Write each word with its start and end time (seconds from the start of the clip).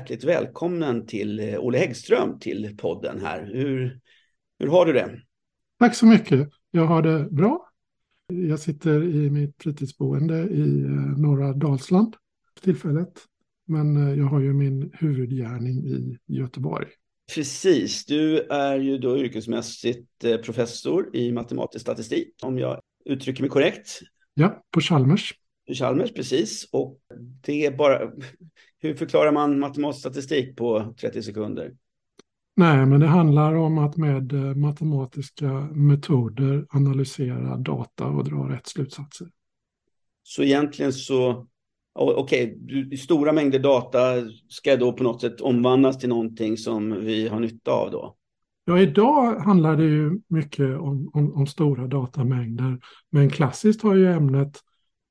hjärtligt 0.00 0.24
välkommen 0.24 1.06
till 1.06 1.40
eh, 1.40 1.58
Olle 1.58 1.78
Häggström 1.78 2.38
till 2.38 2.76
podden 2.78 3.20
här. 3.20 3.50
Hur, 3.52 4.00
hur 4.58 4.66
har 4.66 4.86
du 4.86 4.92
det? 4.92 5.20
Tack 5.78 5.94
så 5.94 6.06
mycket. 6.06 6.48
Jag 6.70 6.86
har 6.86 7.02
det 7.02 7.30
bra. 7.30 7.68
Jag 8.26 8.60
sitter 8.60 9.02
i 9.02 9.30
mitt 9.30 9.62
fritidsboende 9.62 10.38
i 10.38 10.80
eh, 10.80 11.18
norra 11.18 11.52
Dalsland 11.52 12.16
för 12.54 12.62
tillfället. 12.64 13.12
Men 13.66 13.96
eh, 13.96 14.18
jag 14.18 14.24
har 14.24 14.40
ju 14.40 14.52
min 14.52 14.90
huvudgärning 14.92 15.86
i 15.86 16.18
Göteborg. 16.26 16.86
Precis, 17.34 18.04
du 18.04 18.40
är 18.40 18.76
ju 18.78 18.98
då 18.98 19.18
yrkesmässigt 19.18 20.24
professor 20.44 21.16
i 21.16 21.32
matematisk 21.32 21.82
statistik, 21.82 22.34
om 22.42 22.58
jag 22.58 22.80
uttrycker 23.04 23.42
mig 23.42 23.50
korrekt. 23.50 24.00
Ja, 24.34 24.62
på 24.70 24.80
Chalmers. 24.80 25.34
Chalmers, 25.74 26.12
precis. 26.12 26.68
Och 26.72 26.98
det 27.40 27.66
är 27.66 27.76
bara... 27.76 28.12
Hur 28.82 28.94
förklarar 28.94 29.32
man 29.32 29.58
matematisk 29.58 30.00
statistik 30.00 30.56
på 30.56 30.94
30 31.00 31.22
sekunder? 31.22 31.72
Nej, 32.56 32.86
men 32.86 33.00
det 33.00 33.06
handlar 33.06 33.54
om 33.54 33.78
att 33.78 33.96
med 33.96 34.32
eh, 34.32 34.54
matematiska 34.54 35.48
metoder 35.72 36.66
analysera 36.70 37.56
data 37.56 38.06
och 38.06 38.24
dra 38.24 38.48
rätt 38.48 38.66
slutsatser. 38.66 39.28
Så 40.22 40.42
egentligen 40.42 40.92
så, 40.92 41.46
okej, 41.94 42.58
okay, 42.58 42.96
stora 42.96 43.32
mängder 43.32 43.58
data 43.58 43.98
ska 44.48 44.76
då 44.76 44.92
på 44.92 45.02
något 45.02 45.20
sätt 45.20 45.40
omvandlas 45.40 45.98
till 45.98 46.08
någonting 46.08 46.56
som 46.56 47.04
vi 47.04 47.28
har 47.28 47.40
nytta 47.40 47.70
av 47.70 47.90
då? 47.90 48.16
Ja, 48.64 48.78
idag 48.78 49.36
handlar 49.36 49.76
det 49.76 49.84
ju 49.84 50.20
mycket 50.28 50.78
om, 50.78 51.10
om, 51.14 51.34
om 51.34 51.46
stora 51.46 51.86
datamängder, 51.86 52.78
men 53.10 53.30
klassiskt 53.30 53.82
har 53.82 53.94
ju 53.94 54.12
ämnet 54.12 54.60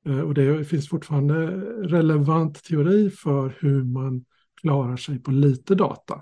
och 0.06 0.34
det 0.34 0.64
finns 0.64 0.88
fortfarande 0.88 1.46
relevant 1.96 2.64
teori 2.64 3.10
för 3.10 3.56
hur 3.60 3.84
man 3.84 4.24
klarar 4.60 4.96
sig 4.96 5.18
på 5.18 5.30
lite 5.30 5.74
data. 5.74 6.20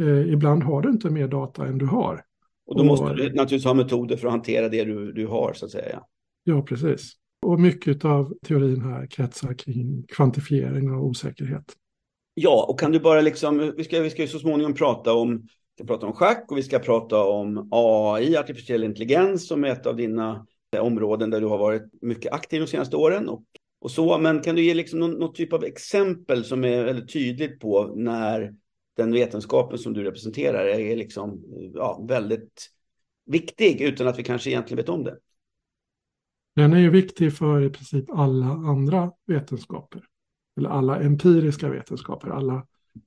Eh, 0.00 0.32
ibland 0.32 0.62
har 0.62 0.82
du 0.82 0.90
inte 0.90 1.10
mer 1.10 1.28
data 1.28 1.66
än 1.66 1.78
du 1.78 1.86
har. 1.86 2.24
Och 2.66 2.78
då 2.78 2.84
måste 2.84 3.04
och, 3.04 3.16
du 3.16 3.22
naturligtvis 3.22 3.64
ha 3.64 3.74
metoder 3.74 4.16
för 4.16 4.26
att 4.26 4.32
hantera 4.32 4.68
det 4.68 4.84
du, 4.84 5.12
du 5.12 5.26
har 5.26 5.52
så 5.52 5.64
att 5.64 5.70
säga. 5.70 6.02
Ja, 6.44 6.62
precis. 6.62 7.12
Och 7.46 7.60
mycket 7.60 8.04
av 8.04 8.34
teorin 8.46 8.82
här 8.82 9.06
kretsar 9.06 9.54
kring 9.54 10.04
kvantifiering 10.08 10.94
och 10.94 11.04
osäkerhet. 11.04 11.64
Ja, 12.34 12.66
och 12.68 12.80
kan 12.80 12.92
du 12.92 13.00
bara 13.00 13.20
liksom, 13.20 13.72
vi 13.76 13.84
ska, 13.84 14.00
vi 14.00 14.10
ska 14.10 14.22
ju 14.22 14.28
så 14.28 14.38
småningom 14.38 14.74
prata 14.74 15.14
om, 15.14 15.36
vi 15.36 15.48
ska 15.78 15.84
prata 15.84 16.06
om 16.06 16.12
schack 16.12 16.50
och 16.50 16.58
vi 16.58 16.62
ska 16.62 16.78
prata 16.78 17.24
om 17.24 17.68
AI, 17.70 18.36
artificiell 18.36 18.84
intelligens, 18.84 19.48
som 19.48 19.64
är 19.64 19.68
ett 19.68 19.86
av 19.86 19.96
dina 19.96 20.46
områden 20.78 21.30
där 21.30 21.40
du 21.40 21.46
har 21.46 21.58
varit 21.58 22.02
mycket 22.02 22.32
aktiv 22.32 22.60
de 22.60 22.66
senaste 22.66 22.96
åren 22.96 23.28
och, 23.28 23.42
och 23.80 23.90
så. 23.90 24.18
Men 24.18 24.42
kan 24.42 24.54
du 24.54 24.62
ge 24.62 24.74
liksom 24.74 24.98
någon, 24.98 25.12
någon 25.12 25.32
typ 25.32 25.52
av 25.52 25.64
exempel 25.64 26.44
som 26.44 26.64
är 26.64 26.84
väldigt 26.84 27.12
tydligt 27.12 27.60
på 27.60 27.92
när 27.96 28.54
den 28.96 29.12
vetenskapen 29.12 29.78
som 29.78 29.92
du 29.92 30.04
representerar 30.04 30.66
är 30.66 30.96
liksom, 30.96 31.44
ja, 31.74 32.04
väldigt 32.08 32.66
viktig 33.26 33.80
utan 33.80 34.08
att 34.08 34.18
vi 34.18 34.22
kanske 34.22 34.50
egentligen 34.50 34.76
vet 34.76 34.88
om 34.88 35.04
det? 35.04 35.18
Den 36.56 36.72
är 36.72 36.78
ju 36.78 36.90
viktig 36.90 37.36
för 37.36 37.62
i 37.62 37.70
princip 37.70 38.10
alla 38.10 38.46
andra 38.46 39.12
vetenskaper. 39.26 40.04
Eller 40.56 40.70
alla 40.70 41.00
empiriska 41.00 41.68
vetenskaper, 41.68 42.28
alla 42.28 42.66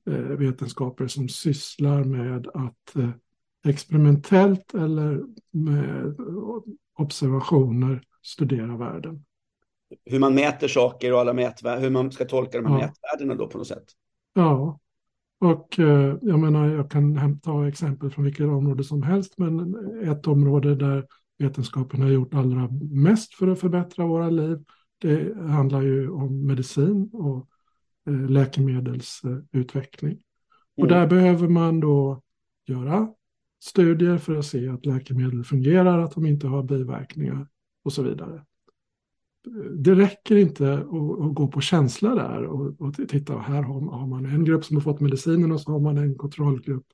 eh, 0.10 0.14
vetenskaper 0.14 1.08
som 1.08 1.30
sysslar 1.30 2.04
med 2.04 2.48
att 2.48 2.96
eh, 2.96 3.10
experimentellt 3.66 4.74
eller 4.74 5.24
med 5.52 6.16
observationer 6.96 8.04
studera 8.22 8.78
världen. 8.78 9.26
Hur 10.06 10.20
man 10.20 10.36
mäter 10.36 10.68
saker 10.68 11.14
och 11.14 11.20
alla 11.20 11.34
mätvärden, 11.34 11.84
hur 11.84 11.90
man 11.90 12.12
ska 12.12 12.26
tolka 12.26 12.62
de 12.62 12.72
här 12.72 12.80
ja. 12.80 12.88
mätvärdena 12.88 13.36
då 13.36 13.48
på 13.48 13.58
något 13.58 13.68
sätt. 13.68 13.86
Ja, 14.34 14.80
och 15.40 15.80
eh, 15.80 16.18
jag 16.22 16.40
menar 16.40 16.68
jag 16.68 16.92
kan 16.92 17.18
hämta 17.18 17.68
exempel 17.68 18.12
från 18.12 18.26
vilket 18.26 18.46
område 18.46 18.84
som 18.84 19.04
helst, 19.04 19.38
men 19.38 19.76
ett 20.04 20.28
område 20.28 20.76
där 20.76 21.06
vetenskapen 21.38 22.02
har 22.02 22.10
gjort 22.10 22.34
allra 22.34 22.70
mest 22.92 23.34
för 23.34 23.48
att 23.48 23.60
förbättra 23.60 24.06
våra 24.06 24.30
liv, 24.30 24.64
det 24.98 25.38
handlar 25.38 25.82
ju 25.82 26.10
om 26.10 26.48
medicin 26.48 27.10
och 27.14 27.48
eh, 28.08 28.30
läkemedelsutveckling. 28.30 30.12
Mm. 30.12 30.22
Och 30.82 30.88
där 30.88 31.08
behöver 31.08 31.48
man 31.48 31.80
då 31.80 32.22
göra 32.68 33.08
studier 33.64 34.18
för 34.18 34.36
att 34.36 34.46
se 34.46 34.70
att 34.70 34.86
läkemedel 34.86 35.44
fungerar, 35.44 36.00
att 36.00 36.12
de 36.12 36.26
inte 36.26 36.48
har 36.48 36.64
biverkningar 36.64 37.48
och 37.84 37.94
så 37.94 38.04
vidare. 38.04 38.46
Det 39.76 39.96
räcker 39.96 40.36
inte 40.36 40.74
att, 40.74 41.22
att 41.22 41.36
gå 41.36 41.48
på 41.48 41.62
känsla 41.62 42.16
där 42.16 42.44
och, 42.44 42.82
och 42.82 42.94
titta, 42.94 43.38
här 43.38 43.62
har, 43.62 43.92
har, 43.92 44.08
man 44.08 44.26
en 44.26 44.46
grupp 44.46 44.66
som 44.66 44.78
har 44.78 44.82
fått 44.82 45.00
medicinen 45.00 45.52
och 45.52 45.62
så 45.62 45.72
har 45.72 45.80
man 45.80 45.98
en 45.98 46.16
kontrollgrupp 46.16 46.86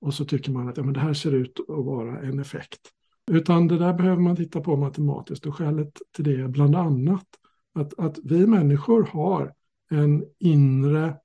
och 0.00 0.14
så 0.14 0.24
tycker 0.24 0.52
man 0.52 0.68
att 0.68 0.76
ja, 0.76 0.82
men 0.82 0.94
det 0.94 1.00
här 1.00 1.14
ser 1.14 1.32
ut 1.32 1.60
att 1.60 1.84
vara 1.84 2.20
en 2.20 2.38
effekt. 2.38 2.80
Utan 3.30 3.68
det 3.68 3.78
där 3.78 3.94
behöver 3.94 4.22
man 4.22 4.36
titta 4.36 4.60
på 4.60 4.76
matematiskt 4.76 5.46
och 5.46 5.56
skälet 5.56 5.98
till 6.16 6.24
det 6.24 6.40
är 6.40 6.48
bland 6.48 6.76
annat 6.76 7.26
att, 7.74 7.98
att 7.98 8.18
vi 8.24 8.46
människor 8.46 9.02
har 9.02 9.54
en 9.90 10.24
inre 10.38 11.16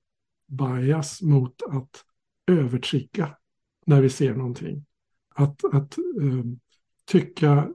bias 0.48 1.22
mot 1.22 1.62
att 1.70 2.04
övertricka 2.48 3.38
när 3.86 4.02
vi 4.02 4.10
ser 4.10 4.34
någonting. 4.34 4.86
Att, 5.36 5.66
att 5.74 5.98
uh, 6.22 6.44
tycka, 7.06 7.70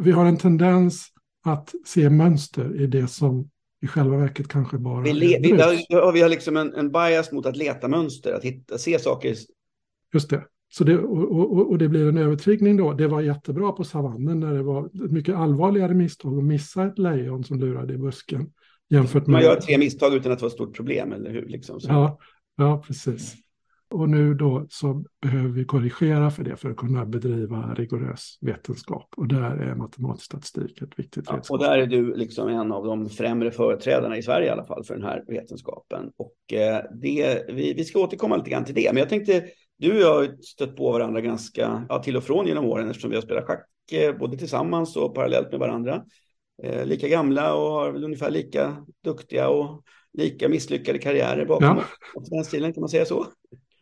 vi 0.00 0.10
har 0.10 0.26
en 0.26 0.36
tendens 0.36 1.08
att 1.44 1.74
se 1.86 2.10
mönster 2.10 2.80
i 2.80 2.86
det 2.86 3.08
som 3.08 3.50
i 3.82 3.86
själva 3.86 4.16
verket 4.16 4.48
kanske 4.48 4.78
bara 4.78 5.02
vi, 5.02 5.12
le, 5.12 5.38
vi, 5.42 5.50
har, 5.50 6.12
vi 6.12 6.20
har 6.20 6.28
liksom 6.28 6.56
en, 6.56 6.74
en 6.74 6.92
bias 6.92 7.32
mot 7.32 7.46
att 7.46 7.56
leta 7.56 7.88
mönster, 7.88 8.32
att 8.32 8.44
hitta, 8.44 8.78
se 8.78 8.98
saker. 8.98 9.34
Just 10.12 10.30
det. 10.30 10.44
Så 10.68 10.84
det, 10.84 10.98
och, 10.98 11.32
och, 11.32 11.70
och 11.70 11.78
det 11.78 11.88
blir 11.88 12.08
en 12.08 12.18
övertryggning 12.18 12.76
då. 12.76 12.92
Det 12.92 13.08
var 13.08 13.20
jättebra 13.20 13.72
på 13.72 13.84
savannen 13.84 14.40
när 14.40 14.54
det 14.54 14.62
var 14.62 14.86
ett 14.86 15.10
mycket 15.10 15.34
allvarligare 15.34 15.94
misstag 15.94 16.38
att 16.38 16.44
missa 16.44 16.86
ett 16.86 16.98
lejon 16.98 17.44
som 17.44 17.60
lurade 17.60 17.94
i 17.94 17.98
busken. 17.98 18.50
Jämfört 18.88 19.26
med... 19.26 19.32
Man 19.32 19.42
gör 19.42 19.60
tre 19.60 19.78
misstag 19.78 20.14
utan 20.14 20.32
att 20.32 20.38
det 20.38 20.42
var 20.42 20.48
ett 20.48 20.54
stort 20.54 20.76
problem, 20.76 21.12
eller 21.12 21.30
hur? 21.30 21.46
Liksom, 21.46 21.78
ja, 21.82 22.18
ja, 22.56 22.82
precis. 22.86 23.34
Och 23.94 24.08
nu 24.08 24.34
då 24.34 24.66
så 24.70 25.04
behöver 25.22 25.48
vi 25.48 25.64
korrigera 25.64 26.30
för 26.30 26.44
det 26.44 26.56
för 26.56 26.70
att 26.70 26.76
kunna 26.76 27.06
bedriva 27.06 27.74
rigorös 27.74 28.38
vetenskap. 28.40 29.08
Och 29.16 29.28
där 29.28 29.56
är 29.56 29.74
matematisk 29.74 30.24
statistik 30.24 30.82
ett 30.82 30.98
viktigt 30.98 31.16
redskap. 31.16 31.46
Ja, 31.48 31.54
och 31.54 31.58
där 31.58 31.78
är 31.78 31.86
du 31.86 32.16
liksom 32.16 32.48
en 32.48 32.72
av 32.72 32.84
de 32.84 33.08
främre 33.08 33.50
företrädarna 33.50 34.16
i 34.16 34.22
Sverige 34.22 34.46
i 34.46 34.50
alla 34.50 34.64
fall 34.64 34.84
för 34.84 34.94
den 34.94 35.02
här 35.02 35.24
vetenskapen. 35.26 36.10
Och 36.16 36.52
eh, 36.52 36.82
det, 37.02 37.44
vi, 37.48 37.74
vi 37.74 37.84
ska 37.84 38.00
återkomma 38.00 38.36
lite 38.36 38.50
grann 38.50 38.64
till 38.64 38.74
det. 38.74 38.90
Men 38.92 38.96
jag 38.96 39.08
tänkte, 39.08 39.44
du 39.78 39.92
och 39.92 40.00
jag 40.00 40.14
har 40.14 40.36
stött 40.42 40.76
på 40.76 40.92
varandra 40.92 41.20
ganska 41.20 41.86
ja, 41.88 42.02
till 42.02 42.16
och 42.16 42.24
från 42.24 42.46
genom 42.46 42.64
åren 42.64 42.88
eftersom 42.88 43.10
vi 43.10 43.16
har 43.16 43.22
spelat 43.22 43.44
schack 43.44 43.66
eh, 43.92 44.18
både 44.18 44.36
tillsammans 44.36 44.96
och 44.96 45.14
parallellt 45.14 45.50
med 45.50 45.60
varandra. 45.60 46.04
Eh, 46.62 46.86
lika 46.86 47.08
gamla 47.08 47.54
och 47.54 47.70
har 47.70 47.92
väl 47.92 48.04
ungefär 48.04 48.30
lika 48.30 48.76
duktiga 49.04 49.48
och 49.48 49.82
lika 50.12 50.48
misslyckade 50.48 50.98
karriärer 50.98 51.46
bakom 51.46 51.66
ja. 51.66 51.84
oss. 52.20 52.30
Den 52.30 52.44
stilen, 52.44 52.72
kan 52.72 52.80
man 52.80 52.88
säga 52.88 53.04
så? 53.04 53.26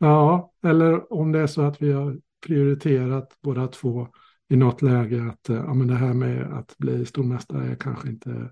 Ja, 0.02 0.52
eller 0.64 1.12
om 1.12 1.32
det 1.32 1.38
är 1.38 1.46
så 1.46 1.62
att 1.62 1.82
vi 1.82 1.92
har 1.92 2.18
prioriterat 2.46 3.28
båda 3.42 3.66
två 3.66 4.08
i 4.48 4.56
något 4.56 4.82
läge 4.82 5.28
att 5.32 5.48
eh, 5.48 5.56
ja, 5.56 5.74
men 5.74 5.88
det 5.88 5.94
här 5.94 6.14
med 6.14 6.52
att 6.52 6.78
bli 6.78 7.06
stormästare 7.06 7.70
är 7.70 7.74
kanske 7.74 8.08
inte 8.08 8.50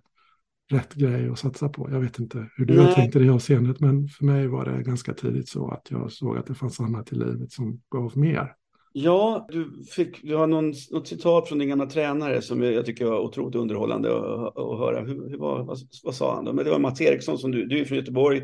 rätt 0.73 0.95
grej 0.95 1.29
att 1.29 1.39
satsa 1.39 1.69
på. 1.69 1.89
Jag 1.91 2.01
vet 2.01 2.19
inte 2.19 2.47
hur 2.57 2.65
du 2.67 2.77
Nej. 2.77 2.85
har 2.85 2.93
tänkt 2.93 3.17
i 3.17 3.19
det 3.19 3.31
avseendet, 3.31 3.81
men 3.81 4.09
för 4.09 4.25
mig 4.25 4.47
var 4.47 4.65
det 4.65 4.83
ganska 4.83 5.15
tidigt 5.15 5.49
så 5.49 5.71
att 5.71 5.91
jag 5.91 6.13
såg 6.13 6.39
att 6.39 6.47
det 6.47 6.55
fanns 6.55 6.81
annat 6.81 7.13
i 7.13 7.15
livet 7.15 7.53
som 7.53 7.81
gav 7.91 8.19
mer. 8.19 8.55
Ja, 8.93 9.47
du, 9.51 9.85
fick, 9.97 10.23
du 10.23 10.37
har 10.37 10.47
någon, 10.47 10.73
något 10.91 11.09
citat 11.09 11.49
från 11.49 11.59
din 11.59 11.69
gamla 11.69 11.87
tränare 11.87 12.43
som 12.43 12.63
jag 12.63 12.87
tycker 12.87 13.05
var 13.05 13.21
otroligt 13.21 13.57
underhållande 13.57 14.17
att, 14.17 14.59
att 14.59 14.79
höra. 14.79 15.01
Hur, 15.01 15.29
hur 15.31 15.39
var, 15.39 15.65
vad, 15.65 15.79
vad, 16.05 16.15
sa 16.15 16.35
han? 16.35 16.45
Då? 16.45 16.53
Men 16.53 16.65
det 16.65 16.71
var 16.71 16.79
Mats 16.79 17.01
Eriksson 17.01 17.39
som 17.39 17.51
du, 17.51 17.67
du 17.67 17.81
är 17.81 17.85
från 17.85 17.99
Göteborg, 17.99 18.43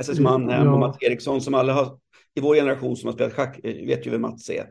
SS 0.00 0.20
Mannheim 0.20 0.66
ja. 0.66 0.72
och 0.72 0.78
Mats 0.78 1.02
Eriksson 1.02 1.40
som 1.40 1.54
alla 1.54 1.72
har 1.72 1.98
i 2.38 2.40
vår 2.40 2.54
generation 2.54 2.96
som 2.96 3.06
har 3.06 3.14
spelat 3.14 3.32
schack 3.32 3.60
eh, 3.64 3.86
vet 3.86 4.06
ju 4.06 4.10
vem 4.10 4.20
Mats 4.20 4.50
är. 4.50 4.66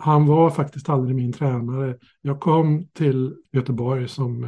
Han 0.00 0.26
var 0.26 0.50
faktiskt 0.50 0.88
aldrig 0.88 1.16
min 1.16 1.32
tränare. 1.32 1.98
Jag 2.20 2.40
kom 2.40 2.88
till 2.92 3.36
Göteborg 3.52 4.08
som 4.08 4.44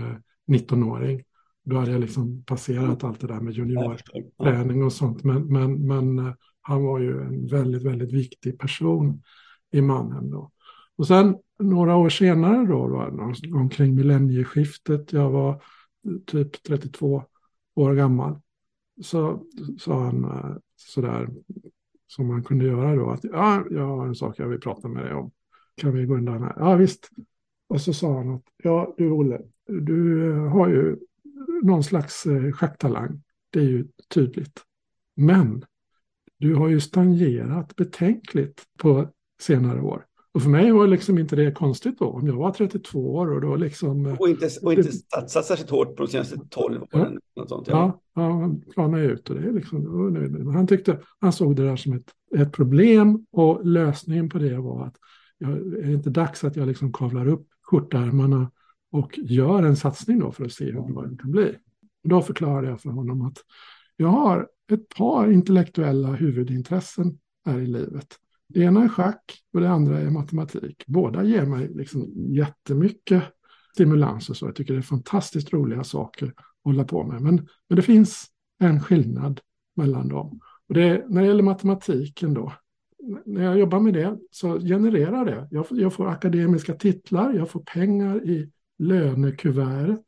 19-åring. 0.51 1.19
Eh, 1.19 1.25
Då 1.65 1.77
hade 1.77 1.91
jag 1.91 2.01
liksom 2.01 2.45
passerat 2.45 3.05
allt 3.05 3.21
det 3.21 3.27
där 3.27 3.41
med 3.41 3.55
juniorträning 3.55 4.85
och 4.85 4.93
sånt. 4.93 5.25
Men, 5.25 5.47
men, 5.47 5.87
men 5.87 6.19
eh, 6.19 6.35
han 6.61 6.85
var 6.85 6.99
ju 6.99 7.21
en 7.21 7.47
väldigt, 7.47 7.83
väldigt 7.83 8.13
viktig 8.13 8.59
person 8.59 9.23
i 9.73 9.81
mannen 9.81 10.31
då. 10.31 10.51
Och 10.97 11.07
sen 11.07 11.37
några 11.59 11.97
år 11.97 12.09
senare 12.09 12.67
då, 12.67 12.89
då 12.89 13.59
omkring 13.59 13.95
millennieskiftet, 13.95 15.13
jag 15.13 15.31
var 15.31 15.63
typ 16.27 16.63
32 16.63 17.23
år 17.75 17.95
gammal, 17.95 18.41
så 19.03 19.45
sa 19.79 20.05
han 20.05 20.27
sådär 20.77 21.29
som 22.09 22.27
man 22.27 22.45
kunde 22.45 22.65
göra 22.65 22.97
då. 22.97 23.11
Att 23.11 23.25
ja, 23.25 23.65
jag 23.71 23.87
har 23.87 24.07
en 24.07 24.15
sak 24.15 24.39
jag 24.39 24.49
vill 24.49 24.61
prata 24.61 24.89
med 24.89 25.05
dig 25.05 25.15
om. 25.15 25.31
Kan 25.77 25.93
vi 25.93 26.05
gå 26.05 26.15
undan 26.15 26.43
här? 26.43 26.55
Ja, 26.57 26.77
visst. 26.77 27.09
Och 27.69 27.81
så 27.81 27.93
sa 27.93 28.17
han 28.17 28.35
att 28.35 28.45
ja, 28.63 28.95
du 28.97 29.11
Olle, 29.11 29.41
du 29.67 30.31
eh, 30.31 30.49
har 30.49 30.69
ju 30.69 30.97
någon 31.63 31.85
slags 31.85 32.27
eh, 32.27 32.53
schacktalang. 32.53 33.23
Det 33.51 33.61
är 33.61 33.65
ju 33.65 33.89
tydligt. 34.09 34.63
Men 35.17 35.65
du 36.39 36.55
har 36.55 36.69
ju 36.69 36.81
stagnerat 36.81 37.77
betänkligt 37.77 38.65
på 38.79 39.09
senare 39.41 39.81
år. 39.81 40.08
Och 40.39 40.43
för 40.43 40.51
mig 40.51 40.73
var 40.73 40.87
liksom 40.87 41.19
inte 41.19 41.37
det 41.37 41.53
konstigt 41.53 41.99
då, 41.99 42.07
om 42.07 42.27
jag 42.27 42.37
var 42.37 42.53
32 42.53 43.15
år 43.15 43.33
och 43.33 43.41
då 43.41 43.57
liksom... 43.57 44.07
Eh, 44.07 44.21
och 44.21 44.29
inte, 44.29 44.49
och 44.63 44.73
inte 44.73 44.93
satsat 44.93 45.45
särskilt 45.45 45.71
hårt 45.71 45.97
på 45.97 46.03
de 46.03 46.09
senaste 46.09 46.39
12 46.51 46.83
åren. 46.93 47.19
Ja, 47.35 47.47
sånt, 47.47 47.69
ja, 47.69 48.01
ja 48.15 48.23
han 48.23 48.61
planade 48.61 49.05
ut 49.05 49.31
och 49.31 49.41
det 49.41 49.53
liksom, 49.53 50.51
han 50.55 50.67
tyckte, 50.67 50.99
han 51.21 51.33
såg 51.33 51.57
det 51.57 51.63
där 51.63 51.77
som 51.77 51.93
ett, 51.93 52.11
ett 52.37 52.53
problem 52.53 53.27
och 53.31 53.67
lösningen 53.67 54.29
på 54.29 54.39
det 54.39 54.59
var 54.59 54.87
att 54.87 54.97
jag, 55.39 55.51
är 55.51 55.87
det 55.87 55.93
inte 55.93 56.11
dags 56.11 56.45
att 56.45 56.57
jag 56.57 56.69
liksom 56.69 56.93
kavlar 56.93 57.29
upp 57.29 57.47
skjortärmarna 57.63 58.51
och 58.93 59.19
gör 59.19 59.63
en 59.63 59.77
satsning 59.77 60.19
då 60.19 60.33
för 60.33 60.45
att 60.45 60.53
se 60.53 60.65
hur 60.65 60.95
bra 60.95 61.03
det 61.03 61.17
kan 61.17 61.31
bli. 61.31 61.55
Då 62.05 62.23
förklarade 62.23 62.69
jag 62.69 62.81
för 62.81 62.91
honom 62.91 63.23
att 63.23 63.39
jag 63.97 64.09
har 64.09 64.49
ett 64.73 64.89
par 64.89 65.31
intellektuella 65.31 66.09
huvudintressen 66.09 67.19
här 67.47 67.59
i 67.59 67.67
livet. 67.67 68.19
Det 68.49 68.61
ena 68.61 68.85
är 68.85 68.89
schack 68.89 69.43
och 69.53 69.61
det 69.61 69.71
andra 69.71 70.01
är 70.01 70.11
matematik. 70.11 70.85
Båda 70.87 71.25
ger 71.25 71.47
mig 71.47 71.69
liksom 71.75 72.13
jättemycket 72.35 73.23
stimulans 73.75 74.31
och 74.31 74.37
så. 74.37 74.47
Jag 74.47 74.55
tycker 74.55 74.73
det 74.73 74.81
är 74.81 74.83
fantastiskt 74.83 75.53
roliga 75.53 75.85
saker 75.85 76.27
att 76.27 76.35
hålla 76.65 76.85
på 76.85 77.05
med. 77.05 77.23
Men, 77.23 77.49
men 77.69 77.77
det 77.77 77.83
finns 77.83 78.27
en 78.61 78.81
skillnad 78.81 79.41
mellan 79.77 80.09
dem. 80.09 80.41
Och 80.69 80.75
det, 80.75 81.05
när 81.09 81.21
det 81.21 81.29
gäller 81.29 81.43
matematiken 81.43 82.35
då, 82.35 82.53
när 83.27 83.45
jag 83.45 83.59
jobbar 83.59 83.81
med 83.81 83.95
det 83.95 84.19
så 84.31 84.61
genererar 84.61 85.25
det. 85.25 85.49
Jag, 85.51 85.67
jag 85.71 85.93
får 85.93 86.09
akademiska 86.09 86.75
titlar, 86.75 87.33
jag 87.33 87.51
får 87.51 87.61
pengar 87.61 88.29
i 88.29 88.51
lönekuvertet. 88.79 90.05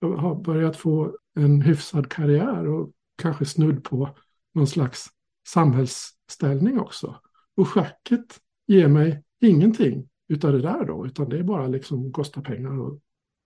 Jag 0.00 0.16
har 0.16 0.34
börjat 0.34 0.76
få 0.76 1.16
en 1.34 1.60
hyfsad 1.60 2.08
karriär 2.08 2.68
och 2.68 2.90
kanske 3.16 3.44
snudd 3.44 3.84
på 3.84 4.08
någon 4.54 4.66
slags 4.66 5.06
samhällsställning 5.48 6.80
också. 6.80 7.16
Och 7.56 7.68
schacket 7.68 8.40
ger 8.66 8.88
mig 8.88 9.22
ingenting 9.40 10.08
utav 10.28 10.52
det 10.52 10.62
där 10.62 10.84
då, 10.84 11.06
utan 11.06 11.28
det 11.28 11.38
är 11.38 11.42
bara 11.42 11.66
liksom 11.66 12.12
kostar 12.12 12.42
pengar 12.42 12.80
och 12.80 13.00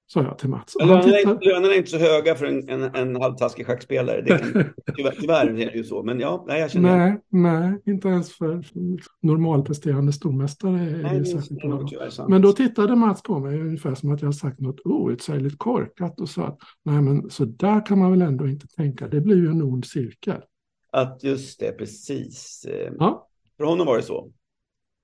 sa 0.07 0.23
jag 0.23 0.39
till 0.39 0.49
Mats. 0.49 0.77
Lönerna, 0.81 1.03
tittar... 1.03 1.41
lönerna 1.41 1.75
är 1.75 1.79
inte 1.79 1.91
så 1.91 1.99
höga 1.99 2.35
för 2.35 2.47
en, 2.47 2.69
en, 2.69 2.83
en 2.83 3.17
halvtaskig 3.17 3.67
schackspelare. 3.67 4.23
Det 4.23 4.39
kan, 4.39 4.53
tyvärr, 4.97 5.15
tyvärr 5.21 5.47
är 5.47 5.53
det 5.53 5.77
ju 5.77 5.85
så, 5.85 6.03
men 6.03 6.21
ja, 6.21 6.45
nej, 6.49 6.61
jag 6.61 6.71
känner 6.71 6.99
Nej, 6.99 7.21
nej 7.29 7.83
inte 7.87 8.09
ens 8.09 8.33
för 8.33 8.65
normalpresterande 9.23 10.13
stormästare 10.13 10.81
är 10.81 11.03
nej, 11.03 11.19
det 11.19 11.25
särskilt 11.25 11.61
bra. 11.61 12.27
Men 12.29 12.43
då 12.43 12.53
tittade 12.53 12.97
Mats 12.97 13.23
på 13.23 13.39
mig 13.39 13.61
ungefär 13.61 13.95
som 13.95 14.13
att 14.13 14.23
jag 14.23 14.35
sagt 14.35 14.61
något 14.61 14.81
outsägligt 14.85 15.59
korkat 15.59 16.21
och 16.21 16.29
sa 16.29 16.47
att 16.47 16.59
nej, 16.85 17.03
men 17.03 17.31
så 17.31 17.45
där 17.45 17.87
kan 17.87 17.99
man 17.99 18.11
väl 18.11 18.23
ändå 18.23 18.49
inte 18.49 18.67
tänka. 18.67 19.09
Det 19.09 19.21
blir 19.21 19.37
ju 19.37 19.49
en 19.49 19.63
ond 19.63 19.85
cirkel. 19.85 20.41
Att 20.93 21.25
just 21.25 21.61
det, 21.61 21.73
precis. 21.73 22.67
Ja. 22.99 23.26
För 23.57 23.65
honom 23.65 23.87
var 23.87 23.97
det 23.97 24.03
så. 24.03 24.33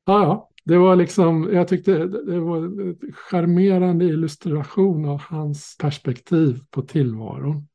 Ja, 0.04 0.22
ja. 0.22 0.48
Det 0.64 0.78
var 0.78 0.96
liksom, 0.96 1.50
jag 1.52 1.68
tyckte 1.68 2.06
det 2.06 2.40
var 2.40 2.56
en 2.56 2.96
charmerande 3.14 4.04
illustration 4.04 5.04
av 5.04 5.20
hans 5.20 5.76
perspektiv 5.80 6.60
på 6.70 6.82
tillvaron. 6.82 7.68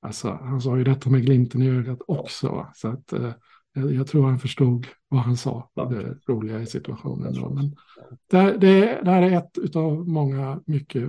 Alltså, 0.00 0.38
han 0.42 0.60
sa 0.60 0.78
ju 0.78 0.84
detta 0.84 1.10
med 1.10 1.22
glimten 1.22 1.62
i 1.62 1.70
ögat 1.70 1.98
också. 2.06 2.66
Så 2.74 2.88
att, 2.88 3.12
eh, 3.12 3.32
jag 3.72 4.06
tror 4.06 4.26
han 4.26 4.38
förstod 4.38 4.86
vad 5.08 5.20
han 5.20 5.36
sa, 5.36 5.70
det 5.74 6.18
roliga 6.28 6.60
i 6.60 6.66
situationen. 6.66 7.34
Då. 7.34 7.50
Men 7.50 7.76
det, 8.30 8.58
det, 8.58 9.00
det 9.04 9.10
här 9.10 9.22
är 9.22 9.36
ett 9.36 9.76
av 9.76 10.08
många 10.08 10.62
mycket 10.66 11.08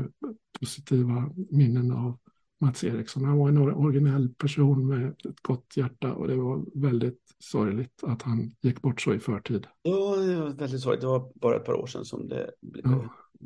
positiva 0.59 1.29
minnen 1.49 1.91
av 1.91 2.17
Mats 2.61 2.83
Eriksson. 2.83 3.23
Han 3.23 3.37
var 3.37 3.49
en 3.49 3.57
originell 3.57 4.29
person 4.29 4.87
med 4.87 5.09
ett 5.09 5.39
gott 5.41 5.77
hjärta 5.77 6.13
och 6.13 6.27
det 6.27 6.35
var 6.35 6.65
väldigt 6.75 7.21
sorgligt 7.39 8.03
att 8.03 8.21
han 8.21 8.51
gick 8.61 8.81
bort 8.81 9.01
så 9.01 9.13
i 9.13 9.19
förtid. 9.19 9.67
Ja, 9.81 10.15
det 10.15 10.35
var 10.35 10.49
väldigt 10.49 10.81
sorgligt. 10.81 11.01
Det 11.01 11.07
var 11.07 11.31
bara 11.35 11.55
ett 11.55 11.65
par 11.65 11.73
år 11.73 11.87
sedan 11.87 12.05
som 12.05 12.27
det 12.27 12.51
blev, 12.61 12.99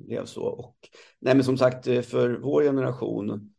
ja. 0.07 0.25
så. 0.25 0.43
Och, 0.43 0.75
nej, 1.19 1.35
men 1.35 1.43
som 1.43 1.57
sagt, 1.57 1.85
för 1.85 2.39
vår 2.43 2.63
generation, 2.63 3.53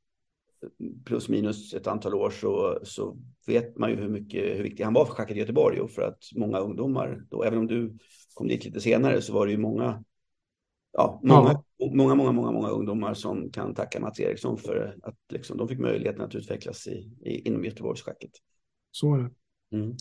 plus 1.05 1.29
minus 1.29 1.75
ett 1.75 1.87
antal 1.87 2.15
år, 2.15 2.31
så, 2.31 2.79
så 2.83 3.17
vet 3.47 3.79
man 3.79 3.91
ju 3.91 3.97
hur, 3.97 4.09
mycket, 4.09 4.59
hur 4.59 4.63
viktig 4.63 4.85
han 4.85 4.95
var 4.95 5.05
för 5.05 5.13
schacket 5.13 5.37
i 5.37 5.41
Göteborg 5.41 5.81
och 5.81 5.91
för 5.91 6.03
att 6.03 6.19
många 6.37 6.59
ungdomar, 6.59 7.25
då, 7.31 7.45
även 7.45 7.59
om 7.59 7.67
du 7.67 7.99
kom 8.35 8.49
dit 8.49 8.65
lite 8.65 8.81
senare, 8.81 9.23
så 9.23 9.33
var 9.33 9.47
det 9.47 9.53
ju 9.53 9.59
många 9.59 10.05
ja, 10.97 11.21
många, 11.23 11.63
ja. 11.77 11.91
många, 11.95 12.15
många, 12.15 12.33
många, 12.33 12.53
många 12.53 12.69
ungdomar 12.69 13.15
som 13.15 13.51
kan 13.51 13.75
tacka 13.75 14.01
Mats 14.01 14.21
Eriksson 14.21 14.59
för 14.59 14.97
att 15.03 15.19
liksom, 15.33 15.57
de 15.57 15.69
fick 15.69 15.79
möjligheten 15.79 16.23
att 16.23 16.35
utvecklas 16.35 16.87
i, 16.87 17.11
i, 17.25 17.49
inom 17.49 17.65
Göteborgsschacket. 17.65 18.31
Så 18.91 19.15
är 19.15 19.19
det. 19.19 19.31
Mm. 19.77 19.97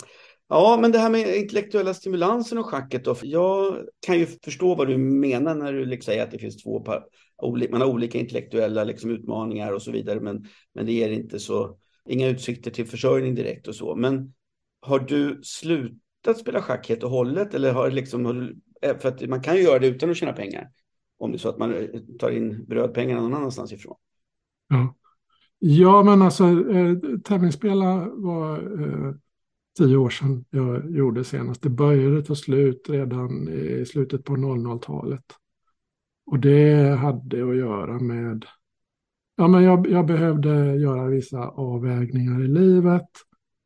Ja, 0.49 0.77
men 0.81 0.91
det 0.91 0.99
här 0.99 1.09
med 1.09 1.35
intellektuella 1.37 1.93
stimulansen 1.93 2.57
och 2.57 2.65
schacket 2.65 3.05
då. 3.05 3.15
Jag 3.23 3.77
kan 4.05 4.19
ju 4.19 4.25
förstå 4.25 4.75
vad 4.75 4.87
du 4.87 4.97
menar 4.97 5.55
när 5.55 5.73
du 5.73 5.85
liksom 5.85 6.11
säger 6.11 6.23
att 6.23 6.31
det 6.31 6.37
finns 6.37 6.63
två 6.63 6.79
par, 6.79 7.05
man 7.71 7.81
har 7.81 7.87
olika 7.87 8.19
intellektuella 8.19 8.83
liksom 8.83 9.09
utmaningar 9.09 9.73
och 9.73 9.81
så 9.81 9.91
vidare, 9.91 10.19
men, 10.19 10.45
men 10.73 10.85
det 10.85 10.93
ger 10.93 11.09
inte 11.09 11.39
så, 11.39 11.77
inga 12.09 12.27
utsikter 12.27 12.71
till 12.71 12.87
försörjning 12.87 13.35
direkt 13.35 13.67
och 13.67 13.75
så. 13.75 13.95
Men 13.95 14.33
har 14.81 14.99
du 14.99 15.39
slutat 15.43 16.37
spela 16.37 16.61
schack 16.61 16.89
helt 16.89 17.03
och 17.03 17.09
hållet 17.09 17.53
eller 17.53 17.73
har 17.73 17.91
liksom, 17.91 18.25
har 18.25 18.33
du, 18.33 18.55
eh, 18.81 18.97
för 18.97 19.09
att 19.09 19.29
man 19.29 19.41
kan 19.41 19.55
ju 19.55 19.61
göra 19.61 19.79
det 19.79 19.87
utan 19.87 20.09
att 20.09 20.17
tjäna 20.17 20.33
pengar. 20.33 20.69
Om 21.23 21.31
det 21.31 21.35
är 21.35 21.39
så 21.39 21.49
att 21.49 21.57
man 21.57 21.73
eh, 21.73 21.99
tar 22.19 22.31
in 22.31 22.65
brödpengarna 22.65 23.21
någon 23.21 23.33
annanstans 23.33 23.73
ifrån. 23.73 23.95
Ja, 24.67 24.95
ja 25.59 26.03
men 26.03 26.21
alltså 26.21 26.43
eh, 26.45 27.19
tävlingsspela 27.23 28.09
var 28.13 28.57
eh, 28.57 29.13
tio 29.77 29.97
år 29.97 30.09
sedan 30.09 30.45
jag 30.49 30.91
gjorde 30.91 31.23
senast. 31.23 31.61
Det 31.61 31.69
började 31.69 32.23
ta 32.23 32.35
slut 32.35 32.89
redan 32.89 33.49
i 33.49 33.85
slutet 33.85 34.23
på 34.23 34.33
00-talet. 34.33 35.23
Och 36.25 36.39
det 36.39 36.97
hade 36.97 37.49
att 37.49 37.57
göra 37.57 37.99
med, 37.99 38.45
ja 39.35 39.47
men 39.47 39.63
jag, 39.63 39.89
jag 39.89 40.05
behövde 40.05 40.75
göra 40.75 41.07
vissa 41.07 41.47
avvägningar 41.47 42.43
i 42.43 42.47
livet. 42.47 43.09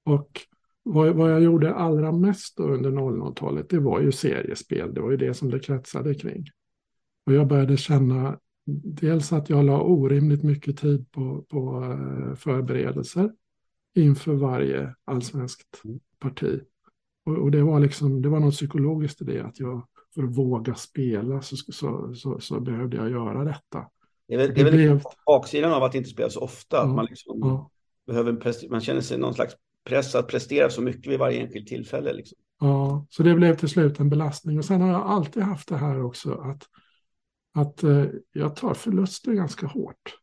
Och 0.06 0.42
vad, 0.84 1.16
vad 1.16 1.32
jag 1.32 1.44
gjorde 1.44 1.74
allra 1.74 2.12
mest 2.12 2.60
under 2.60 2.92
00-talet, 2.92 3.70
det 3.70 3.80
var 3.80 4.02
ju 4.02 4.12
seriespel. 4.12 4.94
Det 4.94 5.02
var 5.02 5.12
ju 5.12 5.18
det 5.18 5.34
som 5.34 5.50
det 5.50 5.60
kretsade 5.60 6.14
kring. 6.14 6.46
Och 7.28 7.34
jag 7.34 7.48
började 7.48 7.78
känna 7.78 8.40
dels 8.84 9.34
att 9.34 9.50
jag 9.50 9.66
la 9.66 9.82
orimligt 9.82 10.44
mycket 10.44 10.78
tid 10.78 11.12
på, 11.12 11.42
på 11.50 11.84
eh, 11.84 12.36
förberedelser 12.36 13.32
inför 13.96 14.34
varje 14.34 14.96
allsvenskt 15.06 15.82
mm. 15.86 16.00
parti. 16.20 16.62
Och, 17.26 17.38
och, 17.38 17.52
det 17.52 17.64
var 17.64 17.80
liksom, 17.80 18.22
det 18.22 18.30
var 18.30 18.40
något 18.40 18.54
psykologiskt 18.54 19.22
i 19.22 19.26
det, 19.26 19.40
att 19.40 19.60
jag 19.60 19.88
för 20.16 20.24
att 20.24 20.38
våga 20.38 20.76
spela 20.76 21.42
så, 21.42 21.56
så, 21.56 22.14
så, 22.16 22.40
så 22.40 22.60
behövde 22.60 22.98
jag 22.98 23.12
göra 23.12 23.44
detta. 23.44 23.88
Det 24.28 24.34
är 24.34 24.38
väl, 24.38 24.54
det 24.54 24.62
är 24.62 24.66
väl 24.66 24.74
blev... 24.74 25.02
baksidan 25.26 25.74
av 25.74 25.84
att 25.84 25.96
inte 25.96 26.10
spela 26.10 26.30
så 26.30 26.40
ofta, 26.40 26.78
ja, 26.78 26.84
att 26.84 26.96
man 26.96 27.06
liksom 27.06 27.40
ja. 27.40 27.70
behöver, 28.08 28.70
man 28.70 28.82
känner 28.82 29.02
sig 29.02 29.18
någon 29.18 29.34
slags 29.34 29.54
press 29.84 30.16
att 30.16 30.28
prestera 30.28 30.70
så 30.70 30.82
mycket 30.82 31.12
vid 31.12 31.20
varje 31.20 31.42
enskilt 31.42 31.68
tillfälle. 31.68 32.14
Liksom. 32.14 32.38
Ja, 32.60 33.06
så 33.10 33.24
det 33.24 33.36
blev 33.36 33.56
till 33.56 33.70
slut 33.70 34.00
en 34.00 34.10
belastning. 34.10 34.58
Och 34.58 34.66
sen 34.66 34.82
har 34.82 34.90
jag 34.90 35.02
alltid 35.02 35.44
haft 35.44 35.70
det 35.70 35.78
här 35.78 36.04
också 36.04 36.34
att, 36.34 36.64
att 37.58 37.84
eh, 37.84 38.06
jag 38.32 38.56
tar 38.56 38.74
förluster 38.74 39.34
ganska 39.34 39.68
hårt 39.68 40.18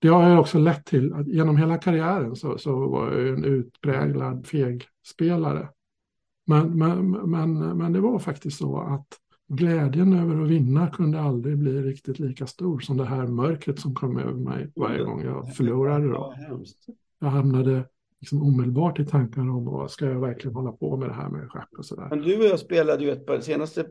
det 0.00 0.08
har 0.08 0.38
också 0.38 0.58
lett 0.58 0.84
till 0.84 1.12
att 1.12 1.28
genom 1.28 1.56
hela 1.56 1.78
karriären 1.78 2.36
så, 2.36 2.58
så 2.58 2.88
var 2.88 3.12
jag 3.12 3.28
en 3.28 3.44
utpräglad 3.44 4.46
fegspelare. 4.46 5.68
Men, 6.46 6.78
men, 6.78 7.10
men, 7.10 7.78
men 7.78 7.92
det 7.92 8.00
var 8.00 8.18
faktiskt 8.18 8.58
så 8.58 8.80
att 8.80 9.06
glädjen 9.48 10.12
över 10.12 10.42
att 10.42 10.48
vinna 10.48 10.86
kunde 10.86 11.20
aldrig 11.20 11.58
bli 11.58 11.82
riktigt 11.82 12.18
lika 12.18 12.46
stor 12.46 12.80
som 12.80 12.96
det 12.96 13.04
här 13.04 13.26
mörkret 13.26 13.78
som 13.78 13.94
kom 13.94 14.18
över 14.18 14.32
mig 14.32 14.72
varje 14.76 15.02
gång 15.02 15.22
jag 15.22 15.54
förlorade. 15.56 16.08
Då. 16.08 16.34
Jag 17.18 17.28
hamnade 17.28 17.84
liksom 18.20 18.42
omedelbart 18.42 18.98
i 18.98 19.06
tankar 19.06 19.40
om 19.40 19.64
vad 19.64 19.90
ska 19.90 20.06
jag 20.06 20.20
verkligen 20.20 20.54
hålla 20.54 20.72
på 20.72 20.96
med 20.96 21.08
det 21.08 21.14
här 21.14 21.28
med 21.28 21.50
schack 21.50 21.78
och 21.78 21.84
sådär. 21.84 22.06
Men 22.10 22.22
du 22.22 22.38
och 22.38 22.44
jag 22.44 22.58
spelade 22.58 23.04
ju 23.04 23.10
ett 23.10 23.44
senaste 23.44 23.86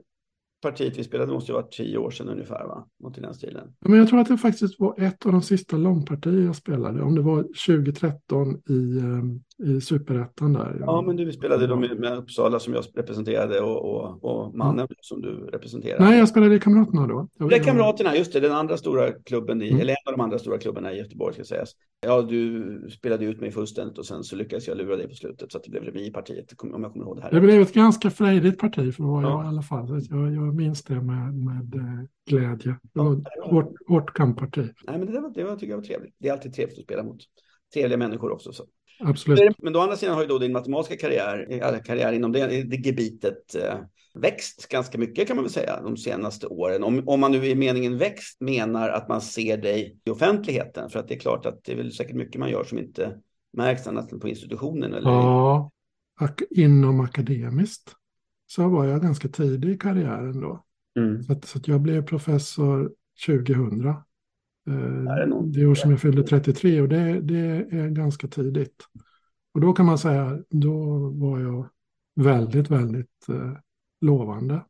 partiet 0.62 0.98
vi 0.98 1.04
spelade 1.04 1.32
måste 1.32 1.52
ju 1.52 1.54
vara 1.54 1.68
tio 1.72 1.98
år 1.98 2.12
sedan 2.12 2.30
ungefär, 2.30 2.66
va? 2.68 2.88
Något 3.00 3.18
i 3.18 3.22
den 3.22 3.34
stilen. 3.34 3.68
Men 3.80 4.00
jag 4.00 4.10
tror 4.10 4.20
att 4.20 4.28
det 4.28 4.38
faktiskt 4.38 4.80
var 4.80 5.00
ett 5.02 5.26
av 5.26 5.32
de 5.32 5.42
sista 5.42 5.78
långpartier 5.78 6.46
jag 6.46 6.56
spelade. 6.56 7.02
Om 7.02 7.16
det 7.16 7.22
var 7.22 7.44
2013 7.44 8.62
i, 8.70 9.00
ehm, 9.00 9.42
i 9.64 9.82
superettan 9.82 10.54
där. 10.54 10.78
Ja, 10.80 11.02
men 11.02 11.16
du 11.16 11.32
spelade 11.32 11.68
då 11.68 11.76
med, 11.76 12.00
med 12.00 12.18
Uppsala 12.18 12.60
som 12.60 12.74
jag 12.74 12.84
representerade 12.96 13.62
och, 13.62 13.86
och, 13.86 14.24
och 14.24 14.56
mannen 14.56 14.80
mm. 14.80 14.90
som 15.02 15.22
du 15.22 15.30
representerade. 15.30 16.04
Nej, 16.04 16.20
jag 16.20 16.28
spelade 16.28 16.56
i 16.56 16.60
Kamraterna 16.60 17.08
då. 17.08 17.48
det 17.50 17.56
är 17.56 17.64
Kamraterna, 17.64 18.16
just 18.16 18.34
det. 18.34 18.40
Den 18.40 18.52
andra 18.52 18.78
stora 18.78 19.12
klubben, 19.12 19.62
i, 19.62 19.70
mm. 19.70 19.82
eller 19.82 19.92
en 19.92 20.14
av 20.14 20.18
de 20.18 20.22
andra 20.22 20.40
stora 20.40 20.58
klubbarna 20.58 20.94
i 20.94 20.98
Göteborg 20.98 21.34
ska 21.34 21.44
sägas. 21.44 21.70
Ja, 22.02 22.22
du 22.22 22.90
spelade 22.92 23.26
ut 23.26 23.42
mig 23.42 23.52
fullständigt 23.52 23.98
och 23.98 24.06
sen 24.06 24.24
så 24.24 24.36
lyckades 24.36 24.68
jag 24.68 24.78
lura 24.78 24.96
dig 24.96 25.08
på 25.08 25.16
slutet 25.16 25.52
så 25.52 25.58
att 25.58 25.64
det 25.64 25.70
blev 25.70 25.84
remi 25.84 26.08
i 26.08 26.12
partiet, 26.12 26.54
om 26.58 26.84
jag 26.84 26.92
kommer 26.94 27.06
ihåg 27.06 27.18
det 27.18 27.24
här. 27.24 27.32
Det 27.32 27.42
blev 27.42 27.62
ett 27.62 27.74
ganska 27.74 28.10
frejdigt 28.10 28.60
parti 28.60 28.96
för 28.96 29.04
vad 29.04 29.24
ja. 29.24 29.30
jag 29.30 29.46
i 29.46 29.48
alla 29.48 29.62
fall. 29.62 30.02
Jag, 30.10 30.34
jag 30.34 30.56
minns 30.56 30.84
det 30.84 31.02
med, 31.02 31.34
med 31.34 31.76
eh, 31.76 32.06
glädje. 32.30 32.80
Det 32.94 33.00
var 33.00 33.14
ett 33.14 33.24
hårt, 33.44 33.74
hårt 33.88 34.14
kampparti. 34.14 34.62
Nej, 34.88 34.98
men 34.98 35.06
det, 35.06 35.22
var, 35.22 35.30
det 35.30 35.44
var, 35.44 35.56
tycker 35.56 35.72
jag 35.72 35.78
var 35.78 35.86
trevligt. 35.86 36.16
Det 36.20 36.28
är 36.28 36.34
alltid 36.34 36.54
trevligt 36.54 36.78
att 36.78 36.84
spela 36.84 37.04
mot 37.04 37.20
trevliga 37.74 37.98
människor 37.98 38.32
också. 38.32 38.54
Så. 38.54 38.64
Absolut. 39.00 39.56
Men 39.58 39.76
å 39.76 39.80
andra 39.80 39.96
sidan 39.96 40.16
har 40.16 40.22
ju 40.22 40.28
då 40.28 40.38
din 40.38 40.52
matematiska 40.52 40.98
karriär, 40.98 41.82
karriär 41.86 42.14
inom 42.14 42.32
det, 42.32 42.64
det 42.64 42.76
gebitet 42.76 43.56
eh, 43.56 43.78
växt 44.14 44.68
ganska 44.70 44.98
mycket 44.98 45.28
kan 45.28 45.36
man 45.36 45.44
väl 45.44 45.54
säga 45.54 45.82
de 45.82 45.98
senaste 45.98 46.48
åren. 46.48 46.84
Om, 46.84 47.04
om 47.06 47.20
man 47.20 47.32
nu 47.32 47.46
i 47.46 47.56
meningen 47.56 47.98
växt 47.98 48.42
menar 48.42 48.90
att 48.90 49.10
man 49.10 49.22
ser 49.22 49.58
dig 49.58 50.00
i 50.06 50.10
offentligheten. 50.10 50.90
För 50.90 51.00
att 51.00 51.08
det 51.08 51.16
är 51.16 51.20
klart 51.20 51.46
att 51.46 51.64
det 51.64 51.72
är 51.72 51.76
väl 51.76 51.92
säkert 51.92 52.16
mycket 52.16 52.40
man 52.40 52.50
gör 52.50 52.64
som 52.64 52.80
inte 52.80 53.18
märks 53.58 53.88
annat 53.88 54.12
än 54.12 54.20
på 54.20 54.30
institutionen. 54.30 54.94
Eller? 54.94 55.10
Ja, 55.10 55.72
inom 56.50 57.00
akademiskt 57.00 57.96
så 58.48 58.70
var 58.70 58.86
jag 58.86 59.02
ganska 59.02 59.28
tidig 59.28 59.70
i 59.70 59.78
karriären 59.78 60.42
då. 60.42 60.66
Mm. 61.00 61.24
Så, 61.24 61.34
att, 61.34 61.46
så 61.46 61.58
att 61.58 61.68
jag 61.68 61.82
blev 61.82 62.06
professor 62.06 62.92
2000. 63.26 63.94
Eh, 64.70 65.42
det 65.44 65.66
år 65.66 65.76
som 65.76 65.92
jag 65.92 66.02
fyllde 66.02 66.24
33 66.24 66.82
och 66.82 66.90
det, 66.90 67.22
det 67.22 67.40
är 67.72 67.90
ganska 67.90 68.28
tidigt. 68.28 68.84
Och 69.54 69.62
då 69.62 69.74
kan 69.74 69.86
man 69.86 69.98
säga, 69.98 70.40
då 70.50 70.98
var 71.10 71.40
jag 71.40 71.70
väldigt, 72.16 72.72
väldigt 72.72 73.30
eh, 73.30 73.54
lovande. 74.02 74.66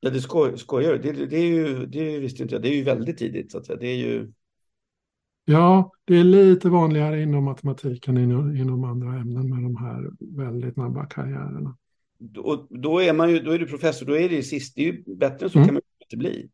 Ja, 0.00 0.10
det 0.10 0.20
skoj, 0.20 0.58
skojar 0.58 0.98
det, 0.98 1.12
det, 1.12 1.36
är 1.36 1.46
ju, 1.46 1.86
det 1.86 2.18
visste 2.18 2.42
inte 2.42 2.54
jag, 2.54 2.62
det 2.62 2.68
är 2.68 2.76
ju 2.76 2.82
väldigt 2.82 3.18
tidigt 3.18 3.52
så 3.52 3.58
att 3.58 3.66
säga. 3.66 3.78
Det 3.78 3.86
är 3.86 3.96
ju... 3.96 4.32
Ja, 5.44 5.92
det 6.04 6.16
är 6.16 6.24
lite 6.24 6.68
vanligare 6.68 7.22
inom 7.22 7.44
matematiken 7.44 8.18
inom, 8.18 8.56
inom 8.56 8.84
andra 8.84 9.08
ämnen 9.08 9.50
med 9.50 9.62
de 9.62 9.76
här 9.76 10.10
väldigt 10.20 10.74
snabba 10.74 11.06
karriärerna. 11.06 11.76
Då, 12.18 12.66
då 12.70 13.02
är 13.02 13.12
man 13.12 13.30
ju, 13.30 13.40
då 13.40 13.50
är 13.50 13.58
du 13.58 13.66
professor, 13.66 14.06
då 14.06 14.16
är 14.16 14.28
det 14.28 14.42
sist, 14.42 14.76
det 14.76 14.88
är 14.88 14.92
ju 14.92 15.16
bättre 15.16 15.46
än 15.46 15.50
så 15.50 15.58
mm. 15.58 15.66
kan 15.66 15.74
man 15.74 15.82
inte 16.00 16.16
bli. 16.16 16.50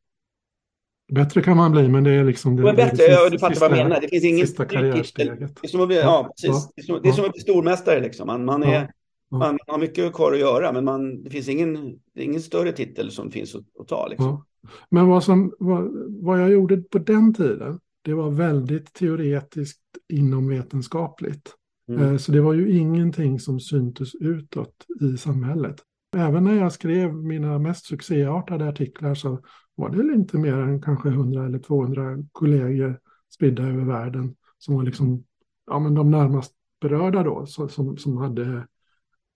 Bättre 1.14 1.42
kan 1.42 1.57
man 1.57 1.73
bli, 1.73 1.88
men 1.88 2.04
det 2.04 2.11
är 2.11 2.25
liksom 2.25 2.57
det. 2.57 2.62
Men 2.62 2.76
bättre, 2.76 2.97
det 2.97 3.12
ja, 3.12 3.28
du 3.31 3.38
fattar 3.38 3.61
vad 3.61 3.78
jag 3.78 3.85
menar. 3.85 4.00
Det 4.00 4.09
finns 4.09 4.25
inget 4.25 4.49
sista 4.49 4.64
karriärsteget. 4.64 5.38
Det 5.38 5.66
är 5.66 5.69
som 5.69 5.81
att 5.81 5.88
bli, 5.88 5.97
ja, 5.97 6.33
precis. 6.37 6.69
Det 6.76 6.83
är 6.83 6.85
som, 6.85 7.00
det 7.02 7.09
är 7.09 7.12
som 7.12 7.25
att 7.25 7.33
bli 7.33 7.40
stormästare 7.40 8.00
liksom. 8.00 8.26
Man, 8.26 8.45
man 8.45 8.62
är, 8.62 8.90
man 9.31 9.59
har 9.66 9.78
mycket 9.78 10.12
kvar 10.12 10.33
att 10.33 10.38
göra, 10.38 10.73
men 10.73 10.85
man, 10.85 11.23
det 11.23 11.31
finns 11.31 11.49
ingen, 11.49 11.99
det 12.14 12.23
ingen 12.25 12.42
större 12.42 12.73
titel 12.73 13.11
som 13.11 13.31
finns 13.31 13.54
att, 13.54 13.64
att 13.81 13.88
ta. 13.88 14.09
Liksom. 14.09 14.45
Men 14.88 15.09
vad, 15.09 15.25
som, 15.25 15.54
vad, 15.59 15.90
vad 16.23 16.40
jag 16.40 16.50
gjorde 16.50 16.76
på 16.76 16.99
den 16.99 17.35
tiden, 17.35 17.81
det 18.02 18.14
var 18.14 18.31
väldigt 18.31 18.92
teoretiskt 18.92 19.81
inomvetenskapligt. 20.12 21.50
Mm. 21.88 22.02
Eh, 22.02 22.16
så 22.16 22.33
det 22.33 22.40
var 22.40 22.52
ju 22.52 22.78
ingenting 22.78 23.40
som 23.40 23.61
syntes 23.61 24.14
utåt 24.14 24.75
i 25.00 25.16
samhället. 25.16 25.76
Även 26.16 26.45
när 26.45 26.54
jag 26.54 26.73
skrev 26.73 27.14
mina 27.14 27.59
mest 27.59 27.87
succéartade 27.87 28.69
artiklar 28.69 29.14
så 29.14 29.38
var 29.75 29.91
det 29.91 30.14
inte 30.14 30.38
mer 30.38 30.55
än 30.55 30.83
kanske 30.83 31.09
100 31.09 31.47
eller 31.47 31.59
200 31.59 32.19
kollegor 32.33 33.00
spridda 33.35 33.62
över 33.62 33.85
världen 33.85 34.37
som 34.59 34.75
var 34.75 34.83
liksom 34.83 35.25
ja, 35.67 35.79
men 35.79 35.95
de 35.95 36.11
närmast 36.11 36.52
berörda 36.81 37.23
då, 37.23 37.47
som, 37.47 37.97
som 37.97 38.17
hade 38.17 38.67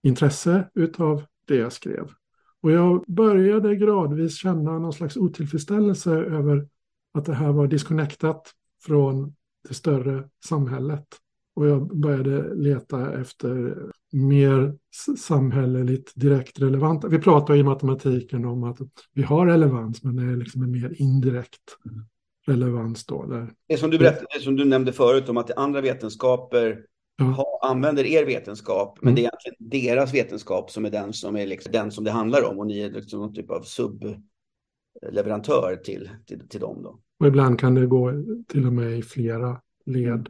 intresse 0.03 0.69
utav 0.73 1.23
det 1.47 1.55
jag 1.55 1.73
skrev. 1.73 2.11
Och 2.61 2.71
jag 2.71 3.03
började 3.07 3.75
gradvis 3.75 4.37
känna 4.37 4.79
någon 4.79 4.93
slags 4.93 5.17
otillfredsställelse 5.17 6.11
över 6.11 6.67
att 7.13 7.25
det 7.25 7.33
här 7.33 7.51
var 7.51 7.67
disconnectat 7.67 8.53
från 8.83 9.35
det 9.67 9.73
större 9.73 10.29
samhället. 10.45 11.07
Och 11.55 11.67
jag 11.67 11.97
började 11.97 12.55
leta 12.55 13.19
efter 13.19 13.77
mer 14.11 14.75
samhälleligt 15.17 16.11
direkt 16.15 16.61
relevanta. 16.61 17.07
Vi 17.07 17.19
pratar 17.19 17.55
i 17.55 17.63
matematiken 17.63 18.45
om 18.45 18.63
att 18.63 18.77
vi 19.13 19.23
har 19.23 19.47
relevans, 19.47 20.03
men 20.03 20.15
det 20.15 20.23
är 20.23 20.37
liksom 20.37 20.63
en 20.63 20.71
mer 20.71 21.01
indirekt 21.01 21.77
relevans 22.47 23.05
då. 23.05 23.25
Där. 23.25 23.53
Det 23.67 23.77
som 23.77 23.89
du 23.89 23.97
berättade, 23.97 24.39
som 24.39 24.55
du 24.55 24.65
nämnde 24.65 24.93
förut 24.93 25.29
om 25.29 25.37
att 25.37 25.57
andra 25.57 25.81
vetenskaper 25.81 26.85
ja. 27.17 27.59
använder 27.61 28.05
er 28.05 28.25
vetenskap, 28.25 28.97
men 29.01 29.07
mm. 29.07 29.15
det 29.15 29.21
är 29.21 29.23
egentligen 29.23 29.55
deras 29.85 30.13
vetenskap 30.13 30.71
som 30.71 30.85
är 30.85 30.89
den 30.89 31.13
som 31.13 31.35
är 31.35 31.47
liksom 31.47 31.71
den 31.71 31.91
som 31.91 32.03
det 32.03 32.11
handlar 32.11 32.43
om 32.43 32.59
och 32.59 32.67
ni 32.67 32.79
är 32.79 32.91
liksom 32.91 33.19
någon 33.19 33.33
typ 33.33 33.51
av 33.51 33.61
subleverantör 33.61 35.75
till, 35.75 36.09
till, 36.25 36.49
till 36.49 36.59
dem. 36.59 36.83
Då. 36.83 36.99
Och 37.19 37.27
ibland 37.27 37.59
kan 37.59 37.75
det 37.75 37.87
gå 37.87 38.11
till 38.47 38.65
och 38.65 38.73
med 38.73 38.99
i 38.99 39.01
flera 39.01 39.61
led. 39.85 40.29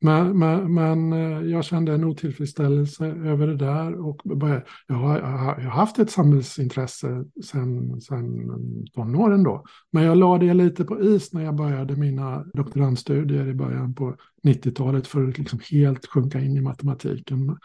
Men, 0.00 0.38
men, 0.38 0.74
men, 0.74 1.12
eh, 1.12 1.50
jag 1.50 1.64
kände 1.64 1.94
en 1.94 2.04
otillfredsställelse 2.04 3.06
över 3.06 3.46
det 3.46 3.56
där 3.56 3.94
och 4.06 4.20
började, 4.24 4.64
jag, 4.86 4.94
har, 4.94 5.18
jag 5.18 5.26
har 5.26 5.70
haft 5.70 5.98
ett 5.98 6.10
samhällsintresse 6.10 7.24
sedan 7.44 8.00
sen 8.00 8.50
tonåren 8.94 9.42
då. 9.42 9.64
Men 9.90 10.04
jag 10.04 10.18
lade 10.18 10.46
det 10.46 10.54
lite 10.54 10.84
på 10.84 11.02
is 11.02 11.32
när 11.32 11.44
jag 11.44 11.54
började 11.54 11.96
mina 11.96 12.44
doktorandstudier 12.54 13.46
i 13.46 13.54
början 13.54 13.94
på 13.94 14.16
90-talet 14.44 15.06
för 15.06 15.28
att 15.28 15.38
liksom 15.38 15.58
helt 15.70 16.06
sjunka 16.06 16.40
in 16.40 16.56
i 16.56 16.60
matematiken. 16.60 17.56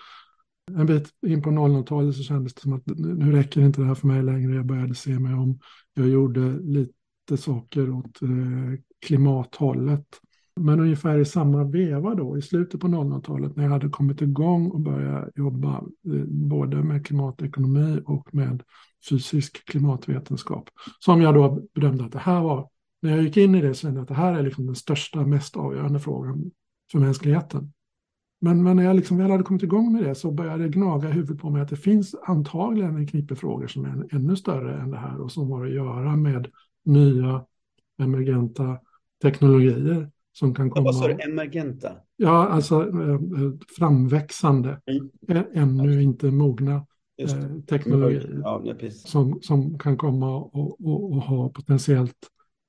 En 0.72 0.86
bit 0.86 1.10
in 1.28 1.42
på 1.42 1.50
00-talet 1.50 2.16
så 2.16 2.24
kändes 2.24 2.54
det 2.54 2.62
som 2.62 2.74
att 2.74 2.84
nu 2.86 3.32
räcker 3.32 3.62
inte 3.62 3.82
det 3.82 3.88
här 3.88 3.96
för 3.96 4.08
mig 4.08 4.24
längre. 4.24 4.56
Jag 4.56 4.66
började 4.66 4.96
se 4.96 5.20
mig 5.20 5.34
om. 5.34 5.60
Jag 5.94 6.10
gjorde 6.10 6.60
lite 6.60 7.38
saker 7.38 7.90
åt 7.90 8.22
eh, 8.22 8.30
klimathållet. 9.06 10.06
Men 10.56 10.80
ungefär 10.80 11.20
i 11.20 11.26
samma 11.26 11.64
veva 11.64 12.16
då, 12.16 12.38
i 12.38 12.42
slutet 12.42 12.82
på 12.82 12.88
00-talet, 12.88 13.56
när 13.56 13.64
jag 13.64 13.72
hade 13.72 13.90
kommit 13.90 14.22
igång 14.22 14.72
och 14.72 14.80
börjat 14.80 15.30
jobba 15.36 15.78
eh, 15.78 16.26
både 16.26 16.84
med 16.84 17.06
klimatekonomi 17.06 18.02
och 18.06 18.36
med 18.36 18.64
fysisk 19.10 19.66
klimatvetenskap, 19.66 20.70
som 21.00 21.22
jag 21.22 21.34
då 21.34 21.68
bedömde 21.74 22.06
att 22.06 22.12
det 22.12 22.20
här 22.20 22.42
var, 22.42 22.70
när 23.02 23.12
jag 23.12 23.24
gick 23.24 23.38
in 23.38 23.56
i 23.56 23.62
det, 23.62 23.74
så 23.74 23.80
kände 23.80 23.98
jag 23.98 24.02
att 24.02 24.08
det 24.08 24.14
här 24.14 24.34
är 24.34 24.44
liksom 24.44 24.66
den 24.66 24.76
största, 24.76 25.26
mest 25.26 25.58
avgörande 25.58 26.00
frågan 26.00 26.52
för 26.92 27.00
mänskligheten. 27.00 27.74
Men, 28.42 28.64
men 28.64 28.78
när 28.78 28.84
jag 28.84 28.96
liksom 28.96 29.18
väl 29.18 29.32
hade 29.32 29.44
kommit 29.44 29.64
igång 29.64 29.94
med 29.94 30.04
det 30.04 30.16
så 30.16 30.32
började 30.32 30.64
det 30.64 30.70
gnaga 30.70 31.10
i 31.10 31.12
huvudet 31.12 31.42
på 31.42 31.50
mig 31.50 31.62
att 31.62 31.70
det 31.70 31.76
finns 31.76 32.16
antagligen 32.24 32.96
en 32.96 33.08
knippe 33.08 33.36
frågor 33.36 33.68
som 33.68 33.86
är 33.86 34.16
ännu 34.16 34.36
större 34.36 34.82
än 34.82 34.92
det 34.92 34.98
här 34.98 35.22
och 35.22 35.32
som 35.32 35.52
har 35.52 35.66
att 35.66 35.74
göra 35.74 36.16
med 36.16 36.48
nya 36.86 37.46
emergenta 37.98 38.78
teknologier 39.22 40.10
som 40.34 40.56
kan 40.56 40.70
komma. 40.70 40.86
Vad 40.86 40.96
sa 40.96 41.08
du, 41.08 41.14
emergenta? 41.14 41.92
Ja, 42.16 42.48
alltså 42.48 42.82
eh, 42.82 43.20
framväxande, 43.78 44.82
mm. 45.28 45.46
ännu 45.54 46.04
inte 46.04 46.26
mogna 46.26 46.86
eh, 47.22 47.60
teknologier 47.70 48.42
ja, 48.44 48.64
som, 48.92 49.42
som 49.42 49.80
kan 49.80 49.98
komma 49.98 50.36
och, 50.36 50.86
och, 50.86 51.12
och, 51.12 51.22
ha 51.22 51.50
potentiellt 51.50 52.18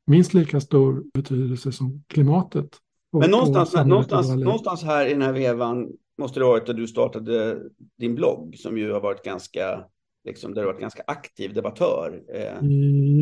minst 0.07 0.35
lika 0.35 0.61
stor 0.61 1.05
betydelse 1.15 1.73
som 1.73 2.05
klimatet. 2.07 2.69
Men 3.13 3.31
någonstans, 3.31 3.75
någonstans, 3.75 4.29
någonstans 4.29 4.83
här 4.83 5.07
i 5.07 5.13
den 5.13 5.23
här 5.23 5.33
vevan 5.33 5.89
måste 6.19 6.41
det 6.41 6.45
ha 6.45 6.53
varit 6.53 6.69
att 6.69 6.77
du 6.77 6.87
startade 6.87 7.59
din 7.99 8.15
blogg 8.15 8.57
som 8.59 8.79
ju 8.79 8.93
har 8.93 9.01
varit 9.01 9.25
ganska 9.25 9.85
liksom, 10.25 10.55
där 10.55 10.63
du 10.63 10.67
varit 10.67 10.81
ganska 10.81 11.03
aktiv 11.07 11.55
debattör. 11.55 12.23
Eh. 12.35 12.59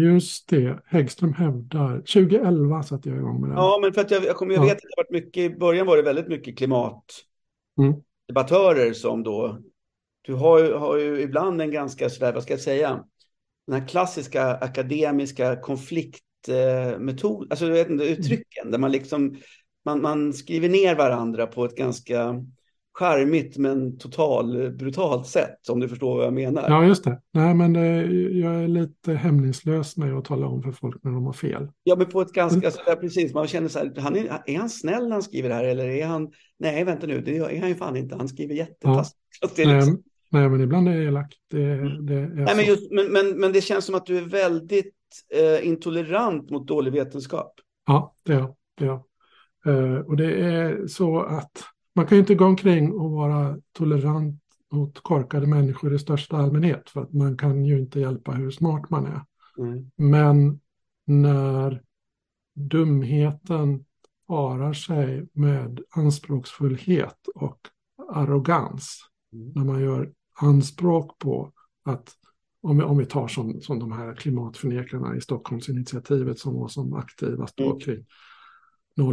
Just 0.02 0.49
det, 0.49 0.78
Häggström 0.87 1.32
hävdar. 1.32 1.97
2011 1.97 2.82
satte 2.82 3.09
jag 3.09 3.18
igång 3.18 3.40
med 3.40 3.50
det. 3.50 3.54
Ja, 3.54 3.78
men 3.82 3.92
för 3.92 4.00
att 4.00 4.11
jag, 4.11 4.25
jag, 4.25 4.37
kommer, 4.37 4.54
jag 4.54 4.62
vet 4.62 4.73
att 4.73 4.82
det 4.82 4.94
varit 4.97 5.11
mycket, 5.11 5.42
i 5.42 5.50
början 5.50 5.87
var 5.87 5.97
det 5.97 6.02
väldigt 6.02 6.28
mycket 6.28 6.59
klimatdebattörer 6.59 8.82
mm. 8.82 8.94
som 8.94 9.23
då, 9.23 9.59
du 10.23 10.35
har 10.35 10.59
ju, 10.59 10.73
har 10.73 10.99
ju 10.99 11.21
ibland 11.21 11.61
en 11.61 11.71
ganska 11.71 12.11
sådär, 12.11 12.32
vad 12.32 12.42
ska 12.42 12.52
jag 12.52 12.61
säga, 12.61 13.04
den 13.66 13.80
här 13.80 13.88
klassiska 13.88 14.54
akademiska 14.54 15.56
konfliktmetod, 15.56 17.47
alltså 17.50 17.66
jag 17.66 17.73
vet 17.73 17.90
inte, 17.90 18.04
uttrycken, 18.04 18.62
mm. 18.62 18.73
där 18.73 18.78
man 18.78 18.92
liksom, 18.92 19.37
man, 19.85 20.02
man 20.02 20.32
skriver 20.32 20.68
ner 20.68 20.94
varandra 20.94 21.47
på 21.47 21.64
ett 21.64 21.76
ganska 21.76 22.44
charmigt 22.94 23.56
men 23.56 23.99
total 23.99 24.70
brutalt 24.70 25.26
sätt, 25.26 25.68
om 25.68 25.80
du 25.80 25.88
förstår 25.88 26.16
vad 26.16 26.26
jag 26.26 26.32
menar. 26.32 26.64
Ja, 26.68 26.84
just 26.84 27.04
det. 27.04 27.20
Nej, 27.32 27.54
men 27.54 27.72
det, 27.72 28.06
jag 28.38 28.54
är 28.54 28.68
lite 28.68 29.12
hämningslös 29.12 29.96
när 29.96 30.08
jag 30.08 30.25
talar 30.25 30.46
om 30.46 30.62
för 30.62 30.72
folk 30.72 31.04
när 31.04 31.12
de 31.12 31.26
har 31.26 31.32
fel. 31.32 31.68
Ja, 31.82 31.96
men 31.96 32.06
på 32.06 32.20
ett 32.20 32.32
ganska 32.32 32.58
mm. 32.58 32.70
sådär 32.70 32.96
precis. 32.96 33.34
Man 33.34 33.46
känner 33.46 33.68
så 33.68 33.78
här, 33.78 33.92
han 33.96 34.16
är, 34.16 34.42
är 34.46 34.58
han 34.58 34.70
snäll 34.70 35.02
när 35.02 35.12
han 35.12 35.22
skriver 35.22 35.49
det 35.49 35.54
här 35.54 35.64
eller 35.64 35.88
är 35.88 36.06
han, 36.06 36.30
nej 36.58 36.84
vänta 36.84 37.06
nu, 37.06 37.20
det 37.20 37.37
är 37.37 37.61
han 37.61 37.68
ju 37.68 37.75
fan 37.75 37.96
inte, 37.96 38.16
han 38.16 38.28
skriver 38.28 38.54
jättetaskigt. 38.54 39.18
Ja. 39.40 39.49
Nej, 39.56 39.76
liksom... 39.76 40.02
nej, 40.30 40.49
men 40.49 40.61
ibland 40.61 40.88
är 40.88 40.92
jag 40.92 41.04
elak. 41.04 41.34
Det, 41.50 41.62
mm. 41.62 42.06
det 42.06 42.14
är 42.14 42.26
nej, 42.26 42.56
men, 42.56 42.64
just, 42.64 42.92
men, 42.92 43.06
men, 43.06 43.40
men 43.40 43.52
det 43.52 43.61
känns 43.61 43.84
som 43.84 43.94
att 43.94 44.06
du 44.06 44.18
är 44.18 44.22
väldigt 44.22 44.94
eh, 45.34 45.66
intolerant 45.66 46.50
mot 46.50 46.68
dålig 46.68 46.92
vetenskap. 46.92 47.54
Ja, 47.87 48.14
det 48.25 48.32
är 48.32 48.49
jag. 48.80 49.02
Uh, 49.66 49.99
och 49.99 50.16
det 50.16 50.34
är 50.34 50.87
så 50.87 51.20
att 51.20 51.62
man 51.94 52.06
kan 52.06 52.16
ju 52.16 52.20
inte 52.20 52.34
gå 52.34 52.44
omkring 52.44 52.92
och 52.92 53.11
vara 53.11 53.58
tolerant 53.72 54.42
mot 54.72 55.00
korkade 55.02 55.46
människor 55.46 55.94
i 55.94 55.99
största 55.99 56.37
allmänhet, 56.37 56.90
för 56.90 57.02
att 57.02 57.12
man 57.12 57.37
kan 57.37 57.64
ju 57.64 57.78
inte 57.78 58.00
hjälpa 58.00 58.32
hur 58.32 58.50
smart 58.50 58.90
man 58.90 59.06
är. 59.06 59.25
Mm. 59.58 59.90
Men 59.96 60.61
när 61.04 61.82
dumheten 62.54 63.84
parar 64.26 64.72
sig 64.72 65.28
med 65.32 65.80
anspråksfullhet 65.90 67.28
och 67.34 67.68
arrogans, 68.12 69.00
mm. 69.32 69.52
när 69.54 69.64
man 69.64 69.80
gör 69.80 70.12
anspråk 70.40 71.18
på 71.18 71.52
att 71.84 72.12
om 72.62 72.78
vi, 72.78 72.84
om 72.84 72.99
vi 72.99 73.06
tar 73.06 73.28
som, 73.28 73.61
som 73.61 73.78
de 73.78 73.92
här 73.92 74.14
klimatförnekarna 74.14 75.16
i 75.16 75.20
Stockholmsinitiativet 75.20 76.38
som 76.38 76.54
var 76.54 76.68
som 76.68 76.94
aktivast 76.94 77.61
mm. 77.61 77.78
kring 77.78 78.06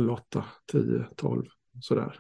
08, 0.09 0.45
10, 0.71 1.05
12 1.15 1.45
sådär 1.81 2.19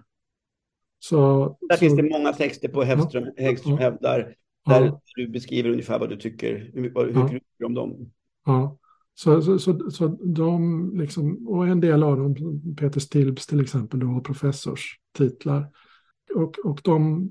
Så, 0.99 1.47
där 1.69 1.75
så, 1.75 1.79
finns 1.79 1.95
det 1.95 2.03
många 2.03 2.33
texter 2.33 2.67
på 2.67 2.83
Häggström, 2.83 3.23
ja, 3.35 3.43
Häggström 3.43 3.73
ja, 3.73 3.79
hävdar, 3.79 4.35
där 4.65 4.85
ja. 4.85 5.01
du 5.15 5.27
beskriver 5.27 5.69
ungefär 5.69 5.99
vad 5.99 6.09
du 6.09 6.15
tycker, 6.15 6.71
hur, 6.73 6.81
hur 7.13 7.23
du 7.23 7.39
tycker 7.39 7.65
om 7.65 7.73
dem. 7.73 8.11
Ja, 8.45 8.77
så, 9.15 9.41
så, 9.41 9.59
så, 9.59 9.91
så 9.91 10.07
de, 10.07 10.91
liksom, 10.95 11.47
och 11.47 11.67
en 11.67 11.81
del 11.81 12.03
av 12.03 12.17
dem, 12.17 12.35
Peter 12.77 12.99
Stilbs 12.99 13.47
till 13.47 13.61
exempel, 13.61 13.99
då 13.99 14.07
har 14.07 14.21
professorstitlar. 14.21 15.69
Och, 16.35 16.59
och 16.63 16.81
de 16.83 17.29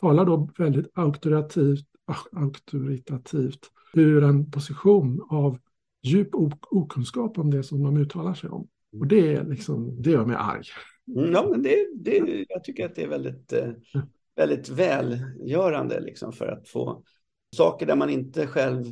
talar 0.00 0.24
då 0.24 0.50
väldigt 0.58 0.90
auktoritativt, 0.94 1.86
auktoritativt 2.32 3.70
ur 3.94 4.24
en 4.24 4.50
position 4.50 5.26
av 5.30 5.58
djup 6.02 6.28
okunskap 6.70 7.38
om 7.38 7.50
det 7.50 7.62
som 7.62 7.82
de 7.82 7.96
uttalar 7.96 8.34
sig 8.34 8.50
om. 8.50 8.68
Och 9.00 9.06
det, 9.06 9.34
är 9.34 9.44
liksom, 9.44 10.02
det 10.02 10.10
gör 10.10 10.26
mig 10.26 10.36
arg. 10.36 10.64
Mm, 11.16 11.32
ja, 11.32 11.48
men 11.50 11.62
det, 11.62 11.86
det, 11.94 12.44
jag 12.48 12.64
tycker 12.64 12.86
att 12.86 12.94
det 12.94 13.02
är 13.02 13.08
väldigt, 13.08 13.52
eh, 13.52 13.70
väldigt 14.36 14.68
välgörande 14.68 16.00
liksom 16.00 16.32
för 16.32 16.46
att 16.46 16.68
få 16.68 17.02
saker 17.56 17.86
där 17.86 17.96
man 17.96 18.10
inte 18.10 18.46
själv, 18.46 18.84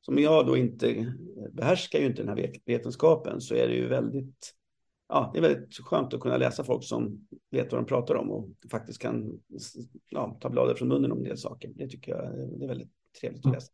som 0.00 0.18
jag 0.18 0.46
då 0.46 0.56
inte 0.56 1.14
behärskar 1.52 1.98
ju 1.98 2.06
inte 2.06 2.22
den 2.22 2.38
här 2.38 2.52
vetenskapen, 2.66 3.40
så 3.40 3.54
är 3.54 3.68
det 3.68 3.74
ju 3.74 3.88
väldigt, 3.88 4.54
ja, 5.08 5.30
det 5.32 5.38
är 5.38 5.42
väldigt 5.42 5.76
skönt 5.76 6.14
att 6.14 6.20
kunna 6.20 6.36
läsa 6.36 6.64
folk 6.64 6.84
som 6.84 7.28
vet 7.50 7.72
vad 7.72 7.82
de 7.82 7.86
pratar 7.86 8.14
om 8.14 8.30
och 8.30 8.48
faktiskt 8.70 8.98
kan 8.98 9.40
ja, 10.08 10.38
ta 10.40 10.50
bladet 10.50 10.78
från 10.78 10.88
munnen 10.88 11.12
om 11.12 11.18
en 11.18 11.24
del 11.24 11.38
saker. 11.38 11.70
Det 11.74 11.88
tycker 11.88 12.12
jag 12.12 12.58
det 12.58 12.64
är 12.64 12.68
väldigt 12.68 12.92
trevligt 13.20 13.46
att 13.46 13.52
läsa. 13.52 13.72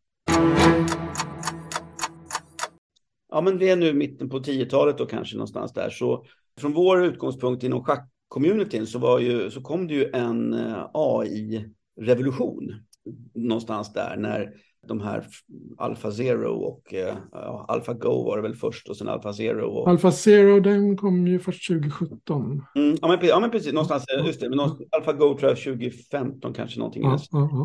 Ja, 3.30 3.40
men 3.40 3.58
det 3.58 3.68
är 3.68 3.76
nu 3.76 3.94
mitten 3.94 4.28
på 4.28 4.38
10-talet 4.38 4.98
då 4.98 5.06
kanske 5.06 5.36
någonstans 5.36 5.72
där. 5.72 5.90
Så 5.90 6.26
från 6.58 6.72
vår 6.72 7.04
utgångspunkt 7.04 7.62
inom 7.62 7.84
schackcommunityn 7.84 8.86
så, 8.86 8.98
var 8.98 9.18
ju, 9.18 9.50
så 9.50 9.60
kom 9.60 9.86
det 9.86 9.94
ju 9.94 10.10
en 10.12 10.54
eh, 10.54 10.90
AI-revolution 10.94 12.74
någonstans 13.34 13.92
där 13.92 14.16
när 14.16 14.54
de 14.86 15.00
här 15.00 15.26
Alpha 15.78 16.10
Zero 16.10 16.52
och 16.52 16.94
uh, 16.94 17.64
Alpha 17.68 17.92
Go 17.92 18.24
var 18.24 18.36
det 18.36 18.42
väl 18.42 18.54
först 18.54 18.88
och 18.88 18.96
sen 18.96 19.08
Alpha 19.08 19.32
Zero. 19.32 19.66
Och... 19.66 19.88
Alpha 19.88 20.12
Zero 20.12 20.60
den 20.60 20.96
kom 20.96 21.26
ju 21.26 21.38
först 21.38 21.68
2017. 21.68 22.62
Mm, 22.74 22.96
ja, 23.02 23.08
men, 23.08 23.28
ja 23.28 23.40
men 23.40 23.50
precis, 23.50 23.72
någonstans, 23.72 24.04
ja. 24.06 24.26
just 24.26 24.40
det, 24.40 24.48
men 24.48 24.56
någonstans, 24.56 24.88
Alpha 24.92 25.12
Go 25.12 25.38
tror 25.38 25.50
jag 25.50 25.58
2015 25.58 26.54
kanske 26.54 26.78
någonting. 26.78 27.02
Ja, 27.02 27.18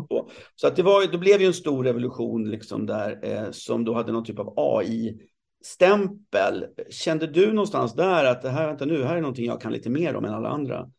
ja, 0.08 0.28
Så 0.54 0.66
att 0.66 0.76
det, 0.76 0.82
var, 0.82 1.12
det 1.12 1.18
blev 1.18 1.40
ju 1.40 1.46
en 1.46 1.54
stor 1.54 1.84
revolution 1.84 2.50
liksom 2.50 2.86
där 2.86 3.18
eh, 3.22 3.50
som 3.50 3.84
då 3.84 3.94
hade 3.94 4.12
någon 4.12 4.24
typ 4.24 4.38
av 4.38 4.54
AI 4.56 5.18
stämpel. 5.66 6.66
Kände 6.90 7.26
du 7.26 7.52
någonstans 7.52 7.94
där 7.94 8.24
att 8.24 8.42
det 8.42 8.50
här, 8.50 8.66
vänta 8.66 8.84
nu, 8.84 9.04
här 9.04 9.16
är 9.16 9.20
någonting 9.20 9.46
jag 9.46 9.60
kan 9.60 9.72
lite 9.72 9.90
mer 9.90 10.16
om 10.16 10.24
än 10.24 10.34
alla 10.34 10.48
andra? 10.48 10.90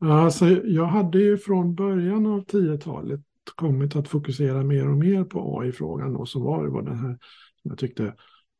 Alltså, 0.00 0.46
jag 0.48 0.86
hade 0.86 1.18
ju 1.18 1.38
från 1.38 1.74
början 1.74 2.26
av 2.26 2.44
10-talet 2.44 3.20
kommit 3.54 3.96
att 3.96 4.08
fokusera 4.08 4.62
mer 4.62 4.88
och 4.88 4.96
mer 4.96 5.24
på 5.24 5.60
AI-frågan 5.60 6.16
och 6.16 6.28
så 6.28 6.40
var 6.40 6.64
det 6.64 6.70
var 6.70 6.82
den 6.82 6.98
här 6.98 7.18
som 7.62 7.68
jag 7.70 7.78
tyckte 7.78 8.14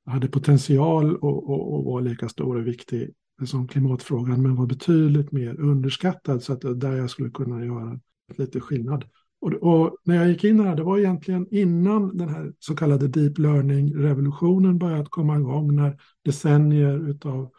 hade 0.06 0.28
potential 0.28 1.16
och, 1.16 1.50
och, 1.50 1.74
och 1.74 1.84
var 1.84 2.00
lika 2.00 2.28
stor 2.28 2.56
och 2.56 2.66
viktig 2.66 3.14
som 3.46 3.68
klimatfrågan 3.68 4.42
men 4.42 4.56
var 4.56 4.66
betydligt 4.66 5.32
mer 5.32 5.60
underskattad 5.60 6.42
så 6.42 6.52
att 6.52 6.80
där 6.80 6.96
jag 6.96 7.10
skulle 7.10 7.30
kunna 7.30 7.64
göra 7.64 8.00
lite 8.36 8.60
skillnad. 8.60 9.04
Och, 9.42 9.52
och, 9.52 9.96
när 10.04 10.14
jag 10.16 10.28
gick 10.28 10.44
in 10.44 10.60
här, 10.60 10.76
det 10.76 10.82
var 10.82 10.98
egentligen 10.98 11.46
innan 11.50 12.16
den 12.16 12.28
här 12.28 12.52
så 12.58 12.76
kallade 12.76 13.08
deep 13.08 13.38
learning-revolutionen 13.38 14.78
börjat 14.78 15.08
komma 15.10 15.38
igång, 15.38 15.76
när 15.76 15.96
decennier 16.24 17.16
av 17.24 17.50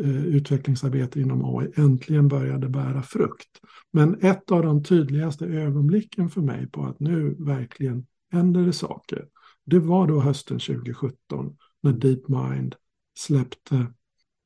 eh, 0.00 0.26
utvecklingsarbete 0.26 1.20
inom 1.20 1.58
AI 1.58 1.72
äntligen 1.76 2.28
började 2.28 2.68
bära 2.68 3.02
frukt. 3.02 3.48
Men 3.92 4.18
ett 4.20 4.50
av 4.50 4.62
de 4.62 4.84
tydligaste 4.84 5.46
ögonblicken 5.46 6.30
för 6.30 6.40
mig 6.40 6.70
på 6.70 6.82
att 6.82 7.00
nu 7.00 7.36
verkligen 7.38 8.06
händer 8.32 8.62
det 8.62 8.72
saker, 8.72 9.26
det 9.64 9.78
var 9.78 10.06
då 10.06 10.20
hösten 10.20 10.58
2017 10.58 11.56
när 11.82 11.92
DeepMind 11.92 12.74
släppte 13.18 13.86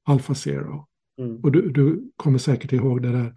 AlphaZero. 0.05 0.87
Mm. 1.19 1.37
Och 1.37 1.53
du, 1.53 1.71
du 1.71 2.11
kommer 2.17 2.39
säkert 2.39 2.73
ihåg 2.73 3.03
det 3.03 3.13
där 3.13 3.35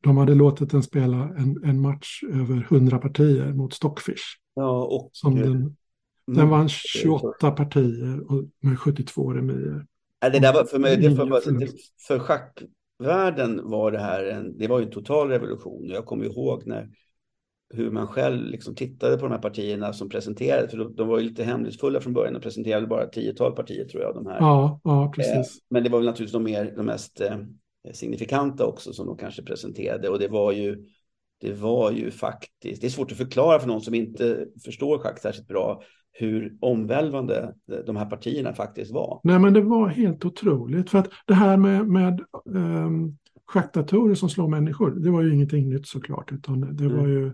de 0.00 0.16
hade 0.16 0.34
låtit 0.34 0.70
den 0.70 0.82
spela 0.82 1.16
en, 1.16 1.64
en 1.64 1.80
match 1.80 2.22
över 2.32 2.66
100 2.70 2.98
partier 2.98 3.52
mot 3.52 3.74
Stockfish. 3.74 4.38
Ja, 4.54 4.84
och, 4.84 5.10
som 5.12 5.34
den, 5.34 5.52
mm, 5.52 5.76
den 6.26 6.48
vann 6.48 6.68
28 6.68 7.50
partier 7.50 8.32
och 8.32 8.44
med 8.60 8.78
72 8.78 9.32
remier. 9.32 9.86
Ja, 10.20 10.30
det 10.30 10.38
där 10.38 10.52
var 10.52 10.64
för 10.64 10.78
mig, 10.78 10.96
det 10.96 11.16
för, 11.16 11.50
för 12.06 12.18
schackvärlden 12.18 13.60
var 13.64 13.92
det 13.92 13.98
här 13.98 14.24
en, 14.24 14.58
det 14.58 14.68
var 14.68 14.80
en 14.80 14.90
total 14.90 15.28
revolution. 15.28 15.88
Jag 15.88 16.06
kommer 16.06 16.24
ihåg 16.24 16.62
när 16.66 16.88
hur 17.74 17.90
man 17.90 18.06
själv 18.06 18.46
liksom 18.46 18.74
tittade 18.74 19.16
på 19.16 19.22
de 19.22 19.32
här 19.32 19.38
partierna 19.38 19.92
som 19.92 20.08
presenterade, 20.08 20.68
för 20.68 20.76
de, 20.96 21.08
var 21.08 21.18
ju 21.18 21.28
lite 21.28 21.44
hemlighetsfulla 21.44 22.00
från 22.00 22.12
början 22.12 22.36
och 22.36 22.42
presenterade 22.42 22.86
bara 22.86 23.06
tiotal 23.06 23.52
partier 23.52 23.84
tror 23.84 24.02
jag. 24.02 24.14
De 24.14 24.26
här. 24.26 24.36
Ja, 24.40 24.80
ja 24.84 25.12
precis. 25.16 25.34
Eh, 25.34 25.62
men 25.70 25.82
det 25.82 25.90
var 25.90 25.98
väl 25.98 26.06
naturligtvis 26.06 26.32
de, 26.32 26.44
mer, 26.44 26.72
de 26.76 26.86
mest 26.86 27.20
eh, 27.20 27.36
signifikanta 27.92 28.66
också 28.66 28.92
som 28.92 29.06
de 29.06 29.16
kanske 29.16 29.42
presenterade 29.42 30.08
och 30.08 30.18
det 30.18 30.28
var 30.28 30.52
ju 30.52 30.86
det 31.40 31.52
var 31.52 31.90
ju 31.90 32.10
faktiskt, 32.10 32.80
det 32.80 32.86
är 32.86 32.90
svårt 32.90 33.12
att 33.12 33.18
förklara 33.18 33.58
för 33.58 33.68
någon 33.68 33.80
som 33.80 33.94
inte 33.94 34.46
förstår 34.64 34.98
schack 34.98 35.18
särskilt 35.18 35.48
bra 35.48 35.82
hur 36.12 36.56
omvälvande 36.60 37.54
de 37.86 37.96
här 37.96 38.06
partierna 38.06 38.52
faktiskt 38.52 38.92
var. 38.92 39.20
Nej 39.24 39.38
men 39.38 39.52
det 39.52 39.60
var 39.60 39.88
helt 39.88 40.24
otroligt 40.24 40.90
för 40.90 40.98
att 40.98 41.08
det 41.26 41.34
här 41.34 41.56
med, 41.56 41.88
med 41.88 42.24
um, 42.44 43.18
schackdatorer 43.46 44.14
som 44.14 44.28
slår 44.28 44.48
människor, 44.48 44.90
det 44.90 45.10
var 45.10 45.22
ju 45.22 45.34
ingenting 45.34 45.68
nytt 45.68 45.86
såklart 45.86 46.32
utan 46.32 46.76
det 46.76 46.88
var 46.88 47.04
mm. 47.04 47.10
ju, 47.10 47.32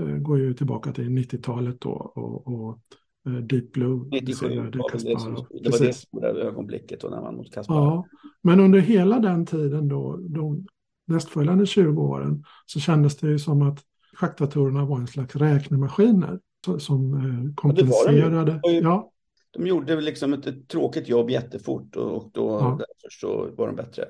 uh, 0.00 0.16
går 0.18 0.38
ju 0.38 0.54
tillbaka 0.54 0.92
till 0.92 1.08
90-talet 1.08 1.80
då 1.80 1.90
och, 1.90 2.46
och 2.46 2.78
Deep 3.24 3.72
Blue. 3.72 4.08
97 4.10 4.48
det, 4.48 4.70
det, 4.92 5.20
som, 5.20 5.34
det 5.62 5.70
var 5.70 5.86
det 5.86 5.92
stora 5.92 6.28
ögonblicket 6.28 7.00
då 7.00 7.08
när 7.08 7.20
man 7.20 7.36
mot 7.36 7.54
Kasparov. 7.54 7.84
Ja, 7.84 8.06
men 8.42 8.60
under 8.60 8.78
hela 8.78 9.18
den 9.18 9.46
tiden 9.46 9.88
då, 9.88 10.16
de 10.16 10.66
nästföljande 11.06 11.66
20 11.66 12.02
åren, 12.02 12.44
så 12.66 12.80
kändes 12.80 13.16
det 13.16 13.28
ju 13.28 13.38
som 13.38 13.62
att 13.62 13.84
schackdatorerna 14.14 14.84
var 14.84 14.98
en 14.98 15.06
slags 15.06 15.36
räknemaskiner 15.36 16.40
som 16.78 17.14
eh, 17.14 17.54
kompenserade. 17.54 18.36
Ja, 18.36 18.44
de. 18.44 18.74
ja. 18.74 19.10
de 19.50 19.66
gjorde 19.66 20.00
liksom 20.00 20.32
ett, 20.32 20.68
tråkigt 20.68 21.08
jobb 21.08 21.30
jättefort 21.30 21.96
och, 21.96 22.16
och 22.16 22.30
då 22.34 22.48
ja. 22.48 22.70
därför 22.70 23.10
så 23.20 23.50
var 23.56 23.66
de 23.66 23.76
bättre. 23.76 24.04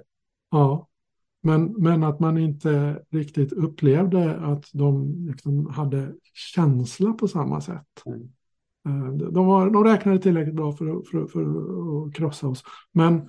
Ja, 0.50 0.88
men, 1.42 1.74
men 1.78 2.02
att 2.02 2.20
man 2.20 2.38
inte 2.38 3.02
riktigt 3.10 3.52
upplevde 3.52 4.36
att 4.36 4.64
de 4.72 5.14
liksom 5.26 5.66
hade 5.66 6.12
känsla 6.54 7.12
på 7.12 7.28
samma 7.28 7.60
sätt. 7.60 8.02
Mm. 8.06 8.28
Eh, 8.88 9.12
de, 9.12 9.46
var, 9.46 9.70
de 9.70 9.84
räknade 9.84 10.18
tillräckligt 10.18 10.54
bra 10.54 10.72
för, 10.72 11.02
för, 11.02 11.26
för 11.26 11.42
att 12.06 12.14
krossa 12.14 12.48
oss. 12.48 12.64
Men 12.92 13.28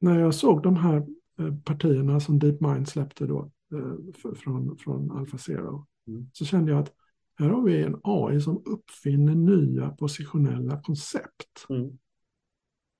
när 0.00 0.20
jag 0.20 0.34
såg 0.34 0.62
de 0.62 0.76
här 0.76 1.06
eh, 1.38 1.54
partierna 1.64 2.20
som 2.20 2.38
DeepMind 2.38 2.88
släppte 2.88 3.26
då 3.26 3.50
eh, 3.72 4.32
från, 4.34 4.78
från 4.78 5.10
AlphaZero 5.10 5.86
mm. 6.06 6.30
så 6.32 6.44
kände 6.44 6.72
jag 6.72 6.80
att 6.80 6.92
här 7.38 7.48
har 7.48 7.62
vi 7.62 7.82
en 7.82 8.00
AI 8.02 8.40
som 8.40 8.62
uppfinner 8.66 9.34
nya 9.34 9.90
positionella 9.90 10.82
koncept. 10.82 11.66
Mm. 11.68 11.98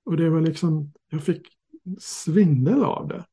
Och 0.04 0.16
det 0.16 0.30
var 0.30 0.40
liksom, 0.40 0.92
jag 1.10 1.22
fick 1.22 1.48
svindel 1.98 2.84
av 2.84 3.08
det. 3.08 3.24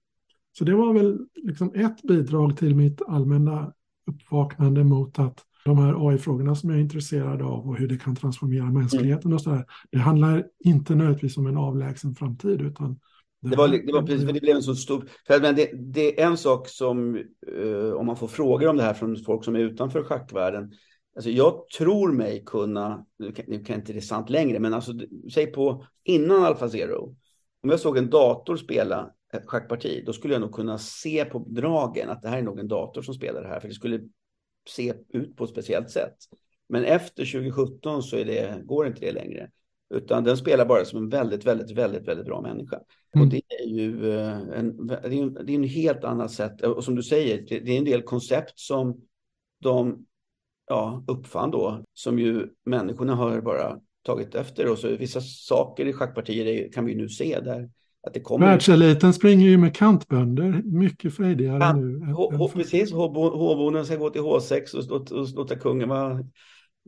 Så 0.51 0.63
det 0.63 0.75
var 0.75 0.93
väl 0.93 1.27
liksom 1.36 1.73
ett 1.73 2.01
bidrag 2.01 2.58
till 2.58 2.75
mitt 2.75 3.01
allmänna 3.08 3.73
uppvaknande 4.08 4.84
mot 4.84 5.19
att 5.19 5.45
de 5.65 5.78
här 5.78 6.10
AI-frågorna 6.10 6.56
som 6.56 6.69
jag 6.69 6.78
är 6.78 6.82
intresserad 6.82 7.41
av 7.41 7.69
och 7.69 7.78
hur 7.78 7.88
det 7.88 7.97
kan 7.97 8.15
transformera 8.15 8.65
mänskligheten 8.65 9.34
och 9.34 9.41
så 9.41 9.49
där. 9.49 9.65
Det 9.91 9.97
handlar 9.97 10.47
inte 10.60 10.95
nödvändigtvis 10.95 11.38
om 11.38 11.47
en 11.47 11.58
avlägsen 11.58 12.15
framtid 12.15 12.62
utan 12.62 12.99
det 13.41 13.56
var, 13.56 13.67
det 13.67 13.93
var 13.93 14.01
precis, 14.01 14.25
för 14.25 14.34
det 14.34 14.41
blev 14.41 14.56
en 14.56 14.63
så 14.63 14.75
stor... 14.75 15.10
För 15.28 15.41
men 15.41 15.56
det, 15.56 15.71
det 15.73 16.21
är 16.21 16.28
en 16.28 16.38
sak 16.38 16.69
som, 16.69 17.15
uh, 17.58 17.93
om 17.93 18.06
man 18.06 18.17
får 18.17 18.28
frågor 18.28 18.67
om 18.67 18.78
det 18.78 18.84
här 18.84 18.93
från 18.93 19.15
folk 19.15 19.43
som 19.43 19.56
är 19.56 19.60
utanför 19.60 20.04
schackvärlden. 20.04 20.71
Alltså 21.15 21.30
jag 21.30 21.69
tror 21.78 22.12
mig 22.12 22.43
kunna, 22.45 23.06
nu 23.19 23.32
kan, 23.32 23.45
nu 23.47 23.63
kan 23.63 23.75
inte 23.75 23.93
det 23.93 24.01
sant 24.01 24.30
längre, 24.30 24.60
men 24.60 24.73
alltså, 24.73 24.93
säg 25.34 25.47
på 25.47 25.86
innan 26.04 26.43
AlphaZero. 26.43 27.15
Om 27.63 27.69
jag 27.69 27.80
såg 27.80 27.97
en 27.97 28.10
dator 28.10 28.58
spela 28.58 29.12
ett 29.34 29.45
schackparti, 29.45 30.04
då 30.06 30.13
skulle 30.13 30.34
jag 30.34 30.41
nog 30.41 30.54
kunna 30.54 30.78
se 30.78 31.25
på 31.25 31.39
dragen 31.47 32.10
att 32.10 32.21
det 32.21 32.30
här 32.30 32.38
är 32.38 32.43
nog 32.43 32.60
en 32.60 32.67
dator 32.67 33.01
som 33.01 33.13
spelar 33.13 33.41
det 33.41 33.47
här, 33.47 33.60
för 33.60 33.67
det 33.67 33.73
skulle 33.73 33.99
se 34.69 34.93
ut 35.10 35.36
på 35.38 35.43
ett 35.43 35.49
speciellt 35.49 35.89
sätt. 35.89 36.15
Men 36.69 36.84
efter 36.84 37.25
2017 37.25 38.04
så 38.04 38.15
det, 38.15 38.62
går 38.65 38.88
inte 38.88 38.99
det 38.99 39.12
längre. 39.12 39.49
Utan 39.93 40.23
den 40.23 40.38
spelar 40.38 40.65
bara 40.65 40.86
som 40.86 40.99
en 40.99 41.10
väldigt, 41.10 41.45
väldigt, 41.45 41.78
väldigt, 41.78 42.08
väldigt 42.08 42.25
bra 42.25 42.41
människa. 42.41 42.80
Mm. 43.15 43.28
Och 43.28 43.34
det 43.34 43.41
är 43.60 43.67
ju 43.67 44.12
eh, 44.12 44.38
en, 44.38 44.88
det 44.88 44.95
är 44.95 45.12
en, 45.12 45.34
det 45.34 45.51
är 45.51 45.56
en 45.56 45.63
helt 45.63 46.04
annat 46.04 46.32
sätt. 46.32 46.62
Och 46.62 46.84
som 46.84 46.95
du 46.95 47.04
säger, 47.04 47.45
det, 47.49 47.60
det 47.60 47.71
är 47.71 47.78
en 47.78 47.86
del 47.86 48.01
koncept 48.01 48.60
som 48.60 49.01
de 49.62 50.06
ja, 50.67 51.04
uppfann 51.08 51.51
då, 51.51 51.84
som 51.93 52.19
ju 52.19 52.47
människorna 52.65 53.15
har 53.15 53.41
bara 53.41 53.80
tagit 54.04 54.36
efter. 54.36 54.71
Och 54.71 54.78
så 54.78 54.88
vissa 54.88 55.21
saker 55.21 55.86
i 55.86 55.93
schackpartier 55.93 56.71
kan 56.71 56.86
vi 56.86 56.95
nu 56.95 57.10
se 57.10 57.39
där 57.39 57.69
att 58.05 58.13
det 58.13 58.19
kommer... 58.19 58.45
Världseliten 58.45 59.13
springer 59.13 59.47
ju 59.47 59.57
med 59.57 59.75
kantbönder 59.75 60.61
mycket 60.65 61.15
frejdigare 61.15 61.57
ja, 61.59 61.73
nu. 61.73 62.13
H, 62.13 62.49
precis, 62.53 62.91
H-bonden 62.91 63.85
ska 63.85 63.95
gå 63.95 64.09
till 64.09 64.21
H6 64.21 64.75
och, 64.75 65.01
och, 65.01 65.11
och 65.11 65.27
låta 65.35 65.55
kungen 65.55 65.89
vara 65.89 66.19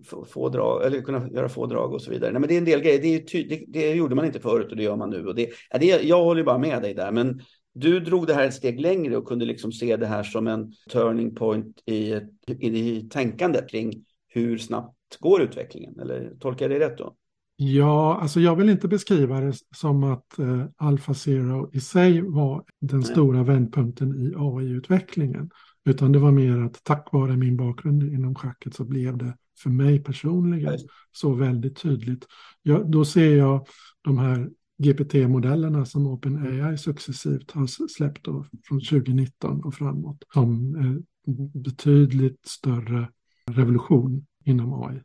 få, 0.06 0.26
få 0.26 0.50
drag, 0.50 0.86
eller 0.86 1.02
kunna 1.02 1.30
göra 1.30 1.50
få 1.50 1.66
drag 1.66 1.94
och 1.94 2.02
så 2.02 2.12
vidare. 2.12 2.32
Nej, 2.32 2.40
men 2.40 2.48
det 2.48 2.56
är 2.56 2.58
en 2.58 2.66
del 2.66 2.82
grejer. 2.82 3.02
Det, 3.02 3.16
är 3.16 3.20
ty, 3.20 3.48
det, 3.48 3.66
det, 3.68 3.94
gjorde 3.94 4.16
man 4.16 4.26
inte 4.26 4.40
förut 4.40 4.72
och 4.72 4.78
det 4.78 4.84
gör 4.84 4.96
man 4.96 5.10
nu. 5.10 5.26
Och 5.26 5.36
det, 5.36 5.50
ja, 5.70 5.78
det, 5.78 5.86
jag 5.86 6.24
håller 6.24 6.44
bara 6.44 6.58
med 6.58 6.82
dig 6.82 6.94
där, 6.94 7.12
men 7.12 7.42
du 7.74 8.00
drog 8.00 8.28
det 8.28 8.34
här 8.34 8.48
ett 8.48 8.54
steg 8.54 8.82
längre 8.82 9.18
och 9.18 9.28
kunde 9.28 9.46
liksom 9.46 9.72
se 9.72 9.98
det 9.98 10.08
här 10.08 10.24
som 10.24 10.48
en 10.48 10.74
turning 10.92 11.36
point 11.36 11.82
i, 11.86 12.14
i, 12.48 12.68
i 12.68 13.10
tänkandet 13.10 13.70
kring 13.70 14.06
hur 14.28 14.58
snabbt 14.58 15.18
går 15.20 15.42
utvecklingen? 15.42 16.00
Eller 16.00 16.32
tolkar 16.40 16.70
jag 16.70 16.82
det 16.82 16.86
rätt 16.86 16.98
då? 16.98 17.16
Ja, 17.60 18.20
alltså 18.22 18.40
jag 18.40 18.56
vill 18.56 18.70
inte 18.70 18.88
beskriva 18.88 19.40
det 19.40 19.54
som 19.76 20.04
att 20.04 20.40
eh, 20.40 20.66
Alpha 20.78 21.14
Zero 21.14 21.70
i 21.74 21.80
sig 21.80 22.22
var 22.22 22.64
den 22.80 23.00
Nej. 23.00 23.10
stora 23.10 23.44
vändpunkten 23.44 24.16
i 24.16 24.34
AI-utvecklingen. 24.38 25.50
Utan 25.86 26.12
det 26.12 26.20
var 26.20 26.32
mer 26.32 26.60
att 26.60 26.84
tack 26.84 27.10
vare 27.12 27.38
min 27.38 27.58
bakgrund 27.58 28.04
inom 28.04 28.36
schacket 28.36 28.76
så 28.76 28.86
blev 28.86 29.18
det 29.18 29.38
för 29.60 29.70
mig 29.70 30.04
personligen 30.04 30.70
Nej. 30.70 30.88
så 31.12 31.34
väldigt 31.34 31.78
tydligt. 31.78 32.26
Ja, 32.62 32.84
då 32.84 33.06
ser 33.06 33.36
jag 33.36 33.68
de 34.02 34.18
här 34.18 34.50
GPT-modellerna 34.84 35.86
som 35.86 36.08
OpenAI 36.08 36.78
successivt 36.78 37.52
har 37.52 37.88
släppt 37.88 38.26
då, 38.26 38.46
från 38.64 38.80
2019 38.80 39.64
och 39.64 39.74
framåt 39.74 40.24
som 40.34 40.76
eh, 40.76 41.34
betydligt 41.64 42.48
större 42.48 43.10
revolution 43.52 44.26
inom 44.46 44.74
AI. 44.74 45.02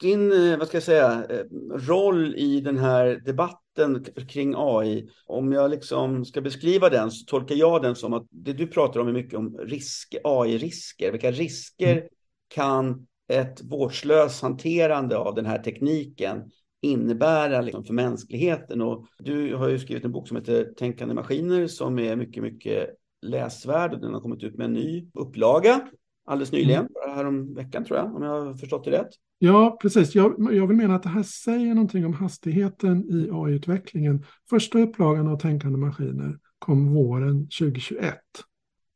Din, 0.00 0.32
eh, 0.32 0.58
vad 0.58 0.68
ska 0.68 0.76
jag 0.76 0.82
säga, 0.82 1.26
eh, 1.30 1.44
roll 1.70 2.34
i 2.36 2.60
den 2.60 2.78
här 2.78 3.22
debatten 3.24 4.04
kring 4.28 4.54
AI, 4.56 5.08
om 5.26 5.52
jag 5.52 5.70
liksom 5.70 6.24
ska 6.24 6.40
beskriva 6.40 6.88
den 6.88 7.10
så 7.10 7.24
tolkar 7.24 7.54
jag 7.54 7.82
den 7.82 7.96
som 7.96 8.12
att 8.12 8.26
det 8.30 8.52
du 8.52 8.66
pratar 8.66 9.00
om 9.00 9.08
är 9.08 9.12
mycket 9.12 9.38
om 9.38 9.58
risk, 9.58 10.14
AI-risker. 10.24 11.12
Vilka 11.12 11.30
risker 11.30 11.92
mm. 11.92 12.08
kan 12.48 13.06
ett 13.28 13.62
vårdslöst 13.64 14.42
hanterande 14.42 15.16
av 15.16 15.34
den 15.34 15.46
här 15.46 15.58
tekniken 15.58 16.50
innebära 16.82 17.60
liksom 17.60 17.84
för 17.84 17.94
mänskligheten? 17.94 18.82
Och 18.82 19.06
du 19.18 19.54
har 19.54 19.68
ju 19.68 19.78
skrivit 19.78 20.04
en 20.04 20.12
bok 20.12 20.28
som 20.28 20.36
heter 20.36 20.64
Tänkande 20.64 21.14
maskiner 21.14 21.66
som 21.66 21.98
är 21.98 22.16
mycket, 22.16 22.42
mycket 22.42 22.88
läsvärd 23.22 23.94
och 23.94 24.00
den 24.00 24.14
har 24.14 24.20
kommit 24.20 24.42
ut 24.42 24.56
med 24.56 24.64
en 24.64 24.72
ny 24.72 25.10
upplaga 25.14 25.88
alldeles 26.26 26.52
nyligen, 26.52 26.88
mm. 27.04 27.16
härom 27.16 27.54
veckan 27.54 27.84
tror 27.84 27.98
jag, 27.98 28.16
om 28.16 28.22
jag 28.22 28.40
har 28.40 28.54
förstått 28.54 28.84
det 28.84 28.90
rätt. 28.90 29.08
Ja, 29.38 29.78
precis. 29.82 30.14
Jag, 30.14 30.54
jag 30.54 30.66
vill 30.66 30.76
mena 30.76 30.94
att 30.94 31.02
det 31.02 31.08
här 31.08 31.22
säger 31.22 31.74
någonting 31.74 32.06
om 32.06 32.12
hastigheten 32.12 33.04
i 33.10 33.28
AI-utvecklingen. 33.32 34.24
Första 34.50 34.78
upplagan 34.78 35.28
av 35.28 35.38
Tänkande 35.38 35.78
maskiner 35.78 36.38
kom 36.58 36.94
våren 36.94 37.40
2021. 37.40 38.14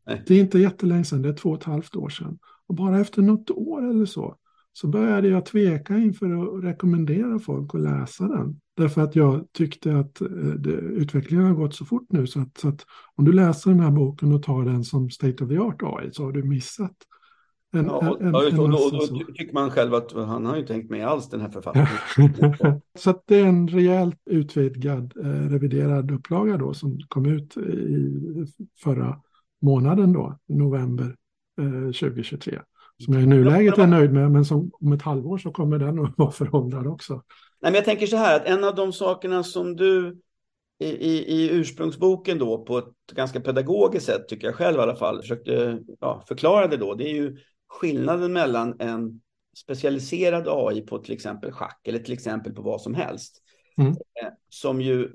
Nej. 0.07 0.23
Det 0.27 0.35
är 0.35 0.41
inte 0.41 0.59
jättelänge 0.59 1.05
sedan, 1.05 1.23
det 1.23 1.29
är 1.29 1.33
två 1.33 1.51
och 1.51 1.59
ett 1.59 1.65
halvt 1.65 1.97
år 1.97 2.09
sedan. 2.09 2.39
Och 2.67 2.75
bara 2.75 3.01
efter 3.01 3.23
något 3.23 3.51
år 3.51 3.91
eller 3.91 4.07
så, 4.07 4.37
så 4.73 4.89
började 4.89 5.29
jag 5.29 5.47
tveka 5.47 5.97
inför 5.97 6.59
att 6.59 6.65
rekommendera 6.65 7.39
folk 7.39 7.75
att 7.75 7.81
läsa 7.81 8.29
den. 8.29 8.61
Därför 8.77 9.01
att 9.01 9.17
jag 9.17 9.47
tyckte 9.53 9.99
att 9.99 10.21
eh, 10.21 10.29
det, 10.59 10.71
utvecklingen 10.71 11.47
har 11.47 11.55
gått 11.55 11.75
så 11.75 11.85
fort 11.85 12.07
nu 12.09 12.27
så 12.27 12.41
att, 12.41 12.59
så 12.59 12.69
att, 12.69 12.87
om 13.15 13.25
du 13.25 13.33
läser 13.33 13.71
den 13.71 13.81
här 13.81 13.91
boken 13.91 14.33
och 14.33 14.43
tar 14.43 14.65
den 14.65 14.85
som 14.85 15.11
state 15.11 15.45
of 15.45 15.51
the 15.51 15.59
art 15.59 15.83
AI 15.83 16.11
så 16.13 16.25
har 16.25 16.33
du 16.33 16.43
missat 16.43 16.97
en, 17.73 17.87
ja, 17.87 18.17
en, 18.21 18.27
en, 18.27 18.35
och, 18.35 18.43
och, 18.45 18.85
och, 18.85 19.19
då 19.19 19.33
tycker 19.35 19.55
man 19.55 19.71
själv 19.71 19.95
att 19.95 20.13
han 20.13 20.47
har 20.47 20.57
inte 20.57 20.73
hängt 20.73 20.91
med 20.91 21.07
alls 21.07 21.29
den 21.29 21.41
här 21.41 21.51
författaren. 21.51 22.81
så 22.99 23.23
det 23.27 23.41
är 23.41 23.47
en 23.47 23.69
rejält 23.69 24.21
utvidgad, 24.31 25.13
eh, 25.17 25.51
reviderad 25.51 26.11
upplaga 26.11 26.57
då 26.57 26.75
som 26.75 26.99
kom 27.09 27.27
ut 27.27 27.57
i 27.57 28.47
förra 28.83 29.21
månaden 29.63 30.13
då, 30.13 30.39
november 30.49 31.17
eh, 31.61 31.93
2023. 31.93 32.61
Som 33.05 33.15
jag 33.15 33.23
i 33.23 33.27
nuläget 33.27 33.79
är 33.79 33.87
nöjd 33.87 34.13
med, 34.13 34.31
men 34.31 34.45
som 34.45 34.71
om 34.81 34.93
ett 34.93 35.03
halvår 35.03 35.39
så 35.39 35.51
kommer 35.51 35.79
den 35.79 36.05
att 36.05 36.13
vara 36.19 36.31
föråldrad 36.31 36.87
också. 36.87 37.15
Nej, 37.63 37.73
men 37.73 37.75
jag 37.75 37.85
tänker 37.85 38.07
så 38.07 38.17
här 38.17 38.37
att 38.37 38.47
en 38.47 38.65
av 38.65 38.75
de 38.75 38.93
sakerna 38.93 39.43
som 39.43 39.77
du 39.77 40.21
i, 40.79 40.89
i, 40.89 41.33
i 41.33 41.51
ursprungsboken 41.51 42.39
då 42.39 42.65
på 42.65 42.79
ett 42.79 42.95
ganska 43.13 43.41
pedagogiskt 43.41 44.07
sätt, 44.07 44.29
tycker 44.29 44.47
jag 44.47 44.55
själv 44.55 44.77
i 44.77 44.81
alla 44.81 44.97
fall, 44.97 45.21
försökte 45.21 45.79
ja, 46.01 46.25
förklara 46.29 46.67
det 46.67 46.77
då, 46.77 46.95
det 46.95 47.05
är 47.05 47.15
ju 47.15 47.37
skillnaden 47.71 48.33
mellan 48.33 48.81
en 48.81 49.21
specialiserad 49.57 50.49
AI 50.49 50.81
på 50.81 50.99
till 50.99 51.15
exempel 51.15 51.53
schack 51.53 51.89
eller 51.89 51.99
till 51.99 52.13
exempel 52.13 52.53
på 52.53 52.63
vad 52.63 52.81
som 52.81 52.95
helst. 52.95 53.43
Mm. 53.79 53.91
Eh, 53.91 54.29
som 54.49 54.81
ju, 54.81 55.13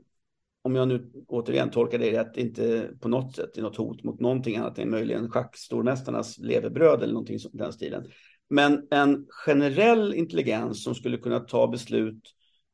om 0.61 0.75
jag 0.75 0.87
nu 0.87 1.11
återigen 1.27 1.71
tolkar 1.71 1.99
det 1.99 2.19
rätt, 2.19 2.37
inte 2.37 2.89
på 3.01 3.07
något 3.07 3.35
sätt 3.35 3.57
är 3.57 3.61
något 3.61 3.75
hot 3.75 4.03
mot 4.03 4.19
någonting 4.19 4.55
annat 4.57 4.79
än 4.79 4.89
möjligen 4.89 5.29
schackstormästarnas 5.29 6.37
levebröd 6.37 7.03
eller 7.03 7.13
någonting 7.13 7.35
i 7.35 7.39
den 7.53 7.73
stilen. 7.73 8.05
Men 8.49 8.87
en 8.91 9.25
generell 9.29 10.13
intelligens 10.13 10.83
som 10.83 10.95
skulle 10.95 11.17
kunna 11.17 11.39
ta 11.39 11.67
beslut 11.67 12.23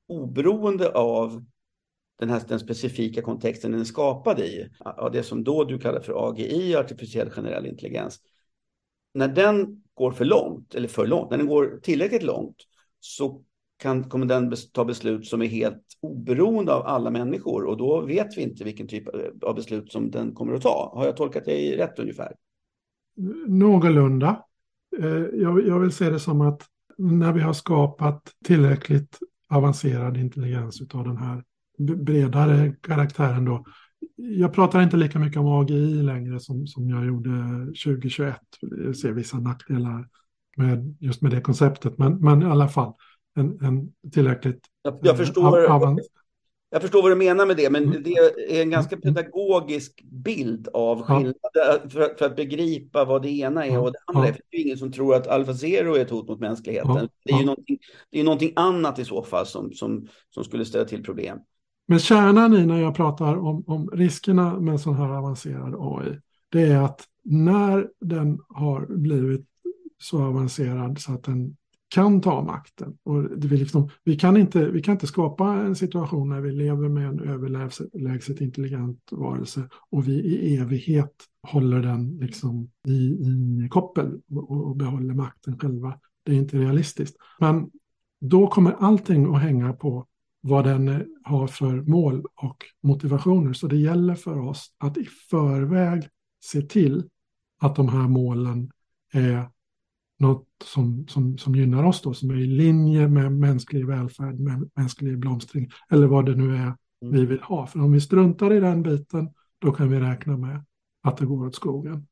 oberoende 0.08 0.92
av 0.92 1.46
den, 2.20 2.30
här, 2.30 2.42
den 2.48 2.60
specifika 2.60 3.22
kontexten 3.22 3.72
den 3.72 3.82
är 3.82 3.86
skapad 3.86 4.40
i, 4.40 4.70
av 4.80 5.12
det 5.12 5.24
som 5.24 5.44
då 5.44 5.64
du 5.64 5.80
kallar 5.80 6.02
för 6.02 6.30
AGI, 6.30 6.76
artificiell 6.76 7.30
generell 7.30 7.66
intelligens, 7.66 8.20
när 9.14 9.28
den 9.28 9.84
går 9.94 10.12
för 10.12 10.26
långt, 10.26 10.76
eller 10.76 10.88
för 10.88 11.08
långt, 11.08 11.32
när 11.32 11.38
den 11.38 11.48
går 11.48 11.80
tillräckligt 11.84 12.24
långt 12.24 12.56
så 13.00 13.42
kan, 13.78 14.04
kommer 14.04 14.26
den 14.26 14.54
ta 14.74 14.86
beslut 14.86 15.28
som 15.28 15.42
är 15.42 15.48
helt 15.48 15.84
oberoende 16.02 16.74
av 16.74 16.86
alla 16.86 17.12
människor 17.12 17.66
och 17.66 17.78
då 17.78 18.02
vet 18.02 18.38
vi 18.38 18.42
inte 18.42 18.64
vilken 18.64 18.88
typ 18.88 19.04
av 19.44 19.56
beslut 19.56 19.92
som 19.92 20.12
den 20.12 20.34
kommer 20.34 20.54
att 20.54 20.62
ta. 20.62 20.92
Har 20.96 21.06
jag 21.06 21.18
tolkat 21.18 21.46
dig 21.46 21.78
rätt 21.78 22.00
ungefär? 22.00 22.36
Någorlunda. 23.48 24.44
Eh, 25.00 25.26
jag, 25.34 25.68
jag 25.68 25.80
vill 25.80 25.92
se 25.92 26.10
det 26.10 26.20
som 26.20 26.42
att 26.42 26.62
när 26.98 27.34
vi 27.34 27.40
har 27.40 27.54
skapat 27.54 28.22
tillräckligt 28.46 29.20
avancerad 29.50 30.18
intelligens 30.18 30.82
av 30.94 31.04
den 31.04 31.18
här 31.18 31.44
bredare 31.78 32.76
karaktären 32.82 33.46
då 33.46 33.66
jag 34.22 34.54
pratar 34.54 34.82
inte 34.82 34.98
lika 34.98 35.20
mycket 35.20 35.40
om 35.40 35.48
AGI 35.48 36.04
längre 36.04 36.40
som, 36.40 36.68
som 36.68 36.90
jag 36.90 37.06
gjorde 37.06 37.30
2021. 37.66 38.36
Jag 38.86 38.96
ser 38.96 39.12
vissa 39.12 39.40
nackdelar 39.40 40.08
med 40.58 40.98
just 41.00 41.22
med 41.22 41.32
det 41.32 41.42
konceptet, 41.42 41.98
men, 41.98 42.18
men 42.18 42.42
i 42.42 42.46
alla 42.46 42.68
fall 42.68 42.94
en, 43.36 43.66
en 43.66 43.92
tillräckligt... 44.12 44.66
Jag, 44.84 45.00
jag 45.02 45.18
förstår, 45.18 45.66
av, 45.66 46.00
jag 46.70 46.82
förstår 46.82 47.02
vad 47.02 47.12
du 47.12 47.16
menar 47.16 47.46
med 47.46 47.58
det, 47.58 47.70
men 47.70 47.84
mm. 47.84 48.04
det 48.04 48.14
är 48.58 48.62
en 48.62 48.70
ganska 48.70 48.96
mm. 48.96 49.02
pedagogisk 49.02 50.02
bild 50.04 50.68
av 50.74 51.02
skillnaden 51.02 51.36
ja. 51.54 51.80
för, 51.90 52.16
för, 52.18 52.26
att 52.26 52.36
begripa 52.36 53.06
vad 53.06 53.22
det 53.22 53.30
ena 53.30 53.66
är 53.66 53.80
och 53.80 53.92
det 53.92 54.00
andra. 54.06 54.28
Ja. 54.28 54.36
Det 54.52 54.58
är 54.58 54.62
ingen 54.62 54.78
som 54.78 54.92
tror 54.92 55.16
att 55.16 55.28
Alfa 55.28 55.54
Zero 55.54 55.96
är 55.96 56.00
ett 56.00 56.10
hot 56.10 56.28
mot 56.28 56.40
mänskligheten. 56.40 56.96
Ja. 56.96 57.08
Det 57.26 57.32
är 57.34 57.40
ju 57.40 57.46
någonting, 57.46 57.78
det 58.10 58.20
är 58.20 58.24
någonting 58.24 58.54
annat 58.56 59.00
i 59.00 59.06
så 59.06 59.24
fall 59.24 59.46
som, 59.46 59.74
som, 59.74 60.08
som 60.30 60.44
skulle 60.44 60.66
ställa 60.66 60.86
till 60.86 61.04
problem. 61.04 61.40
Men 61.88 62.00
kärnan 62.00 62.54
i 62.54 62.66
när 62.66 62.82
jag 62.82 62.96
pratar 62.96 63.38
om, 63.38 63.64
om 63.68 63.90
riskerna 63.94 64.60
med 64.60 64.72
en 64.72 64.80
sån 64.80 64.96
här 64.96 65.10
avancerad 65.10 65.76
AI, 65.80 66.20
det 66.50 66.62
är 66.62 66.82
att 66.82 67.08
när 67.24 67.90
den 68.00 68.40
har 68.50 68.86
blivit 68.86 69.48
så 69.98 70.24
avancerad 70.24 71.00
så 71.00 71.14
att 71.14 71.24
den 71.24 71.56
kan 71.92 72.22
ta 72.22 72.42
makten. 72.42 72.98
Och 73.04 73.24
det 73.24 73.48
vill 73.48 73.60
liksom, 73.60 73.90
vi, 74.04 74.16
kan 74.16 74.38
inte, 74.38 74.70
vi 74.70 74.82
kan 74.82 74.92
inte 74.92 75.08
skapa 75.08 75.54
en 75.54 75.76
situation 75.76 76.30
när 76.30 76.42
vi 76.42 76.52
lever 76.52 76.90
med 76.90 77.08
en 77.08 77.20
överlägset 77.20 78.42
intelligent 78.42 79.00
varelse 79.12 79.64
och 79.90 80.08
vi 80.08 80.14
i 80.14 80.58
evighet 80.58 81.14
håller 81.48 81.80
den 81.80 82.18
liksom 82.18 82.70
i, 82.88 82.92
i 82.92 83.68
koppel 83.70 84.22
och, 84.30 84.68
och 84.68 84.76
behåller 84.76 85.14
makten 85.14 85.60
själva. 85.60 86.00
Det 86.24 86.32
är 86.32 86.36
inte 86.36 86.58
realistiskt. 86.58 87.18
Men 87.40 87.70
då 88.22 88.48
kommer 88.48 88.72
allting 88.72 89.36
att 89.36 89.42
hänga 89.42 89.74
på 89.74 90.08
vad 90.42 90.64
den 90.64 91.06
har 91.24 91.48
för 91.48 91.82
mål 91.82 92.26
och 92.36 92.66
motivationer. 92.84 93.54
Så 93.54 93.68
det 93.68 93.78
gäller 93.78 94.16
för 94.16 94.40
oss 94.40 94.74
att 94.78 94.98
i 94.98 95.06
förväg 95.06 96.08
se 96.44 96.62
till 96.62 97.10
att 97.62 97.76
de 97.76 97.90
här 97.90 98.08
målen 98.08 98.72
är 99.14 99.50
något 100.20 100.48
som, 100.64 101.08
som, 101.08 101.38
som 101.38 101.56
gynnar 101.56 101.84
oss 101.84 102.02
då, 102.02 102.14
som 102.14 102.30
är 102.30 102.36
i 102.36 102.48
linje 102.48 103.08
med 103.08 103.32
mänsklig 103.32 103.88
välfärd, 103.88 104.40
med 104.40 104.70
mänsklig 104.76 105.18
blomstring 105.18 105.70
eller 105.90 106.08
vad 106.08 106.26
det 106.26 106.36
nu 106.36 106.56
är 106.56 106.76
vi 107.02 107.08
mm. 107.08 107.30
vill 107.30 107.42
ha. 107.42 107.68
För 107.68 107.80
om 107.80 107.92
vi 107.92 108.02
struntar 108.02 108.54
i 108.54 108.60
den 108.60 108.84
biten, 108.84 109.30
då 109.60 109.72
kan 109.72 109.90
vi 109.90 110.00
räkna 110.00 110.38
med 110.38 110.64
att 111.04 111.18
det 111.18 111.26
går 111.26 111.46
åt 111.46 111.56
skogen. 111.56 112.08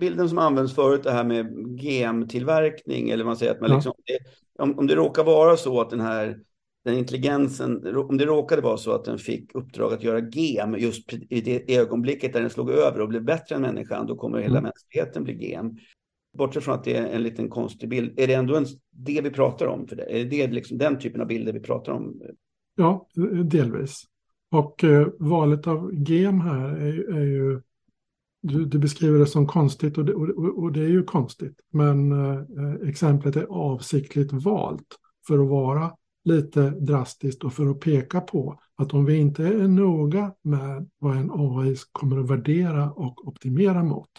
Bilden 0.00 0.28
som 0.28 0.38
används 0.38 0.74
förut, 0.74 1.02
det 1.02 1.10
här 1.10 1.24
med 1.24 1.46
GM-tillverkning, 1.78 3.10
eller 3.10 3.24
man 3.24 3.36
säger 3.36 3.52
att 3.52 3.60
man 3.60 3.70
ja. 3.70 3.76
liksom, 3.76 3.92
om, 4.58 4.78
om 4.78 4.86
det 4.86 4.94
råkar 4.94 5.24
vara 5.24 5.56
så 5.56 5.80
att 5.80 5.90
den 5.90 6.00
här 6.00 6.38
den 6.84 6.94
intelligensen, 6.94 7.96
om 7.96 8.16
det 8.16 8.24
råkade 8.24 8.62
vara 8.62 8.76
så 8.76 8.92
att 8.92 9.04
den 9.04 9.18
fick 9.18 9.54
uppdrag 9.54 9.92
att 9.92 10.02
göra 10.02 10.20
gem 10.20 10.74
just 10.78 11.12
i 11.12 11.40
det 11.40 11.76
ögonblicket 11.76 12.32
där 12.32 12.40
den 12.40 12.50
slog 12.50 12.70
över 12.70 13.00
och 13.00 13.08
blev 13.08 13.24
bättre 13.24 13.54
än 13.54 13.62
människan, 13.62 14.06
då 14.06 14.16
kommer 14.16 14.38
hela 14.38 14.58
mm. 14.58 14.62
mänskligheten 14.62 15.24
bli 15.24 15.34
gem. 15.34 15.76
Bortsett 16.38 16.64
från 16.64 16.74
att 16.74 16.84
det 16.84 16.96
är 16.96 17.06
en 17.06 17.22
liten 17.22 17.48
konstig 17.48 17.88
bild, 17.88 18.20
är 18.20 18.26
det 18.26 18.34
ändå 18.34 18.56
en, 18.56 18.66
det 18.90 19.20
vi 19.20 19.30
pratar 19.30 19.66
om? 19.66 19.86
För 19.86 19.96
det? 19.96 20.20
Är 20.20 20.24
det 20.24 20.46
liksom 20.46 20.78
den 20.78 20.98
typen 20.98 21.20
av 21.20 21.26
bilder 21.26 21.52
vi 21.52 21.60
pratar 21.60 21.92
om? 21.92 22.22
Ja, 22.76 23.08
delvis. 23.44 24.04
Och 24.50 24.84
eh, 24.84 25.08
valet 25.18 25.66
av 25.66 25.94
gem 25.94 26.40
här 26.40 26.68
är, 26.68 27.16
är 27.16 27.24
ju, 27.24 27.60
du, 28.42 28.64
du, 28.64 28.78
beskriver 28.78 29.18
det 29.18 29.26
som 29.26 29.46
konstigt 29.46 29.98
och 29.98 30.04
det, 30.04 30.14
och, 30.14 30.58
och 30.62 30.72
det 30.72 30.80
är 30.80 30.88
ju 30.88 31.02
konstigt. 31.02 31.60
Men 31.72 32.12
eh, 32.12 32.88
exemplet 32.88 33.36
är 33.36 33.44
avsiktligt 33.44 34.32
valt 34.32 34.96
för 35.26 35.38
att 35.38 35.48
vara 35.48 35.90
lite 36.24 36.70
drastiskt 36.70 37.44
och 37.44 37.52
för 37.52 37.70
att 37.70 37.80
peka 37.80 38.20
på 38.20 38.60
att 38.76 38.94
om 38.94 39.04
vi 39.04 39.16
inte 39.16 39.46
är 39.46 39.68
noga 39.68 40.34
med 40.42 40.90
vad 40.98 41.16
en 41.16 41.30
AI 41.32 41.76
kommer 41.92 42.18
att 42.18 42.30
värdera 42.30 42.92
och 42.92 43.28
optimera 43.28 43.84
mot 43.84 44.10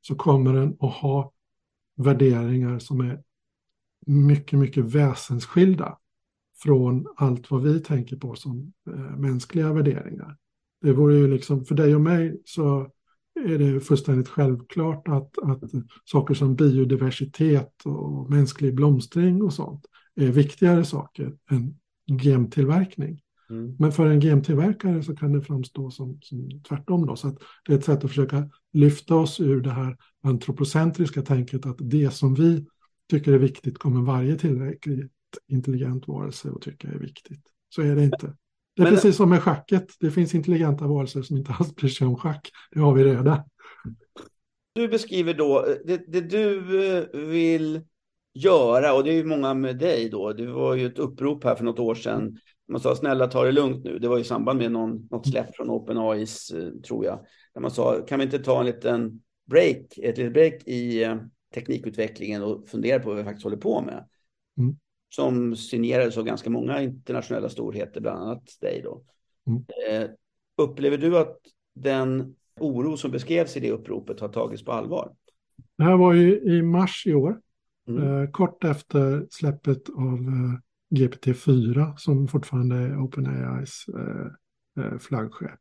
så 0.00 0.14
kommer 0.14 0.54
den 0.54 0.76
att 0.80 0.94
ha 0.94 1.32
värderingar 1.96 2.78
som 2.78 3.00
är 3.00 3.22
mycket, 4.06 4.58
mycket 4.58 4.84
väsensskilda 4.84 5.98
från 6.62 7.06
allt 7.16 7.50
vad 7.50 7.62
vi 7.62 7.80
tänker 7.80 8.16
på 8.16 8.34
som 8.34 8.72
eh, 8.90 9.16
mänskliga 9.16 9.72
värderingar. 9.72 10.36
Det 10.80 10.92
vore 10.92 11.14
ju 11.14 11.28
liksom, 11.28 11.64
för 11.64 11.74
dig 11.74 11.94
och 11.94 12.00
mig 12.00 12.42
så 12.44 12.90
är 13.34 13.58
det 13.58 13.80
fullständigt 13.80 14.28
självklart 14.28 15.08
att, 15.08 15.38
att 15.38 15.60
saker 16.04 16.34
som 16.34 16.56
biodiversitet 16.56 17.82
och 17.84 18.30
mänsklig 18.30 18.74
blomstring 18.74 19.42
och 19.42 19.52
sånt 19.52 19.86
är 20.16 20.30
viktigare 20.30 20.84
saker 20.84 21.32
än 21.50 21.76
gemtillverkning. 22.22 23.20
Mm. 23.50 23.76
Men 23.78 23.92
för 23.92 24.06
en 24.06 24.20
gemtillverkare 24.20 25.02
så 25.02 25.16
kan 25.16 25.32
det 25.32 25.42
framstå 25.42 25.90
som, 25.90 26.18
som 26.22 26.62
tvärtom. 26.68 27.06
Då. 27.06 27.16
Så 27.16 27.28
att 27.28 27.38
det 27.66 27.72
är 27.72 27.78
ett 27.78 27.84
sätt 27.84 28.04
att 28.04 28.10
försöka 28.10 28.50
lyfta 28.72 29.14
oss 29.14 29.40
ur 29.40 29.60
det 29.60 29.70
här 29.70 29.96
antropocentriska 30.22 31.22
tänket 31.22 31.66
att 31.66 31.76
det 31.78 32.10
som 32.14 32.34
vi 32.34 32.66
tycker 33.10 33.32
är 33.32 33.38
viktigt 33.38 33.78
kommer 33.78 34.00
varje 34.00 34.36
tillräckligt 34.36 35.10
intelligent 35.48 36.08
varelse 36.08 36.50
att 36.50 36.62
tycka 36.62 36.88
är 36.88 36.98
viktigt. 36.98 37.42
Så 37.68 37.82
är 37.82 37.96
det 37.96 38.04
inte. 38.04 38.36
Det 38.76 38.82
är 38.82 38.84
Men, 38.84 38.94
precis 38.94 39.16
som 39.16 39.30
med 39.30 39.42
schacket. 39.42 39.86
Det 40.00 40.10
finns 40.10 40.34
intelligenta 40.34 40.86
varelser 40.86 41.22
som 41.22 41.36
inte 41.36 41.52
alls 41.52 41.74
bryr 41.74 41.88
sig 41.88 42.06
om 42.06 42.16
schack. 42.16 42.50
Det 42.70 42.80
har 42.80 42.94
vi 42.94 43.04
redan. 43.04 43.40
Du 44.74 44.88
beskriver 44.88 45.34
då, 45.34 45.66
det, 45.84 46.12
det 46.12 46.20
du 46.20 46.86
eh, 46.96 47.20
vill 47.20 47.80
göra, 48.34 48.94
och 48.94 49.04
det 49.04 49.10
är 49.10 49.14
ju 49.14 49.24
många 49.24 49.54
med 49.54 49.78
dig 49.78 50.08
då, 50.08 50.32
det 50.32 50.46
var 50.46 50.74
ju 50.74 50.86
ett 50.86 50.98
upprop 50.98 51.44
här 51.44 51.54
för 51.54 51.64
något 51.64 51.78
år 51.78 51.94
sedan, 51.94 52.38
man 52.68 52.80
sa 52.80 52.96
snälla 52.96 53.26
ta 53.26 53.44
det 53.44 53.52
lugnt 53.52 53.84
nu, 53.84 53.98
det 53.98 54.08
var 54.08 54.18
i 54.18 54.24
samband 54.24 54.58
med 54.58 54.72
någon, 54.72 55.08
något 55.10 55.28
släpp 55.28 55.56
från 55.56 55.70
OpenAIs, 55.70 56.50
eh, 56.50 56.70
tror 56.86 57.04
jag, 57.04 57.26
där 57.54 57.60
man 57.60 57.70
sa 57.70 58.00
kan 58.00 58.18
vi 58.18 58.24
inte 58.24 58.38
ta 58.38 58.60
en 58.60 58.66
liten 58.66 59.22
break, 59.46 59.98
ett 59.98 60.18
litet 60.18 60.32
break 60.32 60.62
i 60.66 61.04
eh, 61.04 61.16
teknikutvecklingen 61.54 62.42
och 62.42 62.68
fundera 62.68 62.98
på 62.98 63.08
vad 63.08 63.16
vi 63.16 63.24
faktiskt 63.24 63.44
håller 63.44 63.56
på 63.56 63.80
med. 63.80 64.08
Mm. 64.58 64.76
Som 65.08 65.56
signerades 65.56 66.18
av 66.18 66.24
ganska 66.24 66.50
många 66.50 66.82
internationella 66.82 67.48
storheter, 67.48 68.00
bland 68.00 68.22
annat 68.22 68.42
dig 68.60 68.80
då. 68.84 69.02
Mm. 69.46 69.64
Eh, 69.88 70.10
upplever 70.56 70.98
du 70.98 71.18
att 71.18 71.38
den 71.74 72.34
oro 72.60 72.96
som 72.96 73.10
beskrevs 73.10 73.56
i 73.56 73.60
det 73.60 73.70
uppropet 73.70 74.20
har 74.20 74.28
tagits 74.28 74.64
på 74.64 74.72
allvar? 74.72 75.12
Det 75.78 75.84
här 75.84 75.96
var 75.96 76.12
ju 76.12 76.40
i 76.40 76.62
mars 76.62 77.06
i 77.06 77.14
år, 77.14 77.40
mm. 77.88 78.02
eh, 78.02 78.30
kort 78.30 78.64
efter 78.64 79.26
släppet 79.30 79.88
av 79.88 80.18
eh, 80.18 80.58
GPT-4 81.00 81.96
som 81.96 82.28
fortfarande 82.28 82.76
är 82.76 83.04
OpenAIs 83.04 83.86
eh, 83.88 84.84
eh, 84.84 84.98
flaggskepp. 84.98 85.60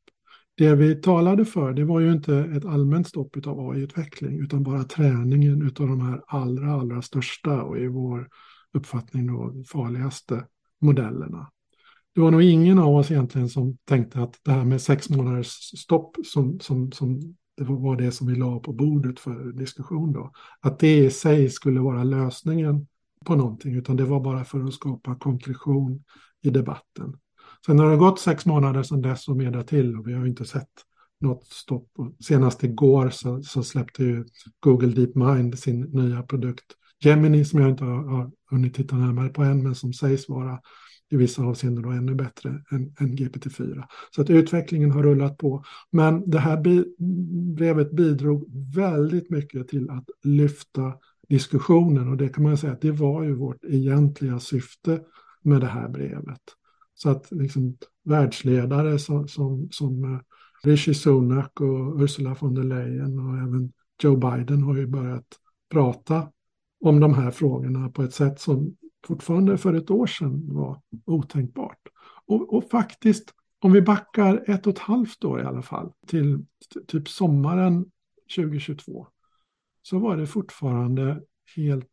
Det 0.57 0.75
vi 0.75 0.95
talade 0.95 1.45
för, 1.45 1.73
det 1.73 1.85
var 1.85 1.99
ju 1.99 2.11
inte 2.11 2.35
ett 2.37 2.65
allmänt 2.65 3.07
stopp 3.07 3.47
av 3.47 3.69
AI-utveckling, 3.69 4.39
utan 4.39 4.63
bara 4.63 4.83
träningen 4.83 5.65
av 5.65 5.87
de 5.87 6.01
här 6.01 6.21
allra, 6.27 6.73
allra 6.73 7.01
största 7.01 7.63
och 7.63 7.77
i 7.77 7.87
vår 7.87 8.29
uppfattning 8.73 9.27
då 9.27 9.63
farligaste 9.67 10.45
modellerna. 10.81 11.51
Det 12.15 12.21
var 12.21 12.31
nog 12.31 12.41
ingen 12.41 12.79
av 12.79 12.95
oss 12.95 13.11
egentligen 13.11 13.49
som 13.49 13.77
tänkte 13.85 14.19
att 14.19 14.39
det 14.43 14.51
här 14.51 14.65
med 14.65 14.81
sex 14.81 15.09
månaders 15.09 15.47
stopp 15.79 16.15
som, 16.25 16.59
som, 16.59 16.91
som 16.91 17.35
det 17.57 17.63
var 17.63 17.95
det 17.95 18.11
som 18.11 18.27
vi 18.27 18.35
la 18.35 18.59
på 18.59 18.73
bordet 18.73 19.19
för 19.19 19.51
diskussion 19.51 20.13
då, 20.13 20.31
att 20.59 20.79
det 20.79 20.97
i 20.97 21.11
sig 21.11 21.49
skulle 21.49 21.79
vara 21.79 22.03
lösningen 22.03 22.87
på 23.25 23.35
någonting, 23.35 23.75
utan 23.75 23.95
det 23.95 24.05
var 24.05 24.19
bara 24.19 24.45
för 24.45 24.63
att 24.63 24.73
skapa 24.73 25.15
konkretion 25.15 26.03
i 26.41 26.49
debatten. 26.49 27.17
Sen 27.65 27.79
har 27.79 27.91
det 27.91 27.97
gått 27.97 28.19
sex 28.19 28.45
månader 28.45 28.83
sedan 28.83 29.01
dess 29.01 29.27
och 29.27 29.37
mer 29.37 29.61
till 29.61 29.97
och 29.97 30.07
vi 30.07 30.13
har 30.13 30.25
inte 30.25 30.45
sett 30.45 30.69
något 31.19 31.47
stopp. 31.47 31.89
Senast 32.19 32.63
igår 32.63 33.09
så, 33.09 33.43
så 33.43 33.63
släppte 33.63 34.03
ju 34.03 34.25
Google 34.59 34.93
DeepMind 34.93 35.59
sin 35.59 35.81
nya 35.81 36.23
produkt 36.23 36.65
Gemini 36.99 37.45
som 37.45 37.59
jag 37.59 37.69
inte 37.69 37.83
har, 37.83 38.03
har 38.03 38.31
hunnit 38.51 38.73
titta 38.73 38.95
närmare 38.95 39.29
på 39.29 39.43
än 39.43 39.63
men 39.63 39.75
som 39.75 39.93
sägs 39.93 40.29
vara 40.29 40.59
i 41.13 41.17
vissa 41.17 41.43
avseenden 41.43 41.83
då 41.83 41.89
ännu 41.89 42.15
bättre 42.15 42.49
än, 42.71 42.95
än 42.99 43.17
GPT-4. 43.17 43.83
Så 44.15 44.21
att 44.21 44.29
utvecklingen 44.29 44.91
har 44.91 45.03
rullat 45.03 45.37
på. 45.37 45.63
Men 45.91 46.29
det 46.29 46.39
här 46.39 46.61
bi 46.61 46.95
brevet 47.55 47.91
bidrog 47.91 48.45
väldigt 48.75 49.29
mycket 49.29 49.67
till 49.67 49.89
att 49.89 50.09
lyfta 50.23 50.93
diskussionen 51.29 52.09
och 52.09 52.17
det 52.17 52.29
kan 52.29 52.43
man 52.43 52.57
säga 52.57 52.73
att 52.73 52.81
det 52.81 52.91
var 52.91 53.23
ju 53.23 53.33
vårt 53.33 53.65
egentliga 53.65 54.39
syfte 54.39 55.01
med 55.41 55.61
det 55.61 55.67
här 55.67 55.89
brevet. 55.89 56.41
Så 56.95 57.09
att 57.09 57.31
liksom 57.31 57.77
världsledare 58.03 58.99
som, 58.99 59.27
som, 59.27 59.67
som 59.71 60.03
eh, 60.03 60.19
Rishi 60.63 60.93
Sunak 60.93 61.61
och 61.61 62.01
Ursula 62.01 62.35
von 62.39 62.53
der 62.53 62.63
Leyen 62.63 63.19
och 63.19 63.37
även 63.37 63.71
Joe 64.03 64.15
Biden 64.15 64.63
har 64.63 64.75
ju 64.75 64.87
börjat 64.87 65.27
prata 65.71 66.27
om 66.79 66.99
de 66.99 67.13
här 67.13 67.31
frågorna 67.31 67.89
på 67.89 68.03
ett 68.03 68.13
sätt 68.13 68.39
som 68.39 68.75
fortfarande 69.07 69.57
för 69.57 69.73
ett 69.73 69.91
år 69.91 70.07
sedan 70.07 70.53
var 70.53 70.81
otänkbart. 71.05 71.79
Och, 72.25 72.53
och 72.53 72.69
faktiskt, 72.69 73.33
om 73.59 73.71
vi 73.71 73.81
backar 73.81 74.43
ett 74.47 74.67
och 74.67 74.73
ett 74.73 74.79
halvt 74.79 75.23
år 75.23 75.41
i 75.41 75.43
alla 75.43 75.61
fall, 75.61 75.91
till 76.07 76.45
typ 76.87 77.09
sommaren 77.09 77.85
2022, 78.35 79.07
så 79.81 79.99
var 79.99 80.17
det 80.17 80.27
fortfarande 80.27 81.21
helt 81.55 81.89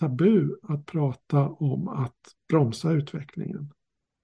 tabu 0.00 0.56
att 0.62 0.86
prata 0.86 1.48
om 1.48 1.88
att 1.88 2.16
bromsa 2.48 2.92
utvecklingen. 2.92 3.72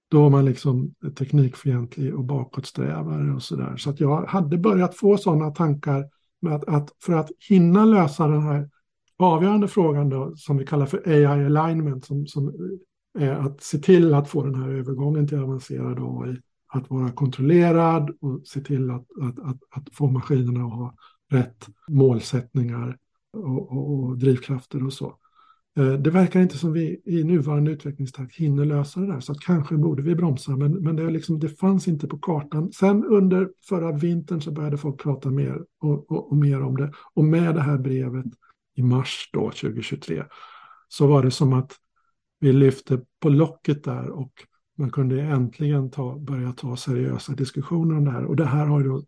Då 0.09 0.21
var 0.21 0.29
man 0.29 0.45
liksom 0.45 0.93
teknikfientlig 1.15 2.15
och 2.15 2.23
bakåtsträvare 2.23 3.33
och 3.33 3.43
sådär. 3.43 3.77
Så 3.77 3.89
att 3.89 3.99
jag 3.99 4.25
hade 4.25 4.57
börjat 4.57 4.95
få 4.95 5.17
sådana 5.17 5.51
tankar 5.51 6.09
med 6.41 6.53
att, 6.53 6.67
att 6.67 6.89
för 7.03 7.13
att 7.13 7.29
hinna 7.49 7.85
lösa 7.85 8.27
den 8.27 8.41
här 8.41 8.69
avgörande 9.19 9.67
frågan 9.67 10.09
då, 10.09 10.33
som 10.35 10.57
vi 10.57 10.65
kallar 10.65 10.85
för 10.85 11.09
AI 11.09 11.25
alignment, 11.25 12.05
som, 12.05 12.27
som 12.27 12.53
är 13.19 13.31
att 13.31 13.63
se 13.63 13.77
till 13.77 14.13
att 14.13 14.29
få 14.29 14.43
den 14.43 14.55
här 14.55 14.69
övergången 14.69 15.27
till 15.27 15.39
avancerad 15.39 15.99
AI 15.99 16.37
att 16.73 16.89
vara 16.89 17.11
kontrollerad 17.11 18.09
och 18.21 18.41
se 18.47 18.61
till 18.61 18.91
att, 18.91 19.05
att, 19.21 19.39
att, 19.39 19.57
att 19.71 19.89
få 19.93 20.07
maskinerna 20.07 20.65
att 20.65 20.73
ha 20.73 20.95
rätt 21.31 21.67
målsättningar 21.87 22.97
och, 23.33 23.71
och, 23.71 23.93
och 23.93 24.17
drivkrafter 24.17 24.85
och 24.85 24.93
så. 24.93 25.17
Eh, 25.77 25.93
det 25.93 26.09
verkar 26.09 26.41
inte 26.41 26.57
som 26.57 26.73
vi 26.73 27.01
i 27.05 27.23
nuvarande 27.23 27.71
utvecklingstakt 27.71 28.35
hinner 28.35 28.65
lösa 28.65 28.99
det 28.99 29.07
där, 29.07 29.19
så 29.19 29.31
att 29.31 29.39
kanske 29.39 29.77
borde 29.77 30.01
vi 30.01 30.15
bromsa, 30.15 30.55
men, 30.55 30.71
men 30.71 30.95
det, 30.95 31.09
liksom, 31.09 31.39
det 31.39 31.49
fanns 31.49 31.87
inte 31.87 32.07
på 32.07 32.17
kartan. 32.17 32.71
Sen 32.71 33.03
under 33.03 33.49
förra 33.69 33.91
vintern 33.91 34.41
så 34.41 34.51
började 34.51 34.77
folk 34.77 35.01
prata 35.01 35.29
mer 35.29 35.61
och, 35.81 36.11
och, 36.11 36.31
och, 36.31 36.37
mer 36.37 36.61
om 36.61 36.77
det. 36.77 36.91
Och 37.13 37.23
med 37.23 37.55
det 37.55 37.61
här 37.61 37.77
brevet 37.77 38.25
i 38.77 38.83
mars 38.83 39.29
då, 39.33 39.51
2023, 39.51 40.23
så 40.87 41.07
var 41.07 41.23
det 41.23 41.31
som 41.31 41.53
att 41.53 41.75
vi 42.39 42.53
lyfte 42.53 43.01
på 43.19 43.29
locket 43.29 43.83
där 43.83 44.09
och 44.09 44.31
man 44.77 44.91
kunde 44.91 45.21
äntligen 45.21 45.91
ta, 45.91 46.19
börja 46.19 46.51
ta 46.51 46.75
seriösa 46.75 47.33
diskussioner 47.33 47.97
om 47.97 48.05
det 48.05 48.11
här. 48.11 48.25
Och 48.25 48.35
det 48.35 48.45
här 48.45 48.65
har 48.65 48.83
då 48.83 49.03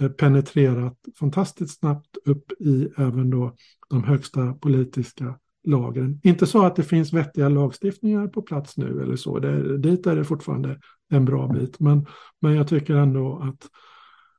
eh, 0.00 0.10
penetrerat 0.10 0.98
fantastiskt 1.18 1.78
snabbt 1.78 2.16
upp 2.24 2.52
i 2.60 2.88
även 2.96 3.30
då 3.30 3.54
de 3.90 4.04
högsta 4.04 4.52
politiska 4.52 5.38
lagren. 5.64 6.20
Inte 6.22 6.46
så 6.46 6.64
att 6.64 6.76
det 6.76 6.82
finns 6.82 7.12
vettiga 7.12 7.48
lagstiftningar 7.48 8.26
på 8.26 8.42
plats 8.42 8.76
nu 8.76 9.02
eller 9.02 9.16
så, 9.16 9.38
det, 9.38 9.78
dit 9.78 10.06
är 10.06 10.16
det 10.16 10.24
fortfarande 10.24 10.80
en 11.10 11.24
bra 11.24 11.48
bit. 11.48 11.80
Men, 11.80 12.06
men 12.40 12.54
jag 12.54 12.68
tycker 12.68 12.94
ändå 12.94 13.38
att 13.38 13.68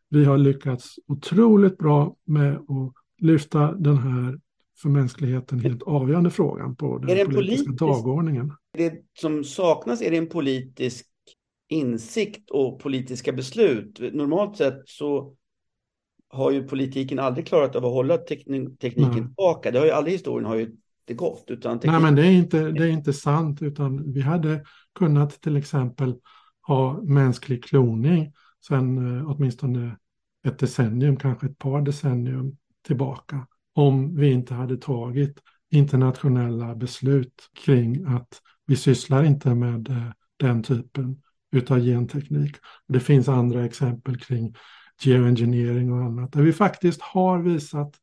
vi 0.09 0.25
har 0.25 0.38
lyckats 0.38 0.95
otroligt 1.07 1.77
bra 1.77 2.15
med 2.25 2.55
att 2.55 2.93
lyfta 3.21 3.71
den 3.71 3.97
här 3.97 4.39
för 4.81 4.89
mänskligheten 4.89 5.59
helt 5.59 5.83
avgörande 5.83 6.29
frågan 6.29 6.75
på 6.75 6.97
den 6.97 7.07
politiska 7.07 7.35
politisk, 7.35 7.79
dagordningen. 7.79 8.53
Det 8.73 8.93
som 9.19 9.43
saknas 9.43 10.01
är 10.01 10.11
det 10.11 10.17
en 10.17 10.29
politisk 10.29 11.07
insikt 11.69 12.49
och 12.49 12.79
politiska 12.79 13.33
beslut. 13.33 13.99
Normalt 14.13 14.57
sett 14.57 14.81
så 14.85 15.35
har 16.29 16.51
ju 16.51 16.67
politiken 16.67 17.19
aldrig 17.19 17.47
klarat 17.47 17.75
av 17.75 17.85
att 17.85 17.91
hålla 17.91 18.17
teknik, 18.17 18.79
tekniken 18.79 19.11
Nej. 19.11 19.21
tillbaka. 19.21 19.71
Det 19.71 19.79
har 19.79 19.85
ju 19.85 19.91
aldrig 19.91 20.13
historien 20.13 20.45
har 20.45 20.55
ju 20.55 20.75
det 21.05 21.13
gott. 21.13 21.45
Utan 21.47 21.79
teknik... 21.79 21.91
Nej, 21.91 22.01
men 22.01 22.15
det 22.15 22.27
är, 22.27 22.31
inte, 22.31 22.71
det 22.71 22.83
är 22.83 22.89
inte 22.89 23.13
sant, 23.13 23.61
utan 23.61 24.13
vi 24.13 24.21
hade 24.21 24.65
kunnat 24.99 25.41
till 25.41 25.57
exempel 25.57 26.15
ha 26.67 27.01
mänsklig 27.01 27.63
kloning 27.63 28.33
sen 28.67 29.17
eh, 29.17 29.29
åtminstone 29.29 29.97
ett 30.47 30.59
decennium, 30.59 31.17
kanske 31.17 31.47
ett 31.47 31.57
par 31.57 31.81
decennium 31.81 32.57
tillbaka 32.88 33.47
om 33.75 34.15
vi 34.15 34.31
inte 34.31 34.53
hade 34.53 34.77
tagit 34.77 35.39
internationella 35.71 36.75
beslut 36.75 37.49
kring 37.65 38.05
att 38.05 38.41
vi 38.65 38.75
sysslar 38.75 39.23
inte 39.23 39.55
med 39.55 39.89
eh, 39.89 40.11
den 40.38 40.63
typen 40.63 41.21
utav 41.51 41.79
genteknik. 41.79 42.55
Det 42.88 42.99
finns 42.99 43.29
andra 43.29 43.65
exempel 43.65 44.19
kring 44.19 44.55
geoengineering 45.01 45.93
och 45.93 46.03
annat 46.03 46.31
där 46.31 46.41
vi 46.41 46.53
faktiskt 46.53 47.01
har 47.01 47.39
visat 47.39 47.95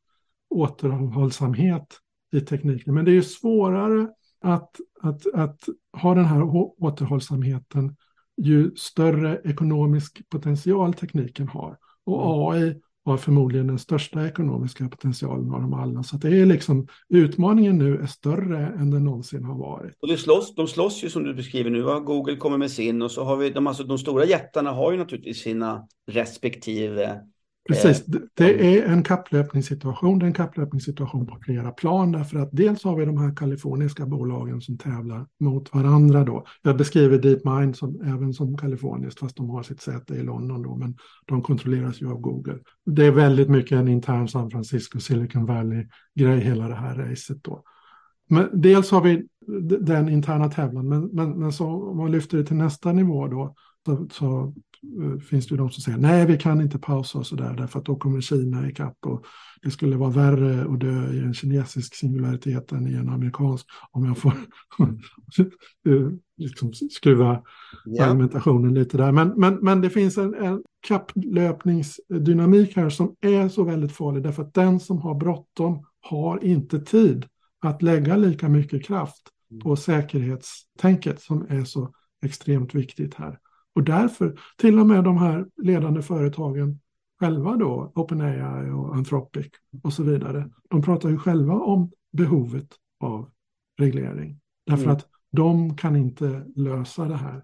återhållsamhet 0.49 1.99
i 2.33 2.41
tekniken. 2.41 2.93
Men 2.93 3.05
det 3.05 3.11
är 3.11 3.15
ju 3.15 3.23
svårare 3.23 4.07
att, 4.41 4.75
att, 5.01 5.33
att 5.33 5.59
ha 5.97 6.15
den 6.15 6.25
här 6.25 6.43
återhållsamheten 6.83 7.95
ju 8.37 8.75
större 8.75 9.41
ekonomisk 9.43 10.29
potential 10.29 10.93
tekniken 10.93 11.47
har. 11.47 11.77
Och 12.03 12.53
mm. 12.53 12.63
AI 12.63 12.81
har 13.05 13.17
förmodligen 13.17 13.67
den 13.67 13.79
största 13.79 14.27
ekonomiska 14.27 14.89
potentialen 14.89 15.51
av 15.51 15.61
dem 15.61 15.73
alla. 15.73 16.03
Så 16.03 16.17
det 16.17 16.41
är 16.41 16.45
liksom, 16.45 16.87
utmaningen 17.09 17.77
nu 17.77 17.97
är 17.97 18.05
större 18.05 18.67
än 18.67 18.91
den 18.91 19.03
någonsin 19.03 19.43
har 19.43 19.57
varit. 19.57 19.97
Och 20.01 20.07
det 20.07 20.17
slåss, 20.17 20.55
de 20.55 20.67
slåss 20.67 21.03
ju 21.03 21.09
som 21.09 21.23
du 21.23 21.33
beskriver 21.33 21.69
nu. 21.69 21.83
Google 21.83 22.35
kommer 22.35 22.57
med 22.57 22.71
sin 22.71 23.01
och 23.01 23.11
så 23.11 23.23
har 23.23 23.37
vi, 23.37 23.49
de, 23.49 23.67
alltså, 23.67 23.83
de 23.83 23.97
stora 23.97 24.25
jättarna 24.25 24.71
har 24.71 24.91
ju 24.91 24.97
naturligtvis 24.97 25.41
sina 25.41 25.87
respektive 26.11 27.21
Precis, 27.67 28.07
eh, 28.07 28.21
det 28.33 28.77
är 28.77 28.85
en 28.85 29.03
kapplöpningssituation. 29.03 30.19
Det 30.19 30.25
är 30.25 30.27
en 30.27 30.33
kapplöpningssituation 30.33 31.27
på 31.27 31.37
flera 31.45 31.71
plan 31.71 32.11
därför 32.11 32.39
att 32.39 32.49
dels 32.51 32.83
har 32.83 32.95
vi 32.95 33.05
de 33.05 33.17
här 33.17 33.35
kaliforniska 33.35 34.05
bolagen 34.05 34.61
som 34.61 34.77
tävlar 34.77 35.27
mot 35.39 35.73
varandra 35.73 36.23
då. 36.23 36.45
Jag 36.61 36.77
beskriver 36.77 37.17
DeepMind 37.17 37.75
som, 37.75 38.01
även 38.01 38.33
som 38.33 38.57
kaliforniskt 38.57 39.19
fast 39.19 39.37
de 39.37 39.49
har 39.49 39.63
sitt 39.63 39.81
säte 39.81 40.13
i 40.13 40.23
London 40.23 40.61
då, 40.61 40.75
men 40.75 40.97
de 41.25 41.41
kontrolleras 41.41 42.01
ju 42.01 42.11
av 42.11 42.19
Google. 42.19 42.57
Det 42.85 43.05
är 43.05 43.11
väldigt 43.11 43.49
mycket 43.49 43.77
en 43.77 43.87
intern 43.87 44.27
San 44.27 44.49
Francisco, 44.49 44.99
Silicon 44.99 45.45
Valley-grej 45.45 46.39
hela 46.39 46.67
det 46.67 46.75
här 46.75 46.95
racet 46.95 47.43
då. 47.43 47.63
Men 48.29 48.49
dels 48.53 48.91
har 48.91 49.01
vi 49.01 49.27
den 49.79 50.09
interna 50.09 50.49
tävlan, 50.49 50.89
men, 50.89 51.05
men, 51.05 51.39
men 51.39 51.51
så 51.51 51.67
om 51.67 51.97
man 51.97 52.11
lyfter 52.11 52.37
det 52.37 52.45
till 52.45 52.55
nästa 52.55 52.91
nivå 52.91 53.27
då, 53.27 53.55
så, 53.85 54.07
så 54.11 54.53
finns 55.29 55.47
det 55.47 55.51
ju 55.51 55.57
de 55.57 55.71
som 55.71 55.81
säger 55.81 55.97
nej, 55.97 56.25
vi 56.25 56.37
kan 56.37 56.61
inte 56.61 56.79
pausa 56.79 57.19
och 57.19 57.27
så 57.27 57.35
där, 57.35 57.53
därför 57.53 57.79
att 57.79 57.85
då 57.85 57.95
kommer 57.95 58.21
Kina 58.21 58.69
ikapp 58.69 58.97
och 59.05 59.25
det 59.61 59.71
skulle 59.71 59.97
vara 59.97 60.09
värre 60.09 60.73
att 60.73 60.79
dö 60.79 61.13
i 61.13 61.19
en 61.19 61.33
kinesisk 61.33 61.95
singularitet 61.95 62.71
än 62.71 62.87
i 62.87 62.93
en 62.93 63.09
amerikansk, 63.09 63.65
om 63.91 64.05
jag 64.05 64.17
får 64.17 64.31
eh, 65.87 66.09
liksom 66.37 66.73
skruva 66.73 67.41
ja. 67.85 68.05
argumentationen 68.05 68.73
lite 68.73 68.97
där. 68.97 69.11
Men, 69.11 69.27
men, 69.27 69.55
men 69.55 69.81
det 69.81 69.89
finns 69.89 70.17
en, 70.17 70.33
en 70.33 70.63
kapplöpningsdynamik 70.87 72.75
här 72.75 72.89
som 72.89 73.15
är 73.21 73.49
så 73.49 73.63
väldigt 73.63 73.91
farlig, 73.91 74.23
därför 74.23 74.43
att 74.43 74.53
den 74.53 74.79
som 74.79 74.97
har 74.97 75.15
bråttom 75.15 75.85
har 76.01 76.43
inte 76.43 76.79
tid 76.79 77.25
att 77.61 77.81
lägga 77.81 78.17
lika 78.17 78.49
mycket 78.49 78.85
kraft 78.85 79.29
på 79.61 79.69
mm. 79.69 79.77
säkerhetstänket 79.77 81.21
som 81.21 81.45
är 81.49 81.63
så 81.63 81.93
extremt 82.23 82.75
viktigt 82.75 83.13
här. 83.13 83.39
Och 83.75 83.83
därför, 83.83 84.39
till 84.57 84.79
och 84.79 84.87
med 84.87 85.03
de 85.03 85.17
här 85.17 85.45
ledande 85.63 86.01
företagen 86.01 86.79
själva 87.19 87.55
då, 87.55 87.91
OpenAI 87.95 88.71
och 88.71 88.95
Anthropic 88.95 89.47
och 89.83 89.93
så 89.93 90.03
vidare, 90.03 90.49
de 90.69 90.81
pratar 90.81 91.09
ju 91.09 91.17
själva 91.17 91.53
om 91.53 91.91
behovet 92.11 92.67
av 92.99 93.29
reglering. 93.79 94.39
Därför 94.65 94.83
mm. 94.83 94.95
att 94.95 95.07
de 95.31 95.77
kan 95.77 95.95
inte 95.95 96.45
lösa 96.55 97.05
det 97.05 97.15
här. 97.15 97.43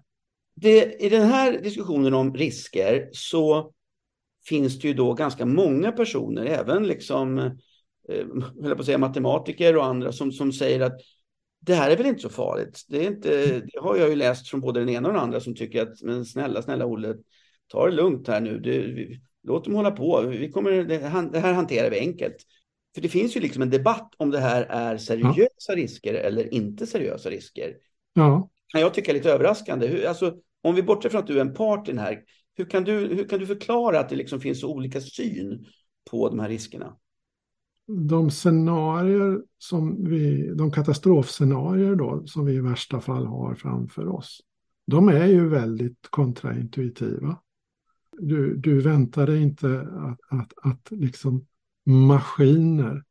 Det, 0.54 1.04
I 1.04 1.08
den 1.08 1.28
här 1.28 1.62
diskussionen 1.62 2.14
om 2.14 2.34
risker 2.34 3.08
så 3.12 3.72
finns 4.48 4.78
det 4.78 4.88
ju 4.88 4.94
då 4.94 5.14
ganska 5.14 5.46
många 5.46 5.92
personer, 5.92 6.44
även 6.44 6.86
liksom, 6.86 7.38
eh, 7.38 8.26
jag 8.62 8.76
på 8.76 8.84
säga 8.84 8.98
matematiker 8.98 9.76
och 9.76 9.86
andra, 9.86 10.12
som, 10.12 10.32
som 10.32 10.52
säger 10.52 10.80
att 10.80 11.00
det 11.60 11.74
här 11.74 11.90
är 11.90 11.96
väl 11.96 12.06
inte 12.06 12.22
så 12.22 12.28
farligt. 12.28 12.84
Det, 12.88 13.04
är 13.04 13.06
inte, 13.06 13.60
det 13.60 13.80
har 13.80 13.96
jag 13.96 14.08
ju 14.08 14.16
läst 14.16 14.48
från 14.48 14.60
både 14.60 14.80
den 14.80 14.88
ena 14.88 15.08
och 15.08 15.14
den 15.14 15.22
andra 15.22 15.40
som 15.40 15.54
tycker 15.54 15.82
att 15.82 16.02
men 16.02 16.24
snälla, 16.24 16.62
snälla 16.62 16.86
Olle, 16.86 17.14
ta 17.66 17.86
det 17.86 17.92
lugnt 17.92 18.28
här 18.28 18.40
nu. 18.40 18.60
Det, 18.60 19.06
låt 19.42 19.64
dem 19.64 19.74
hålla 19.74 19.90
på. 19.90 20.20
Vi 20.20 20.50
kommer, 20.50 20.70
det, 20.70 20.98
det, 21.32 21.38
här 21.38 21.52
hanterar 21.52 21.90
vi 21.90 21.98
enkelt. 21.98 22.36
För 22.94 23.02
det 23.02 23.08
finns 23.08 23.36
ju 23.36 23.40
liksom 23.40 23.62
en 23.62 23.70
debatt 23.70 24.14
om 24.16 24.30
det 24.30 24.38
här 24.38 24.62
är 24.62 24.96
seriösa 24.96 25.48
ja. 25.68 25.74
risker 25.74 26.14
eller 26.14 26.54
inte 26.54 26.86
seriösa 26.86 27.30
risker. 27.30 27.74
Ja. 28.12 28.50
Kan 28.68 28.80
jag 28.80 28.94
tycka 28.94 29.10
är 29.10 29.14
lite 29.14 29.32
överraskande. 29.32 29.86
Hur, 29.86 30.06
alltså, 30.06 30.34
om 30.62 30.74
vi 30.74 30.82
bortser 30.82 31.08
från 31.08 31.20
att 31.20 31.26
du 31.26 31.36
är 31.36 31.40
en 31.40 31.54
part 31.54 31.88
i 31.88 31.90
den 31.90 32.00
här, 32.00 32.22
hur 32.56 32.64
kan 32.64 32.84
du, 32.84 32.92
hur 32.92 33.28
kan 33.28 33.38
du 33.38 33.46
förklara 33.46 34.00
att 34.00 34.08
det 34.08 34.16
liksom 34.16 34.40
finns 34.40 34.60
så 34.60 34.68
olika 34.68 35.00
syn 35.00 35.66
på 36.10 36.28
de 36.28 36.38
här 36.40 36.48
riskerna? 36.48 36.96
De 37.98 38.30
scenarier 38.30 39.42
som 39.58 40.04
vi, 40.04 40.54
de 40.54 40.70
katastrofscenarier 40.70 41.94
då 41.94 42.26
som 42.26 42.44
vi 42.44 42.54
i 42.54 42.60
värsta 42.60 43.00
fall 43.00 43.26
har 43.26 43.54
framför 43.54 44.08
oss, 44.08 44.40
de 44.86 45.08
är 45.08 45.26
ju 45.26 45.48
väldigt 45.48 46.08
kontraintuitiva. 46.10 47.38
Du, 48.18 48.56
du 48.56 48.80
väntar 48.80 49.26
dig 49.26 49.42
inte 49.42 49.80
att, 49.80 50.40
att, 50.40 50.52
att 50.62 50.90
liksom 50.90 51.46
maskiner 51.86 53.04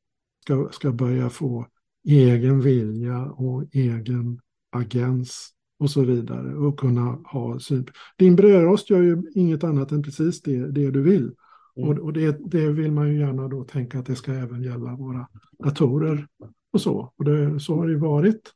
ska, 0.43 0.69
ska 0.71 0.91
börja 0.91 1.29
få 1.29 1.67
egen 2.07 2.61
vilja 2.61 3.25
och 3.25 3.65
egen 3.71 4.39
agens 4.71 5.53
och 5.79 5.91
så 5.91 6.01
vidare 6.01 6.55
och 6.55 6.79
kunna 6.79 7.01
ha 7.25 7.59
syn. 7.59 7.87
Din 8.17 8.35
brödrost 8.35 8.89
gör 8.89 9.01
ju 9.01 9.23
inget 9.35 9.63
annat 9.63 9.91
än 9.91 10.03
precis 10.03 10.41
det, 10.41 10.71
det 10.71 10.91
du 10.91 11.01
vill. 11.01 11.31
Mm. 11.75 11.89
Och, 11.89 11.97
och 11.97 12.13
det, 12.13 12.51
det, 12.51 12.71
vill 12.71 12.91
man 12.91 13.07
ju 13.07 13.19
gärna 13.19 13.47
då 13.47 13.63
tänka 13.63 13.99
att 13.99 14.05
det 14.05 14.15
ska 14.15 14.33
även 14.33 14.63
gälla 14.63 14.95
våra 14.95 15.27
datorer 15.63 16.27
och 16.73 16.81
så. 16.81 17.13
Och 17.17 17.25
det, 17.25 17.59
så 17.59 17.75
har 17.75 17.87
det 17.87 17.97
varit 17.97 18.53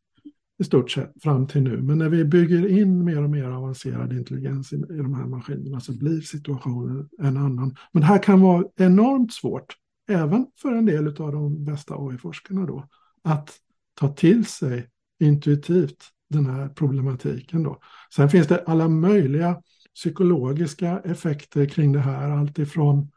i 0.60 0.64
stort 0.64 0.92
sett 0.92 1.24
fram 1.24 1.48
till 1.48 1.62
nu. 1.62 1.82
Men 1.82 1.98
när 1.98 2.10
vi 2.10 2.26
bygger 2.26 2.68
in 2.68 3.06
mer 3.06 3.24
och 3.24 3.30
mer 3.30 3.50
avancerad 3.50 4.14
intelligens 4.14 4.74
i, 4.74 4.76
i 4.76 4.98
de 4.98 5.14
här 5.14 5.26
maskinerna 5.26 5.80
så 5.80 5.98
blir 5.98 6.22
situationen 6.22 7.10
en 7.20 7.38
annan. 7.38 7.76
Men 7.92 8.02
det 8.02 8.08
här 8.08 8.24
kan 8.24 8.42
vara 8.42 8.66
enormt 8.76 9.34
svårt, 9.34 9.76
även 10.10 10.48
för 10.62 10.72
en 10.72 10.86
del 10.86 11.08
av 11.08 11.32
de 11.32 11.66
bästa 11.66 11.96
AI-forskarna 11.96 12.66
då, 12.66 12.88
att 13.24 13.52
ta 13.94 14.08
till 14.08 14.46
sig 14.46 14.90
intuitivt 15.20 16.04
den 16.30 16.46
här 16.46 16.70
problematiken 16.70 17.64
då. 17.64 17.80
Sen 18.16 18.30
finns 18.30 18.48
det 18.48 18.64
alla 18.68 18.88
möjliga 18.88 19.62
psykologiska 19.96 21.00
effekter 21.00 21.66
kring 21.66 21.92
det 21.92 22.00
här. 22.00 22.30
Allt 22.30 22.60
ifrån 22.60 23.12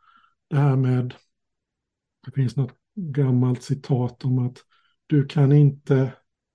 det 0.48 0.56
här 0.56 0.76
med, 0.76 1.14
det 2.26 2.32
finns 2.32 2.56
något 2.56 2.74
gammalt 2.94 3.62
citat 3.62 4.24
om 4.24 4.38
att 4.38 4.58
du 5.06 5.26
kan 5.26 5.52
inte 5.52 6.12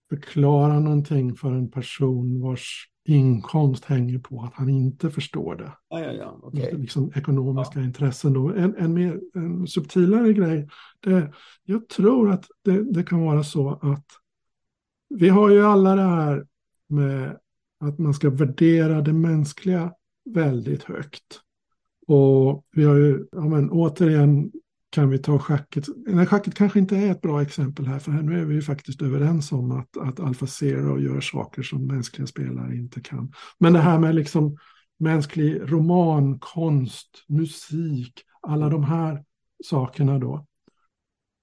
förklara 0.10 0.80
någonting 0.80 1.36
för 1.36 1.52
en 1.52 1.72
person 1.72 2.42
vars 2.42 2.88
inkomst 3.06 3.86
hänger 3.86 4.20
på 4.20 4.42
att 4.42 4.54
han 4.54 4.70
inte 4.70 5.10
förstår 5.10 5.56
det. 5.56 5.72
Ja, 5.90 6.00
ja, 6.00 6.12
ja. 6.12 6.40
Okay. 6.44 6.78
Liksom 6.78 7.12
ekonomiska 7.16 7.80
ja. 7.80 7.86
intressen. 7.86 8.34
Då. 8.34 8.50
En, 8.50 8.76
en, 8.76 8.94
mer, 8.94 9.20
en 9.34 9.68
subtilare 9.68 10.34
grej, 10.34 10.68
det, 11.00 11.34
jag 11.64 11.90
tror 11.90 12.32
att 12.32 12.46
det, 12.64 12.94
det 12.94 13.04
kan 13.04 13.22
vara 13.22 13.44
så 13.44 13.80
att 13.82 14.06
vi 15.10 15.30
har 15.30 15.50
ju 15.50 15.66
alla 15.66 15.96
det 15.96 16.02
här 16.02 16.46
med 16.88 17.38
att 17.80 18.00
man 18.00 18.14
ska 18.14 18.30
värdera 18.30 19.02
det 19.02 19.14
mänskliga 19.14 19.94
väldigt 20.26 20.84
högt. 20.84 21.42
Och 22.08 22.66
vi 22.72 22.84
har 22.84 22.96
ju, 22.96 23.26
ja 23.32 23.42
men 23.42 23.70
återigen 23.70 24.52
kan 24.90 25.10
vi 25.10 25.18
ta 25.18 25.40
schacket. 25.40 25.86
Nej, 26.08 26.26
schacket 26.26 26.56
kanske 26.56 26.80
inte 26.80 26.98
är 26.98 27.12
ett 27.12 27.22
bra 27.22 27.42
exempel 27.42 27.88
här, 27.88 28.00
för 28.00 28.12
här 28.12 28.22
nu 28.22 28.42
är 28.42 28.46
vi 28.46 28.56
ju 28.56 28.62
faktiskt 28.62 29.02
överens 29.02 29.52
om 29.52 29.72
att, 29.72 29.98
att 29.98 30.20
AlphaZero 30.20 31.00
gör 31.00 31.22
saker 31.22 31.64
som 31.64 31.88
mänskliga 31.88 32.28
spelare 32.28 32.76
inte 32.76 33.02
kan. 33.02 33.34
Men 33.60 33.74
det 33.74 33.80
här 33.80 34.00
med 34.00 34.16
liksom 34.16 34.58
mänsklig 35.00 35.62
roman, 35.72 36.40
konst, 36.40 37.26
musik, 37.28 38.24
alla 38.42 38.70
de 38.70 38.84
här 38.84 39.24
sakerna 39.63 40.19
då. 40.19 40.46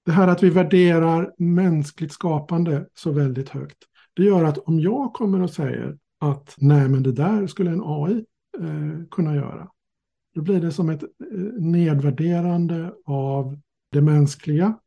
Det 0.05 0.11
här 0.11 0.27
att 0.27 0.43
vi 0.43 0.49
värderar 0.49 1.33
mänskligt 1.37 2.13
skapande 2.13 2.87
så 2.93 3.11
väldigt 3.11 3.49
högt. 3.49 3.77
Det 4.13 4.23
gör 4.23 4.43
att 4.43 4.57
om 4.57 4.79
jag 4.79 5.13
kommer 5.13 5.41
och 5.41 5.49
säger 5.49 5.97
att 6.19 6.55
nej 6.57 6.89
men 6.89 7.03
det 7.03 7.11
där 7.11 7.47
skulle 7.47 7.71
en 7.71 7.81
AI 7.83 8.25
eh, 8.59 9.05
kunna 9.11 9.35
göra. 9.35 9.69
Då 10.35 10.41
blir 10.41 10.61
det 10.61 10.71
som 10.71 10.89
ett 10.89 11.03
eh, 11.03 11.09
nedvärderande 11.59 12.93
av 13.05 13.59
det 13.91 14.01
mänskliga. 14.01 14.79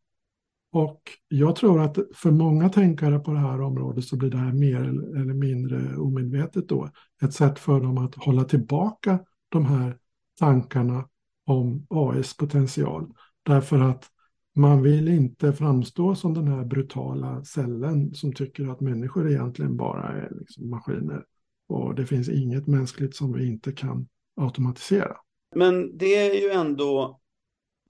Och 0.73 1.03
jag 1.29 1.57
tror 1.57 1.81
att 1.81 1.99
för 2.15 2.31
många 2.31 2.69
tänkare 2.69 3.19
på 3.19 3.33
det 3.33 3.39
här 3.39 3.61
området 3.61 4.05
så 4.05 4.17
blir 4.17 4.31
det 4.31 4.39
här 4.39 4.53
mer 4.53 4.81
eller 5.21 5.35
mindre 5.35 5.97
omedvetet 5.97 6.69
då. 6.69 6.89
Ett 7.23 7.35
sätt 7.35 7.59
för 7.59 7.81
dem 7.81 7.99
att 7.99 8.15
hålla 8.15 8.45
tillbaka 8.45 9.19
de 9.49 9.67
här 9.67 9.97
tankarna 10.39 11.09
om 11.47 11.87
AIs 11.91 12.37
potential. 12.37 13.13
Därför 13.43 13.81
att 13.81 14.05
man 14.55 14.83
vill 14.83 15.09
inte 15.09 15.53
framstå 15.53 16.15
som 16.15 16.35
den 16.35 16.49
här 16.49 16.65
brutala 16.65 17.45
cellen 17.45 18.15
som 18.15 18.33
tycker 18.33 18.69
att 18.69 18.81
människor 18.81 19.31
egentligen 19.31 19.77
bara 19.77 20.09
är 20.09 20.33
liksom 20.39 20.71
maskiner. 20.71 21.25
Och 21.73 21.95
det 21.95 22.07
finns 22.07 22.29
inget 22.29 22.67
mänskligt 22.67 23.17
som 23.17 23.33
vi 23.33 23.47
inte 23.47 23.73
kan 23.73 24.09
automatisera. 24.37 25.17
Men 25.55 25.99
det 25.99 26.17
är 26.17 26.35
ju 26.35 26.51
ändå 26.51 27.21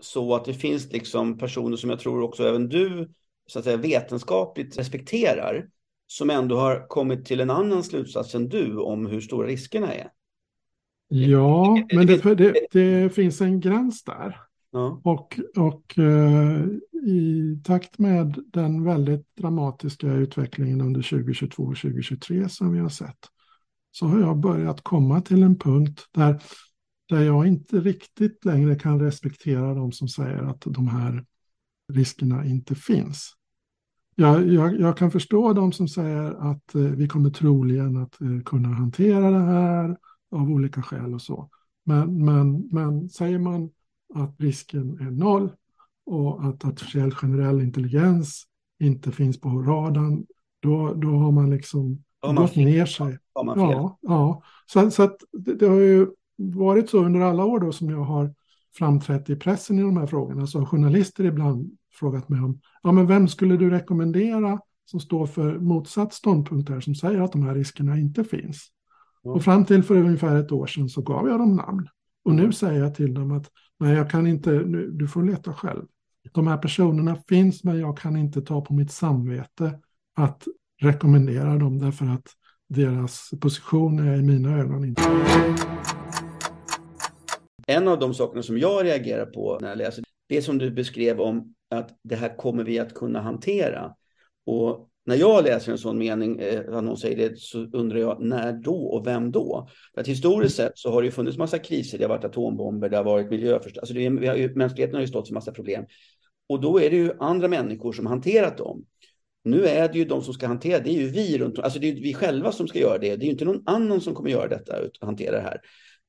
så 0.01 0.35
att 0.35 0.45
det 0.45 0.55
finns 0.55 0.93
liksom 0.93 1.39
personer 1.39 1.77
som 1.77 1.91
jag 1.91 1.99
tror 1.99 2.23
också 2.23 2.45
även 2.45 2.69
du 2.69 3.11
så 3.47 3.59
att 3.59 3.65
säga, 3.65 3.77
vetenskapligt 3.77 4.79
respekterar 4.79 5.69
som 6.07 6.31
ändå 6.31 6.57
har 6.57 6.89
kommit 6.89 7.25
till 7.25 7.41
en 7.41 7.51
annan 7.51 7.85
slutsats 7.85 8.35
än 8.35 8.49
du 8.49 8.79
om 8.79 9.07
hur 9.07 9.21
stora 9.21 9.47
riskerna 9.47 9.95
är. 9.95 10.11
Ja, 11.09 11.79
men 11.93 12.07
det, 12.07 12.35
det, 12.35 12.67
det 12.73 13.15
finns 13.15 13.41
en 13.41 13.61
gräns 13.61 14.05
där. 14.05 14.37
Ja. 14.71 15.01
Och, 15.05 15.41
och 15.57 15.99
eh, 15.99 16.65
i 17.07 17.59
takt 17.65 17.99
med 17.99 18.45
den 18.47 18.85
väldigt 18.85 19.37
dramatiska 19.37 20.07
utvecklingen 20.07 20.81
under 20.81 21.03
2022 21.03 21.63
och 21.63 21.77
2023 21.77 22.49
som 22.49 22.73
vi 22.73 22.79
har 22.79 22.89
sett 22.89 23.19
så 23.93 24.07
har 24.07 24.21
jag 24.21 24.39
börjat 24.39 24.85
komma 24.85 25.21
till 25.21 25.43
en 25.43 25.59
punkt 25.59 26.09
där, 26.13 26.43
där 27.09 27.23
jag 27.23 27.47
inte 27.47 27.81
riktigt 27.81 28.45
längre 28.45 28.75
kan 28.75 29.01
respektera 29.01 29.75
de 29.75 29.93
som 29.93 30.09
säger 30.09 30.43
att 30.43 30.61
de 30.61 30.89
här 30.89 31.25
riskerna 31.93 32.45
inte 32.45 32.75
finns. 32.75 33.33
Jag, 34.15 34.49
jag, 34.49 34.81
jag 34.81 34.97
kan 34.97 35.11
förstå 35.11 35.53
de 35.53 35.73
som 35.73 35.89
säger 35.89 36.51
att 36.51 36.75
eh, 36.75 36.83
vi 36.83 37.09
kommer 37.09 37.31
troligen 37.31 37.97
att 37.97 38.21
eh, 38.21 38.41
kunna 38.45 38.69
hantera 38.69 39.31
det 39.31 39.45
här 39.45 39.97
av 40.31 40.51
olika 40.51 40.83
skäl 40.83 41.15
och 41.15 41.23
så. 41.23 41.49
Men, 41.85 42.25
men, 42.25 42.69
men 42.71 43.09
säger 43.09 43.39
man 43.39 43.71
att 44.15 44.41
risken 44.41 45.01
är 45.01 45.11
noll 45.11 45.51
och 46.07 46.45
att 46.45 46.65
artificiell 46.65 47.15
generell 47.15 47.61
intelligens 47.61 48.45
inte 48.81 49.13
finns 49.13 49.41
på 49.41 49.49
radarn, 49.49 50.27
då, 50.61 50.95
då 50.95 51.09
har 51.09 51.33
man 51.33 51.51
liksom 51.51 52.05
gått 52.23 52.57
ner 52.57 52.87
sig. 52.87 53.19
ja, 53.35 53.99
ja. 54.01 54.43
Så, 54.67 54.91
så 54.91 55.03
att 55.03 55.17
det, 55.33 55.55
det, 55.55 55.67
har 55.67 55.81
ju 55.81 56.07
varit 56.37 56.91
så 56.91 57.05
under 57.05 57.21
alla 57.21 57.45
år 57.45 57.61
då 57.61 57.73
som 57.73 57.91
jag 57.91 58.03
har 58.03 58.35
framträtt 58.79 59.31
i 59.31 59.37
pressen 59.37 59.79
i 59.79 59.83
de 59.83 59.97
här 59.97 60.07
frågorna, 60.07 60.47
så 60.47 60.59
har 60.59 60.67
journalister 60.67 61.25
ibland 61.25 61.79
frågat 61.95 62.29
mig 62.29 62.41
om, 62.41 62.61
ja 62.83 62.93
men 62.93 63.07
vem 63.07 63.29
skulle 63.29 63.57
du 63.57 63.71
rekommendera 63.71 64.59
som 64.85 65.01
står 65.01 65.27
för 65.27 65.59
motsatt 65.59 66.15
ståndpunkt 66.15 66.69
här, 66.69 66.81
som 66.81 66.95
säger 66.95 67.21
att 67.21 67.33
de 67.33 67.43
här 67.43 67.55
riskerna 67.55 67.99
inte 67.99 68.25
finns? 68.25 68.69
Mm. 69.25 69.37
Och 69.37 69.45
fram 69.45 69.65
till 69.65 69.83
för 69.83 69.97
ungefär 69.97 70.37
ett 70.37 70.53
år 70.53 70.67
sedan 70.67 70.89
så 70.89 71.03
gav 71.03 71.29
jag 71.29 71.39
dem 71.39 71.57
namn. 71.57 71.89
Och 72.25 72.35
nu 72.35 72.53
säger 72.53 72.81
jag 72.81 72.95
till 72.95 73.15
dem 73.15 73.33
att 73.33 73.51
nej, 73.81 73.95
jag 73.95 74.11
kan 74.11 74.27
inte, 74.27 74.51
nu, 74.51 74.91
du 74.91 75.09
får 75.09 75.23
leta 75.23 75.55
själv. 75.55 75.87
De 76.33 76.47
här 76.47 76.59
personerna 76.59 77.17
finns, 77.29 77.65
men 77.65 77.79
jag 77.79 77.99
kan 77.99 78.17
inte 78.17 78.43
ta 78.43 78.61
på 78.61 78.75
mitt 78.75 78.93
samvete 78.93 79.79
att 80.15 80.49
rekommendera 80.83 81.57
dem 81.57 81.79
därför 81.79 82.07
att 82.07 82.27
deras 82.69 83.31
position 83.41 84.09
är 84.09 84.17
i 84.17 84.23
mina 84.23 84.59
ögon 84.59 84.85
inte. 84.85 85.03
En 87.67 87.89
av 87.89 87.99
de 87.99 88.15
sakerna 88.15 88.43
som 88.43 88.59
jag 88.59 88.85
reagerar 88.85 89.27
på 89.27 89.59
när 89.61 89.69
jag 89.69 89.79
läser 89.79 90.05
det 90.29 90.43
som 90.43 90.59
du 90.59 90.71
beskrev 90.71 91.21
om 91.21 91.55
att 91.71 91.91
det 92.03 92.17
här 92.17 92.37
kommer 92.37 92.65
vi 92.65 92.79
att 92.79 92.95
kunna 92.95 93.21
hantera. 93.21 93.95
Och 94.47 94.89
när 95.05 95.17
jag 95.17 95.45
läser 95.45 95.73
en 95.73 95.79
sån 95.79 95.99
mening, 95.99 96.39
eh, 96.39 96.83
någon 96.83 96.97
säger 96.97 97.17
det, 97.17 97.39
så 97.39 97.59
undrar 97.59 97.99
jag 97.99 98.21
när 98.21 98.53
då 98.53 98.87
och 98.87 99.07
vem 99.07 99.33
då? 99.33 99.69
För 99.95 100.01
att 100.01 100.09
historiskt 100.09 100.57
sett 100.57 100.73
så 100.75 100.91
har 100.91 101.03
det 101.03 101.07
ju 101.07 101.13
funnits 101.13 101.39
massa 101.39 101.59
kriser. 101.59 101.99
Det 101.99 102.05
har 102.05 102.09
varit 102.09 102.25
atombomber, 102.25 102.89
det 102.89 102.97
har 102.97 103.05
varit 103.05 103.31
miljöförstöring. 103.31 103.81
Alltså 103.81 103.95
det 103.95 104.29
har 104.29 104.57
mänskligheten 104.57 104.95
har 104.95 105.01
ju 105.01 105.07
stått 105.07 105.29
för 105.29 105.35
massa 105.35 105.53
problem. 105.53 105.85
Och 106.49 106.61
då 106.61 106.81
är 106.81 106.91
det 106.91 106.97
ju 106.97 107.13
andra 107.19 107.49
människor 107.49 107.93
som 107.93 108.07
hanterat 108.07 108.59
dem. 108.59 108.85
Nu 109.45 109.67
är 109.67 109.89
det 109.89 109.99
ju 109.99 110.05
de 110.05 110.23
som 110.23 110.35
ska 110.35 110.47
hantera 110.47 110.81
det, 110.81 110.91
är 110.91 111.01
ju 111.01 111.09
vi 111.09 111.39
runt 111.39 111.59
Alltså 111.59 111.79
det 111.79 111.89
är 111.89 111.95
vi 111.95 112.15
själva 112.15 112.53
som 112.53 112.69
ska 112.69 112.79
göra 112.79 112.99
det. 112.99 113.17
Det 113.17 113.25
är 113.25 113.27
ju 113.27 113.33
inte 113.33 113.45
någon 113.45 113.63
annan 113.67 114.01
som 114.01 114.15
kommer 114.15 114.31
göra 114.31 114.49
detta, 114.49 114.75
hantera 115.01 115.37
det 115.37 115.43
här. 115.43 115.61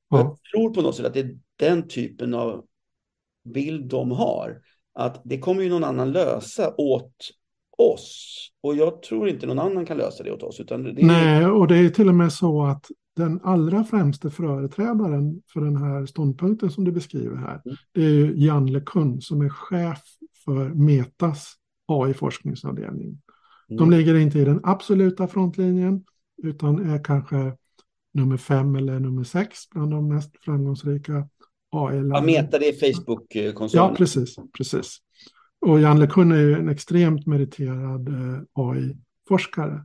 Ja. 0.08 0.18
Jag 0.18 0.38
tror 0.52 0.74
på 0.74 0.82
något 0.82 0.96
sätt 0.96 1.06
att 1.06 1.14
det 1.14 1.20
är 1.20 1.38
den 1.56 1.88
typen 1.88 2.34
av 2.34 2.64
bild 3.54 3.88
de 3.88 4.10
har. 4.10 4.60
Att 4.94 5.22
det 5.24 5.38
kommer 5.38 5.62
ju 5.62 5.68
någon 5.68 5.84
annan 5.84 6.12
lösa 6.12 6.74
åt 6.78 7.14
oss. 7.78 8.34
Och 8.60 8.76
jag 8.76 9.02
tror 9.02 9.28
inte 9.28 9.46
någon 9.46 9.58
annan 9.58 9.86
kan 9.86 9.96
lösa 9.96 10.24
det 10.24 10.32
åt 10.32 10.42
oss. 10.42 10.60
Utan 10.60 10.86
är... 10.86 11.02
Nej, 11.02 11.46
och 11.46 11.68
det 11.68 11.78
är 11.78 11.88
till 11.88 12.08
och 12.08 12.14
med 12.14 12.32
så 12.32 12.64
att 12.64 12.86
den 13.16 13.40
allra 13.42 13.84
främste 13.84 14.30
företrädaren 14.30 15.42
för 15.52 15.60
den 15.60 15.76
här 15.76 16.06
ståndpunkten 16.06 16.70
som 16.70 16.84
du 16.84 16.92
beskriver 16.92 17.36
här, 17.36 17.62
mm. 17.64 17.76
det 17.92 18.04
är 18.04 18.10
ju 18.10 18.34
Jan 18.36 18.72
LeCun 18.72 19.20
som 19.20 19.40
är 19.40 19.48
chef 19.48 20.02
för 20.44 20.68
Metas 20.68 21.54
AI-forskningsavdelning. 21.86 23.18
De 23.78 23.90
ligger 23.90 24.14
inte 24.14 24.38
i 24.38 24.44
den 24.44 24.60
absoluta 24.62 25.28
frontlinjen, 25.28 26.04
utan 26.42 26.90
är 26.90 27.04
kanske 27.04 27.56
nummer 28.14 28.36
fem 28.36 28.76
eller 28.76 29.00
nummer 29.00 29.24
sex 29.24 29.70
bland 29.70 29.90
de 29.90 30.08
mest 30.08 30.44
framgångsrika 30.44 31.28
AI-lärarna. 31.70 32.14
Ja, 32.14 32.22
Meta, 32.22 32.58
det 32.58 32.68
är 32.68 32.92
Facebook-koncernen. 32.94 33.88
Ja, 33.88 33.94
precis, 33.96 34.36
precis. 34.56 34.98
Och 35.66 35.80
Jan 35.80 36.00
LeCun 36.00 36.32
är 36.32 36.40
ju 36.40 36.54
en 36.54 36.68
extremt 36.68 37.26
meriterad 37.26 38.08
eh, 38.08 38.40
AI-forskare. 38.52 39.84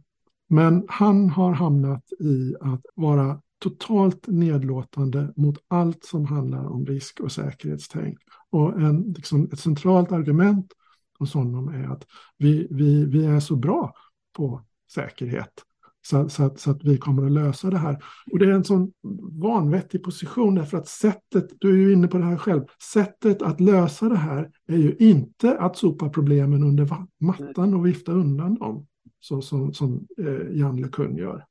Men 0.49 0.85
han 0.87 1.29
har 1.29 1.53
hamnat 1.53 2.03
i 2.19 2.55
att 2.61 2.81
vara 2.95 3.41
totalt 3.59 4.27
nedlåtande 4.27 5.33
mot 5.35 5.57
allt 5.67 6.05
som 6.05 6.25
handlar 6.25 6.65
om 6.65 6.85
risk 6.85 7.19
och 7.19 7.31
säkerhetstänk. 7.31 8.17
Och 8.49 8.81
en, 8.81 9.13
liksom, 9.17 9.49
ett 9.53 9.59
centralt 9.59 10.11
argument 10.11 10.73
hos 11.19 11.33
honom 11.33 11.69
är 11.69 11.87
att 11.87 12.05
vi, 12.37 12.67
vi, 12.71 13.05
vi 13.05 13.25
är 13.25 13.39
så 13.39 13.55
bra 13.55 13.93
på 14.33 14.61
säkerhet 14.93 15.63
så, 16.01 16.29
så, 16.29 16.43
att, 16.43 16.59
så 16.59 16.71
att 16.71 16.83
vi 16.83 16.97
kommer 16.97 17.25
att 17.25 17.31
lösa 17.31 17.69
det 17.69 17.77
här. 17.77 18.03
Och 18.31 18.39
det 18.39 18.45
är 18.45 18.51
en 18.51 18.63
sån 18.63 18.91
vanvettig 19.31 20.03
position 20.03 20.55
därför 20.55 20.77
att 20.77 20.87
sättet, 20.87 21.47
du 21.59 21.73
är 21.73 21.77
ju 21.77 21.93
inne 21.93 22.07
på 22.07 22.17
det 22.17 22.23
här 22.23 22.37
själv, 22.37 22.63
sättet 22.93 23.41
att 23.41 23.61
lösa 23.61 24.09
det 24.09 24.17
här 24.17 24.49
är 24.67 24.77
ju 24.77 24.95
inte 24.99 25.57
att 25.57 25.77
sopa 25.77 26.09
problemen 26.09 26.63
under 26.63 26.89
mattan 27.19 27.73
och 27.73 27.85
vifta 27.85 28.11
undan 28.11 28.55
dem, 28.55 28.87
så 29.19 29.41
som, 29.41 29.73
som 29.73 30.07
eh, 30.19 30.57
Jan 30.57 30.81
LeCun 30.81 31.15
gör. 31.17 31.45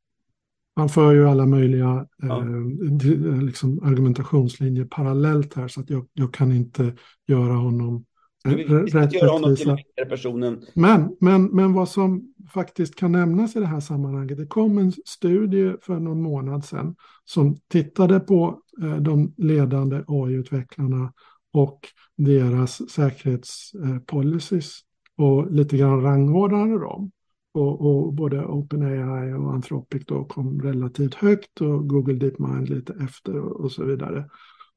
Han 0.76 0.88
för 0.88 1.12
ju 1.12 1.28
alla 1.28 1.46
möjliga 1.46 2.06
ja. 2.16 2.38
eh, 2.38 3.42
liksom 3.42 3.82
argumentationslinjer 3.82 4.84
parallellt 4.84 5.54
här 5.54 5.68
så 5.68 5.80
att 5.80 5.90
jag, 5.90 6.06
jag 6.12 6.34
kan 6.34 6.52
inte 6.52 6.94
göra 7.26 7.54
honom 7.54 8.04
rätt 8.44 9.12
göra 9.12 9.30
honom 9.30 9.56
till 9.56 9.76
personen. 10.08 10.64
Men, 10.74 11.16
men, 11.20 11.44
men 11.44 11.72
vad 11.72 11.88
som 11.88 12.34
faktiskt 12.52 12.94
kan 12.94 13.12
nämnas 13.12 13.56
i 13.56 13.60
det 13.60 13.66
här 13.66 13.80
sammanhanget, 13.80 14.38
det 14.38 14.46
kom 14.46 14.78
en 14.78 14.92
studie 14.92 15.74
för 15.82 15.98
någon 16.00 16.22
månad 16.22 16.64
sedan 16.64 16.96
som 17.24 17.56
tittade 17.68 18.20
på 18.20 18.62
eh, 18.82 18.96
de 18.96 19.34
ledande 19.36 20.02
AI-utvecklarna 20.06 21.12
och 21.52 21.80
deras 22.16 22.90
säkerhetspolicies 22.90 24.80
och 25.16 25.52
lite 25.52 25.76
grann 25.76 26.02
rangordnade 26.02 26.78
dem. 26.78 27.10
Och, 27.52 27.80
och, 27.80 28.14
både 28.14 28.44
OpenAI 28.44 29.32
och 29.32 29.52
Anthropic 29.52 30.02
då 30.06 30.24
kom 30.24 30.62
relativt 30.62 31.14
högt 31.14 31.60
och 31.60 31.88
Google 31.88 32.14
DeepMind 32.14 32.68
lite 32.68 32.94
efter 33.04 33.38
och, 33.38 33.60
och 33.60 33.72
så 33.72 33.84
vidare. 33.84 34.30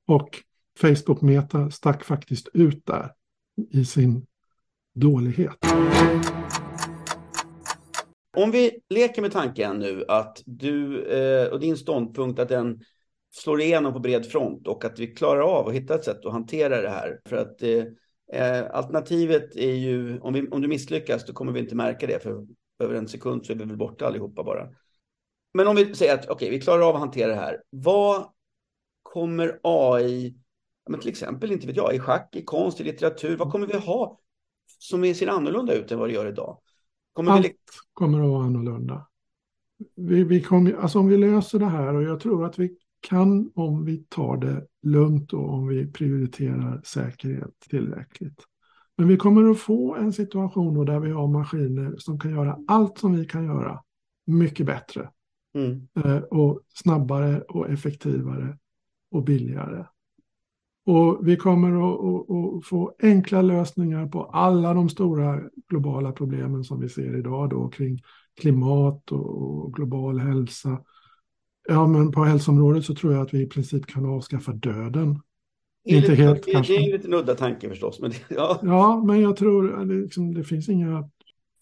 Och 0.07 0.30
Facebook 0.80 1.22
Meta 1.22 1.72
stack 1.72 2.03
faktiskt 2.03 2.49
ut 2.53 2.86
där 2.86 3.12
i 3.70 3.86
sin 3.86 4.26
dålighet. 4.93 5.58
Om 8.38 8.52
vi 8.52 8.80
leker 8.89 9.22
med 9.22 9.32
tanken 9.32 9.80
nu 9.80 10.06
att 10.08 10.41
du 10.45 11.06
eh, 11.06 11.47
och 11.47 11.60
din 11.60 11.78
ståndpunkt 11.78 12.39
att 12.39 12.49
den 12.49 12.80
slår 13.32 13.62
igenom 13.62 13.93
på 13.93 13.99
bred 13.99 14.26
front 14.26 14.68
och 14.68 14.86
att 14.86 14.99
vi 14.99 15.08
klarar 15.08 15.41
av 15.41 15.68
att 15.68 15.74
hitta 15.74 15.95
ett 15.95 16.04
sätt 16.04 16.26
att 16.26 16.32
hantera 16.32 16.82
det 16.82 16.89
här. 16.89 17.20
För 17.26 17.38
att 17.38 17.62
eh, 17.62 17.84
eh, 18.34 18.66
alternativet 18.72 19.56
är 19.56 19.74
ju, 19.74 20.20
om, 20.20 20.34
vi, 20.34 20.47
om 20.47 20.62
du 20.62 20.68
misslyckas 20.68 21.26
då 21.26 21.34
kommer 21.34 21.52
vi 21.52 21.60
inte 21.60 21.76
märka 21.76 22.08
det 22.08 22.24
för 22.24 22.45
över 22.84 22.95
en 22.95 23.08
sekund 23.08 23.45
så 23.45 23.54
är 23.54 23.58
vi 23.58 23.66
väl 23.66 23.78
borta 23.78 24.08
allihopa 24.08 24.43
bara. 24.43 24.70
Men 25.54 25.68
om 25.68 25.76
vi 25.76 25.95
säger 25.95 26.14
att 26.14 26.24
okej, 26.24 26.34
okay, 26.34 26.49
vi 26.49 26.62
klarar 26.62 26.89
av 26.89 26.95
att 26.95 27.02
hantera 27.02 27.28
det 27.28 27.36
här. 27.36 27.64
Vad 27.70 28.26
kommer 29.04 29.60
AI 29.64 30.36
men 30.92 31.00
till 31.00 31.10
exempel, 31.10 31.52
inte 31.52 31.68
vet 31.68 31.76
jag, 31.76 31.96
i 31.96 32.00
schack, 32.00 32.36
i 32.36 32.44
konst, 32.44 32.82
i 32.82 32.84
litteratur. 32.84 33.38
Vad 33.38 33.52
kommer 33.52 33.68
vi 33.68 33.78
ha 33.78 34.20
som 34.80 35.14
ser 35.16 35.28
annorlunda 35.28 35.74
ut 35.74 35.92
än 35.92 36.00
vad 36.00 36.10
det 36.10 36.14
gör 36.14 36.28
idag? 36.28 36.58
Kommer 37.14 37.32
Allt 37.32 37.46
vi... 37.46 37.54
kommer 37.94 38.24
att 38.24 38.30
vara 38.30 38.44
annorlunda. 38.44 39.08
Vi, 39.96 40.24
vi 40.24 40.42
kommer, 40.42 40.74
alltså 40.74 41.00
om 41.00 41.08
vi 41.08 41.18
löser 41.18 41.60
det 41.60 41.66
här 41.66 41.96
och 41.96 42.04
jag 42.04 42.20
tror 42.20 42.46
att 42.46 42.60
vi 42.60 42.78
kan 43.00 43.52
om 43.56 43.86
vi 43.86 43.98
tar 43.98 44.38
det 44.38 44.68
lugnt 44.84 45.34
och 45.34 45.50
om 45.50 45.68
vi 45.68 45.92
prioriterar 45.92 46.82
säkerhet 46.84 47.60
tillräckligt. 47.70 48.44
Men 48.98 49.08
vi 49.08 49.18
kommer 49.18 49.52
att 49.52 49.60
få 49.60 49.96
en 49.96 50.14
situation 50.14 50.86
där 50.86 51.00
vi 51.00 51.12
har 51.12 51.28
maskiner 51.28 51.96
som 51.98 52.20
kan 52.20 52.32
göra 52.32 52.58
allt 52.68 52.98
som 52.98 53.16
vi 53.16 53.26
kan 53.26 53.46
göra 53.46 53.84
mycket 54.26 54.66
bättre. 54.66 55.10
Mm. 55.54 55.88
Eh, 55.96 56.18
och 56.18 56.62
snabbare 56.74 57.42
och 57.42 57.70
effektivare 57.70 58.58
och 59.12 59.24
billigare. 59.24 59.86
Och 60.86 61.28
vi 61.28 61.38
kommer 61.38 61.70
att, 61.70 62.66
få 62.66 62.96
enkla 63.04 63.42
lösningar 63.42 64.08
på 64.08 64.24
alla 64.24 64.74
de 64.74 64.90
stora 64.90 65.42
globala 65.70 66.12
problemen 66.12 66.64
som 66.64 66.80
vi 66.80 66.90
ser 66.90 67.18
idag 67.20 67.50
då 67.50 67.70
kring 67.70 68.00
klimat 68.42 69.12
och 69.12 69.74
global 69.74 70.20
hälsa. 70.20 70.82
Ja, 71.68 71.88
men 71.88 72.12
på 72.12 72.24
hälsoområdet 72.24 72.86
så 72.86 72.96
tror 72.96 73.14
jag 73.14 73.22
att 73.22 73.34
vi 73.34 73.42
i 73.42 73.48
princip 73.48 73.86
kan 73.86 74.06
avskaffa 74.06 74.52
döden. 74.52 75.20
Är, 75.84 75.98
Inte 75.98 76.16
helt, 76.16 76.46
det, 76.46 76.52
kanske. 76.52 76.74
det 76.74 76.80
är 76.80 76.84
en 76.84 76.92
lite 76.92 77.08
udda 77.08 77.36
tanke 77.36 77.70
förstås. 77.70 78.00
Men 78.00 78.10
det, 78.10 78.18
ja. 78.30 78.60
ja, 78.62 79.04
men 79.06 79.22
jag 79.22 79.36
tror 79.36 79.82
att 79.82 79.88
liksom, 79.88 80.34
det 80.34 80.44
finns 80.44 80.70
inga 80.70 81.10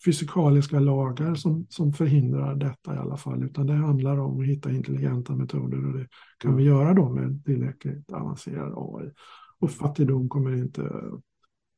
fysikaliska 0.05 0.79
lagar 0.79 1.35
som, 1.35 1.65
som 1.69 1.93
förhindrar 1.93 2.55
detta 2.55 2.95
i 2.95 2.97
alla 2.97 3.17
fall, 3.17 3.43
utan 3.43 3.67
det 3.67 3.73
handlar 3.73 4.19
om 4.19 4.39
att 4.39 4.47
hitta 4.47 4.71
intelligenta 4.71 5.35
metoder 5.35 5.85
och 5.85 5.93
det 5.97 6.07
kan 6.37 6.55
vi 6.55 6.63
göra 6.63 6.93
då 6.93 7.09
med 7.09 7.45
tillräckligt 7.45 8.11
avancerad 8.11 8.73
AI. 8.75 9.11
Och 9.59 9.71
fattigdom 9.71 10.29
kommer 10.29 10.55
inte 10.55 10.91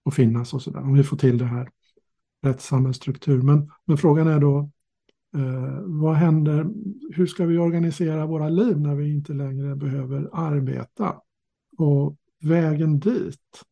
att 0.06 0.14
finnas 0.14 0.54
och 0.54 0.62
sådär, 0.62 0.82
om 0.82 0.94
vi 0.94 1.04
får 1.04 1.18
till 1.18 1.38
det 1.38 1.46
här 1.46 1.70
rätt 2.44 2.62
samhällsstruktur. 2.62 3.42
Men, 3.42 3.72
men 3.86 3.98
frågan 3.98 4.28
är 4.28 4.40
då, 4.40 4.72
eh, 5.36 5.82
vad 5.86 6.16
händer, 6.16 6.68
hur 7.14 7.26
ska 7.28 7.46
vi 7.46 7.58
organisera 7.58 8.26
våra 8.26 8.50
liv 8.50 8.80
när 8.80 8.96
vi 8.96 9.14
inte 9.14 9.34
längre 9.34 9.76
behöver 9.76 10.30
arbeta? 10.34 11.16
Och 11.78 12.18
vägen 12.42 13.00
dit, 13.00 13.64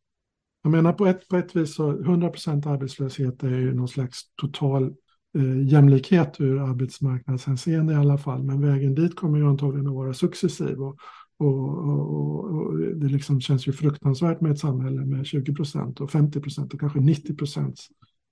jag 0.62 0.70
menar 0.70 0.92
på 0.92 1.06
ett, 1.06 1.28
på 1.28 1.36
ett 1.36 1.56
vis 1.56 1.74
så 1.74 1.92
100% 1.92 2.68
arbetslöshet 2.68 3.42
är 3.42 3.58
ju 3.58 3.74
någon 3.74 3.88
slags 3.88 4.20
total 4.36 4.94
eh, 5.38 5.68
jämlikhet 5.68 6.40
ur 6.40 6.70
arbetsmarknadshänseende 6.70 7.92
i 7.92 7.96
alla 7.96 8.18
fall. 8.18 8.42
Men 8.42 8.60
vägen 8.60 8.94
dit 8.94 9.16
kommer 9.16 9.38
ju 9.38 9.46
antagligen 9.46 9.86
att 9.86 9.94
vara 9.94 10.14
successiv. 10.14 10.82
Och, 10.82 10.96
och, 11.38 11.78
och, 11.88 12.44
och 12.44 12.78
det 12.78 13.08
liksom 13.08 13.40
känns 13.40 13.68
ju 13.68 13.72
fruktansvärt 13.72 14.40
med 14.40 14.52
ett 14.52 14.58
samhälle 14.58 15.04
med 15.04 15.22
20% 15.22 16.00
och 16.00 16.10
50% 16.10 16.74
och 16.74 16.80
kanske 16.80 16.98
90% 16.98 17.74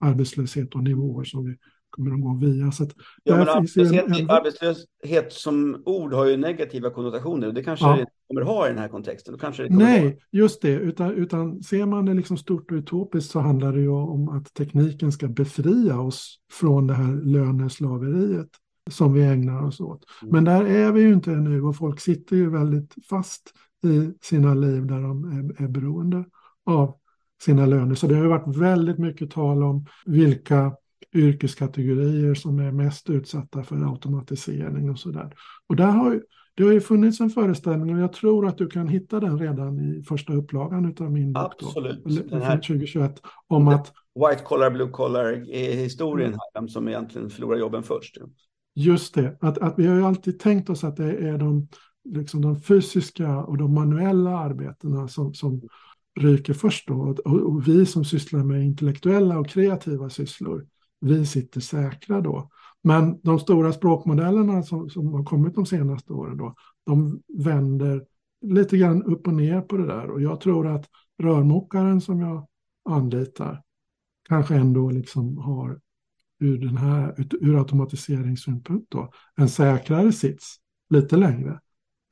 arbetslöshet 0.00 0.74
och 0.74 0.82
nivåer 0.82 1.24
som 1.24 1.44
vi 1.44 1.56
kommer 1.90 2.14
att 2.14 2.20
gå 2.20 2.34
via. 2.46 2.72
Så 2.72 2.86
ja, 3.24 3.36
men 3.36 3.48
arbetslöshet, 3.48 4.06
en, 4.06 4.30
arbetslöshet 4.30 5.32
som 5.32 5.82
ord 5.86 6.12
har 6.12 6.26
ju 6.26 6.36
negativa 6.36 6.90
konnotationer. 6.90 7.52
Det 7.52 7.62
kanske 7.62 7.86
ja. 7.86 7.96
det 7.96 8.06
kommer 8.28 8.42
ha 8.42 8.66
i 8.66 8.68
den 8.68 8.78
här 8.78 8.88
kontexten. 8.88 9.32
Då 9.32 9.38
kanske 9.38 9.66
Nej, 9.70 10.02
vara... 10.02 10.14
just 10.30 10.62
det. 10.62 10.72
Utan, 10.72 11.10
utan 11.10 11.62
ser 11.62 11.86
man 11.86 12.04
det 12.04 12.14
liksom 12.14 12.36
stort 12.36 12.70
och 12.70 12.76
utopiskt 12.76 13.30
så 13.30 13.40
handlar 13.40 13.72
det 13.72 13.80
ju 13.80 13.88
om 13.88 14.28
att 14.28 14.54
tekniken 14.54 15.12
ska 15.12 15.28
befria 15.28 16.00
oss 16.00 16.38
från 16.52 16.86
det 16.86 16.94
här 16.94 17.20
löneslaveriet 17.24 18.50
som 18.90 19.12
vi 19.12 19.22
ägnar 19.22 19.64
oss 19.64 19.80
åt. 19.80 20.04
Mm. 20.22 20.32
Men 20.32 20.44
där 20.44 20.64
är 20.64 20.92
vi 20.92 21.00
ju 21.00 21.12
inte 21.12 21.32
ännu 21.32 21.62
och 21.62 21.76
folk 21.76 22.00
sitter 22.00 22.36
ju 22.36 22.50
väldigt 22.50 22.94
fast 23.10 23.42
i 23.84 24.12
sina 24.22 24.54
liv 24.54 24.86
där 24.86 25.02
de 25.02 25.24
är, 25.24 25.64
är 25.64 25.68
beroende 25.68 26.24
av 26.66 26.94
sina 27.42 27.66
löner. 27.66 27.94
Så 27.94 28.06
det 28.06 28.14
har 28.14 28.22
ju 28.22 28.28
varit 28.28 28.56
väldigt 28.56 28.98
mycket 28.98 29.30
tal 29.30 29.62
om 29.62 29.86
vilka 30.06 30.72
yrkeskategorier 31.14 32.34
som 32.34 32.58
är 32.58 32.72
mest 32.72 33.10
utsatta 33.10 33.62
för 33.62 33.90
automatisering 33.92 34.90
och 34.90 34.98
sådär. 34.98 35.34
Och 35.66 35.76
där 35.76 35.90
har 35.90 36.22
det 36.58 36.64
har 36.64 36.72
ju 36.72 36.80
funnits 36.80 37.20
en 37.20 37.30
föreställning 37.30 37.94
och 37.94 38.02
jag 38.02 38.12
tror 38.12 38.46
att 38.46 38.58
du 38.58 38.66
kan 38.66 38.88
hitta 38.88 39.20
den 39.20 39.38
redan 39.38 39.80
i 39.80 40.02
första 40.02 40.32
upplagan 40.32 40.94
av 41.00 41.12
min 41.12 41.32
bok. 41.32 41.42
Absolut. 41.44 42.04
Då, 42.04 42.10
den 42.10 42.42
här 42.42 42.56
2021. 42.56 43.22
Om 43.46 43.68
att... 43.68 43.92
White 44.28 44.42
collar, 44.44 44.70
blue 44.70 44.88
collar 44.88 45.34
historien 45.76 46.32
här, 46.32 46.60
vem 46.60 46.68
som 46.68 46.88
egentligen 46.88 47.30
förlorar 47.30 47.58
jobben 47.58 47.82
först. 47.82 48.18
Just 48.74 49.14
det, 49.14 49.36
att, 49.40 49.58
att 49.58 49.74
vi 49.78 49.86
har 49.86 49.96
ju 49.96 50.04
alltid 50.04 50.38
tänkt 50.38 50.70
oss 50.70 50.84
att 50.84 50.96
det 50.96 51.12
är 51.12 51.38
de, 51.38 51.68
liksom 52.08 52.42
de 52.42 52.60
fysiska 52.60 53.38
och 53.38 53.58
de 53.58 53.74
manuella 53.74 54.38
arbetena 54.38 55.08
som, 55.08 55.34
som 55.34 55.62
ryker 56.20 56.54
först 56.54 56.88
då. 56.88 56.94
Och, 56.94 57.18
och 57.26 57.68
vi 57.68 57.86
som 57.86 58.04
sysslar 58.04 58.44
med 58.44 58.64
intellektuella 58.64 59.38
och 59.38 59.48
kreativa 59.48 60.10
sysslor, 60.10 60.66
vi 61.00 61.26
sitter 61.26 61.60
säkra 61.60 62.20
då. 62.20 62.50
Men 62.82 63.20
de 63.22 63.38
stora 63.38 63.72
språkmodellerna 63.72 64.62
som, 64.62 64.90
som 64.90 65.12
har 65.14 65.24
kommit 65.24 65.54
de 65.54 65.66
senaste 65.66 66.12
åren 66.12 66.36
då, 66.36 66.54
de 66.86 67.22
vänder 67.38 68.04
lite 68.40 68.76
grann 68.76 69.02
upp 69.02 69.26
och 69.26 69.34
ner 69.34 69.60
på 69.60 69.76
det 69.76 69.86
där. 69.86 70.10
Och 70.10 70.22
jag 70.22 70.40
tror 70.40 70.66
att 70.66 70.86
rörmokaren 71.22 72.00
som 72.00 72.20
jag 72.20 72.46
anlitar 72.84 73.62
kanske 74.28 74.54
ändå 74.54 74.90
liksom 74.90 75.38
har 75.38 75.80
ur, 76.40 76.58
den 76.58 76.76
här, 76.76 77.26
ur 77.40 77.58
automatiseringssynpunkt 77.58 78.90
då, 78.90 79.12
en 79.36 79.48
säkrare 79.48 80.12
sits 80.12 80.56
lite 80.90 81.16
längre 81.16 81.60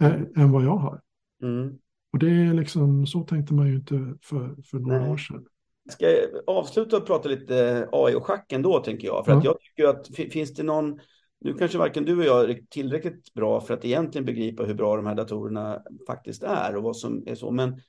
äh, 0.02 0.20
än 0.36 0.50
vad 0.52 0.64
jag 0.64 0.76
har. 0.76 1.00
Mm. 1.42 1.78
Och 2.12 2.18
det 2.18 2.30
är 2.30 2.54
liksom, 2.54 3.06
så 3.06 3.22
tänkte 3.22 3.54
man 3.54 3.66
ju 3.66 3.74
inte 3.74 4.14
för, 4.22 4.62
för 4.62 4.78
några 4.78 5.00
Nej. 5.00 5.10
år 5.10 5.16
sedan. 5.16 5.44
Ska 5.88 6.06
avsluta 6.46 6.96
och 6.96 7.06
prata 7.06 7.28
lite 7.28 7.88
AI 7.92 8.14
och 8.14 8.26
schack 8.26 8.52
ändå, 8.52 8.80
tänker 8.80 9.06
jag. 9.08 9.24
För 9.24 9.32
ja. 9.32 9.38
att 9.38 9.44
jag 9.44 9.60
tycker 9.60 9.84
att 9.88 10.32
finns 10.32 10.54
det 10.54 10.62
någon, 10.62 11.00
nu 11.40 11.54
kanske 11.54 11.78
varken 11.78 12.04
du 12.04 12.18
och 12.18 12.24
jag 12.24 12.50
är 12.50 12.60
tillräckligt 12.70 13.34
bra 13.34 13.60
för 13.60 13.74
att 13.74 13.84
egentligen 13.84 14.24
begripa 14.24 14.62
hur 14.62 14.74
bra 14.74 14.96
de 14.96 15.06
här 15.06 15.14
datorerna 15.14 15.82
faktiskt 16.06 16.42
är 16.42 16.76
och 16.76 16.82
vad 16.82 16.96
som 16.96 17.22
är 17.26 17.34
så, 17.34 17.50
men 17.50 17.80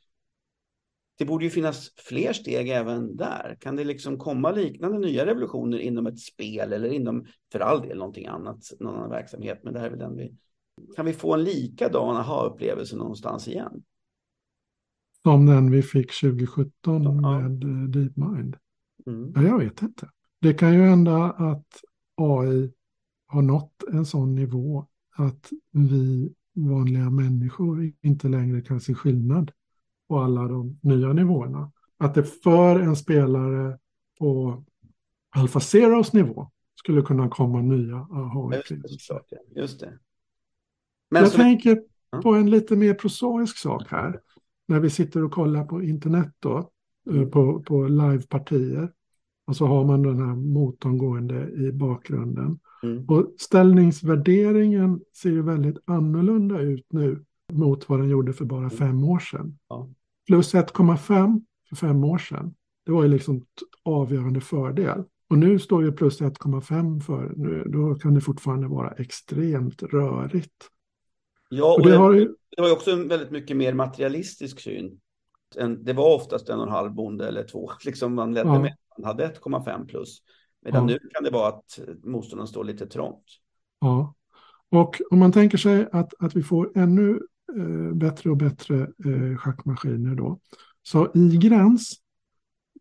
det 1.18 1.26
borde 1.26 1.46
ju 1.46 1.52
finnas 1.52 1.92
fler 1.98 2.34
steg 2.34 2.70
även 2.70 3.16
där. 3.16 3.58
Kan 3.60 3.76
det 3.76 3.84
liksom 3.84 4.18
komma 4.18 4.52
liknande 4.52 5.00
nya 5.00 5.26
revolutioner 5.26 5.80
inom 5.80 6.08
ett 6.08 6.20
spel 6.20 6.74
eller 6.74 6.90
inom, 6.90 7.26
för 7.52 7.60
all 7.60 7.82
del, 7.82 7.98
någonting 7.98 8.28
annat, 8.28 8.58
någon 8.80 8.96
annan 8.96 9.10
verksamhet, 9.10 9.60
men 9.64 9.74
det 9.74 9.80
här 9.80 9.86
är 9.86 9.90
väl 9.90 10.00
den 10.00 10.18
vi... 10.18 10.36
Kan 10.96 11.06
vi 11.06 11.14
få 11.14 11.34
en 11.34 11.44
likadan 11.44 12.18
aha-upplevelse 12.18 12.96
någonstans 12.96 13.48
igen? 13.48 13.84
Som 15.28 15.46
den 15.46 15.72
vi 15.72 15.82
fick 15.82 16.22
2017 16.22 17.04
ja. 17.04 17.12
med 17.12 17.64
eh, 17.64 17.90
DeepMind. 17.90 18.58
Mm. 19.08 19.34
Ja, 19.36 19.42
jag 19.42 19.60
vet 19.60 19.82
inte. 19.82 20.10
Det 20.42 20.54
kan 20.54 20.74
ju 20.74 20.82
hända 20.82 21.24
att 21.24 21.68
AI 22.16 22.74
har 23.28 23.42
nått 23.42 23.84
en 23.92 24.06
sån 24.06 24.36
nivå 24.36 24.88
att 25.16 25.50
vi 25.72 26.34
vanliga 26.56 27.10
människor 27.10 27.92
inte 28.02 28.28
längre 28.28 28.62
kan 28.62 28.82
se 28.82 28.94
skillnad 28.94 29.52
på 30.10 30.20
alla 30.20 30.48
de 30.48 30.80
nya 30.84 31.14
nivåerna. 31.14 31.72
Att 31.98 32.14
det 32.14 32.24
för 32.24 32.80
en 32.80 32.96
spelare 32.96 33.80
på 34.20 34.64
Alpha 35.30 35.60
Zeros 35.60 36.14
nivå 36.14 36.52
skulle 36.76 37.02
kunna 37.02 37.30
komma 37.30 37.62
nya 37.62 37.96
aha-upplevelser. 37.96 39.22
Just 39.56 39.80
det. 39.80 40.00
Men 41.10 41.24
jag 41.24 41.34
tänker 41.34 41.84
på 42.24 42.34
en 42.34 42.50
lite 42.50 42.76
mer 42.76 42.94
prosaisk 42.94 43.58
sak 43.58 43.84
här 43.88 44.22
när 44.68 44.80
vi 44.80 44.90
sitter 44.90 45.24
och 45.24 45.32
kollar 45.32 45.64
på 45.64 45.84
internet 45.84 46.34
då, 46.40 46.70
eh, 47.10 47.16
mm. 47.16 47.32
på, 47.32 47.60
på 47.60 47.88
livepartier. 47.88 48.92
Och 49.48 49.56
så 49.56 49.66
har 49.66 49.86
man 49.86 50.04
den 50.04 50.20
här 50.20 50.36
motorn 50.36 50.98
gående 50.98 51.52
i 51.52 51.72
bakgrunden. 51.72 52.60
Mm. 52.84 53.06
Och 53.06 53.34
ställningsvärderingen 53.38 55.02
ser 55.22 55.30
ju 55.30 55.42
väldigt 55.42 55.78
annorlunda 55.86 56.60
ut 56.60 56.86
nu 56.90 57.24
mot 57.54 57.90
vad 57.90 58.00
den 58.00 58.10
gjorde 58.10 58.34
för 58.34 58.46
bara 58.46 58.60
mm. 58.60 58.70
fem 58.70 59.04
år 59.04 59.20
sedan. 59.20 59.58
Ja. 59.70 59.90
Plus 60.28 60.54
1,5 60.54 61.42
för 61.70 61.76
fem 61.76 62.04
år 62.04 62.18
sedan. 62.18 62.54
Det 62.86 62.92
var 62.92 63.04
ju 63.04 63.10
liksom 63.10 63.46
avgörande 63.84 64.42
fördel. 64.42 65.04
Och 65.30 65.38
nu 65.38 65.60
står 65.60 65.84
ju 65.84 65.92
plus 65.92 66.22
1,5 66.22 67.00
för, 67.00 67.34
nu, 67.36 67.64
då 67.68 67.96
kan 67.96 68.14
det 68.14 68.22
fortfarande 68.22 68.68
vara 68.68 68.92
extremt 68.92 69.84
rörigt. 69.84 70.70
Ja, 71.50 71.66
och, 71.66 71.80
och 71.80 71.88
det, 71.88 71.96
har 71.96 72.14
ju... 72.14 72.26
det 72.56 72.62
var 72.62 72.68
ju 72.68 72.74
också 72.74 72.92
en 72.92 73.08
väldigt 73.08 73.32
mycket 73.32 73.58
mer 73.58 73.74
materialistisk 73.74 74.60
syn. 74.60 75.00
Det 75.80 75.94
var 75.94 76.16
oftast 76.16 76.50
en 76.50 76.60
och 76.60 76.66
en 76.66 76.72
halv 76.72 76.94
bonde 76.94 77.28
eller 77.28 77.44
två, 77.44 77.72
liksom 77.86 78.16
man 78.16 78.34
ledde 78.34 78.50
ja. 78.50 78.62
med. 78.62 78.76
Man 78.98 79.08
hade 79.08 79.28
1,5 79.28 79.88
plus. 79.88 80.22
Medan 80.62 80.90
ja. 80.90 80.96
nu 80.96 81.10
kan 81.14 81.24
det 81.24 81.30
vara 81.30 81.48
att 81.48 81.80
motståndaren 82.04 82.48
står 82.48 82.64
lite 82.64 82.88
trångt. 82.88 83.26
Ja, 83.80 84.14
och 84.70 85.02
om 85.10 85.20
man 85.20 85.32
tänker 85.32 85.58
sig 85.58 85.88
att, 85.92 86.14
att 86.20 86.36
vi 86.36 86.44
får 86.44 86.78
ännu 86.78 87.20
eh, 87.58 87.96
bättre 87.96 88.30
och 88.30 88.38
bättre 88.38 88.82
eh, 88.82 89.38
schackmaskiner 89.38 90.16
då. 90.16 90.40
Så 90.84 91.12
i 91.14 91.38
gräns, 91.38 91.94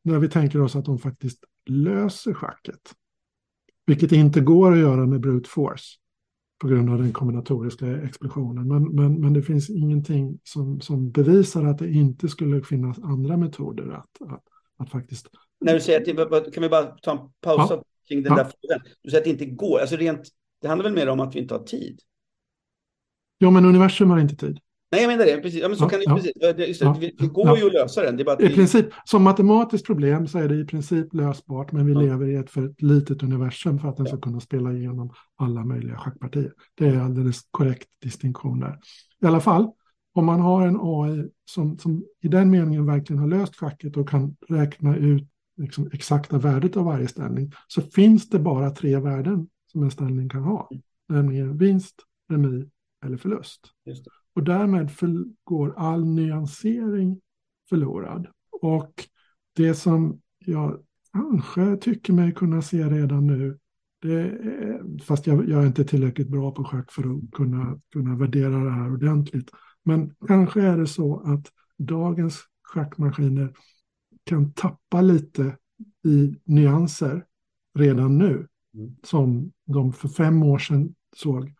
när 0.02 0.18
vi 0.18 0.28
tänker 0.28 0.60
oss 0.60 0.76
att 0.76 0.84
de 0.84 0.98
faktiskt 0.98 1.44
löser 1.66 2.34
schacket, 2.34 2.94
vilket 3.86 4.12
inte 4.12 4.40
går 4.40 4.72
att 4.72 4.78
göra 4.78 5.06
med 5.06 5.20
brute 5.20 5.48
force, 5.48 5.98
på 6.58 6.68
grund 6.68 6.90
av 6.90 6.98
den 6.98 7.12
kombinatoriska 7.12 8.02
explosionen. 8.02 8.68
Men, 8.68 8.94
men, 8.94 9.20
men 9.20 9.32
det 9.32 9.42
finns 9.42 9.70
ingenting 9.70 10.38
som, 10.42 10.80
som 10.80 11.10
bevisar 11.10 11.64
att 11.64 11.78
det 11.78 11.90
inte 11.90 12.28
skulle 12.28 12.62
finnas 12.62 12.98
andra 12.98 13.36
metoder 13.36 13.90
att, 13.92 14.30
att, 14.32 14.42
att 14.76 14.90
faktiskt... 14.90 15.26
När 15.60 15.74
du 15.74 15.80
säger 15.80 16.22
att, 16.22 16.54
kan 16.54 16.62
vi 16.62 16.68
bara 16.68 16.84
ta 16.84 17.12
en 17.12 17.18
paus 17.40 17.70
ja. 17.70 17.82
kring 18.08 18.22
den 18.22 18.32
ja. 18.32 18.42
där 18.42 18.44
frågan? 18.44 18.86
Du 19.02 19.10
säger 19.10 19.20
att 19.20 19.24
det 19.24 19.30
inte 19.30 19.46
går, 19.46 19.78
alltså 19.80 19.96
rent, 19.96 20.28
det 20.62 20.68
handlar 20.68 20.84
väl 20.84 20.94
mer 20.94 21.08
om 21.08 21.20
att 21.20 21.34
vi 21.34 21.38
inte 21.38 21.54
har 21.54 21.62
tid? 21.62 22.00
Jo, 23.38 23.50
men 23.50 23.64
universum 23.64 24.10
har 24.10 24.18
inte 24.18 24.36
tid. 24.36 24.58
Nej, 24.96 25.02
jag 25.02 25.18
menar 25.18 25.24
det. 25.24 25.42
Precis. 25.42 25.60
Ja, 25.60 25.68
men 25.68 25.76
så 25.76 25.84
ja, 25.84 25.88
kan 25.88 25.98
det, 25.98 26.04
ja, 26.06 26.14
precis. 26.14 26.32
Just 26.68 27.00
det, 27.00 27.10
det 27.18 27.26
går 27.26 27.58
ju 27.58 27.66
att 27.66 27.72
lösa 27.72 28.02
den. 28.02 28.16
Det 28.16 28.22
är 28.22 28.24
bara 28.24 28.40
I 28.40 28.48
vi... 28.48 28.54
princip, 28.54 28.86
som 29.04 29.22
matematiskt 29.22 29.86
problem 29.86 30.26
så 30.26 30.38
är 30.38 30.48
det 30.48 30.54
i 30.54 30.64
princip 30.64 31.14
lösbart, 31.14 31.72
men 31.72 31.86
vi 31.86 31.94
lever 31.94 32.28
i 32.28 32.36
ett 32.36 32.50
för 32.50 32.74
litet 32.78 33.22
universum 33.22 33.78
för 33.78 33.88
att 33.88 33.96
den 33.96 34.06
ska 34.06 34.20
kunna 34.20 34.40
spela 34.40 34.72
igenom 34.72 35.12
alla 35.36 35.64
möjliga 35.64 35.96
schackpartier. 35.96 36.52
Det 36.74 36.86
är 36.86 37.00
alldeles 37.00 37.40
korrekt 37.50 37.88
distinktion 38.02 38.60
där. 38.60 38.78
I 39.22 39.26
alla 39.26 39.40
fall, 39.40 39.70
om 40.14 40.24
man 40.24 40.40
har 40.40 40.66
en 40.66 40.78
AI 40.80 41.28
som, 41.44 41.78
som 41.78 42.04
i 42.22 42.28
den 42.28 42.50
meningen 42.50 42.86
verkligen 42.86 43.20
har 43.20 43.28
löst 43.28 43.56
schacket 43.56 43.96
och 43.96 44.08
kan 44.08 44.36
räkna 44.48 44.96
ut 44.96 45.28
liksom 45.56 45.90
exakta 45.92 46.38
värdet 46.38 46.76
av 46.76 46.84
varje 46.84 47.08
ställning, 47.08 47.52
så 47.68 47.82
finns 47.82 48.28
det 48.28 48.38
bara 48.38 48.70
tre 48.70 48.98
värden 48.98 49.48
som 49.72 49.82
en 49.82 49.90
ställning 49.90 50.28
kan 50.28 50.42
ha, 50.42 50.68
mm. 50.70 50.82
nämligen 51.08 51.58
vinst, 51.58 51.94
remi 52.28 52.68
eller 53.04 53.16
förlust. 53.16 53.60
Och 54.36 54.44
därmed 54.44 54.90
går 55.44 55.74
all 55.76 56.04
nyansering 56.04 57.20
förlorad. 57.68 58.26
Och 58.62 58.92
det 59.56 59.74
som 59.74 60.20
jag 60.38 60.82
kanske 61.12 61.76
tycker 61.76 62.12
mig 62.12 62.34
kunna 62.34 62.62
se 62.62 62.84
redan 62.84 63.26
nu. 63.26 63.58
Det, 64.02 64.40
fast 65.02 65.26
jag, 65.26 65.48
jag, 65.48 65.62
är 65.62 65.66
inte 65.66 65.84
tillräckligt 65.84 66.28
bra 66.28 66.50
på 66.50 66.64
schack 66.64 66.92
för 66.92 67.02
att 67.02 67.30
kunna, 67.32 67.80
kunna 67.92 68.16
värdera 68.16 68.64
det 68.64 68.70
här 68.70 68.92
ordentligt. 68.92 69.50
Men 69.84 70.14
kanske 70.26 70.62
är 70.62 70.76
det 70.76 70.86
så 70.86 71.20
att 71.20 71.52
dagens 71.78 72.40
schackmaskiner 72.62 73.52
kan 74.24 74.52
tappa 74.52 75.00
lite 75.00 75.56
i 76.06 76.34
nyanser 76.44 77.24
redan 77.74 78.18
nu. 78.18 78.46
Mm. 78.74 78.96
Som 79.02 79.52
de 79.66 79.92
för 79.92 80.08
fem 80.08 80.42
år 80.42 80.58
sedan 80.58 80.94
såg. 81.16 81.54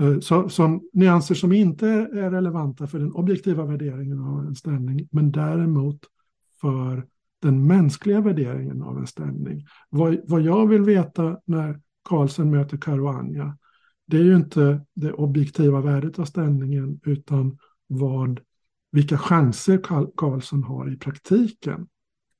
Eh, 0.00 0.18
så, 0.20 0.48
som 0.48 0.88
nyanser 0.92 1.34
som 1.34 1.52
inte 1.52 1.88
är 1.88 2.30
relevanta 2.30 2.86
för 2.86 2.98
den 2.98 3.12
objektiva 3.12 3.64
värderingen 3.64 4.20
av 4.20 4.46
en 4.46 4.54
ställning. 4.54 5.08
Men 5.10 5.32
däremot 5.32 6.00
för 6.60 7.06
den 7.42 7.66
mänskliga 7.66 8.20
värderingen 8.20 8.82
av 8.82 8.98
en 8.98 9.06
ställning. 9.06 9.66
Vad, 9.90 10.16
vad 10.24 10.40
jag 10.40 10.66
vill 10.66 10.82
veta 10.82 11.40
när 11.44 11.80
Karlsson 12.08 12.50
möter 12.50 12.76
Caruana, 12.76 13.58
det 14.06 14.16
är 14.16 14.22
ju 14.22 14.36
inte 14.36 14.80
det 14.94 15.12
objektiva 15.12 15.80
värdet 15.80 16.18
av 16.18 16.24
ställningen 16.24 17.00
utan 17.04 17.58
vad, 17.86 18.40
vilka 18.92 19.18
chanser 19.18 19.80
Karlsson 20.16 20.62
har 20.62 20.92
i 20.92 20.96
praktiken. 20.96 21.88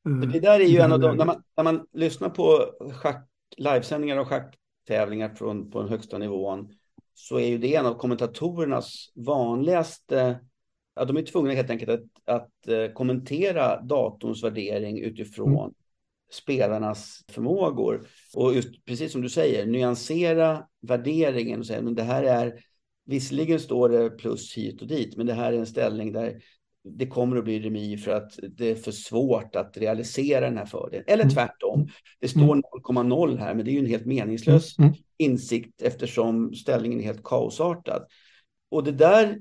Eh, 0.08 0.28
det 0.28 0.40
där 0.40 0.60
är 0.60 0.64
ju 0.64 0.78
en 0.78 0.92
av 0.92 1.00
de, 1.00 1.16
när 1.16 1.24
man, 1.24 1.42
när 1.56 1.64
man 1.64 1.86
lyssnar 1.92 2.28
på 2.28 2.66
schack, 2.92 3.28
livesändningar 3.56 4.16
och 4.18 4.28
schacktävlingar 4.28 5.28
från 5.28 5.70
på 5.70 5.80
den 5.80 5.88
högsta 5.88 6.18
nivån, 6.18 6.68
så 7.18 7.38
är 7.38 7.46
ju 7.46 7.58
det 7.58 7.74
en 7.74 7.86
av 7.86 7.94
kommentatorernas 7.94 9.12
vanligaste 9.14 10.40
ja, 10.96 11.04
de 11.04 11.16
är 11.16 11.22
tvungna 11.22 11.52
helt 11.52 11.70
enkelt 11.70 11.90
att, 11.90 12.04
att 12.24 12.68
eh, 12.68 12.92
kommentera 12.92 13.80
datorns 13.80 14.44
värdering 14.44 14.98
utifrån 14.98 15.58
mm. 15.58 15.72
spelarnas 16.32 17.24
förmågor. 17.28 18.06
Och 18.34 18.54
just 18.54 18.84
precis 18.84 19.12
som 19.12 19.22
du 19.22 19.28
säger, 19.28 19.66
nyansera 19.66 20.66
värderingen 20.80 21.60
och 21.60 21.66
säga 21.66 21.82
men 21.82 21.94
det 21.94 22.02
här 22.02 22.22
är, 22.22 22.64
visserligen 23.04 23.60
står 23.60 23.88
det 23.88 24.10
plus 24.10 24.56
hit 24.56 24.82
och 24.82 24.88
dit, 24.88 25.16
men 25.16 25.26
det 25.26 25.34
här 25.34 25.52
är 25.52 25.58
en 25.58 25.66
ställning 25.66 26.12
där 26.12 26.42
det 26.86 27.06
kommer 27.06 27.36
att 27.36 27.44
bli 27.44 27.60
remi 27.60 27.96
för 27.96 28.10
att 28.10 28.38
det 28.56 28.70
är 28.70 28.74
för 28.74 28.92
svårt 28.92 29.56
att 29.56 29.76
realisera 29.76 30.40
den 30.40 30.58
här 30.58 30.66
fördelen. 30.66 31.04
Eller 31.06 31.22
mm. 31.22 31.34
tvärtom. 31.34 31.88
Det 32.20 32.28
står 32.28 32.54
0,0 32.86 33.28
mm. 33.28 33.38
här, 33.38 33.54
men 33.54 33.64
det 33.64 33.70
är 33.70 33.72
ju 33.72 33.78
en 33.78 33.86
helt 33.86 34.06
meningslös 34.06 34.78
mm. 34.78 34.92
insikt 35.16 35.82
eftersom 35.82 36.54
ställningen 36.54 37.00
är 37.00 37.04
helt 37.04 37.24
kaosartad. 37.24 38.06
Och 38.70 38.84
det 38.84 38.92
där 38.92 39.38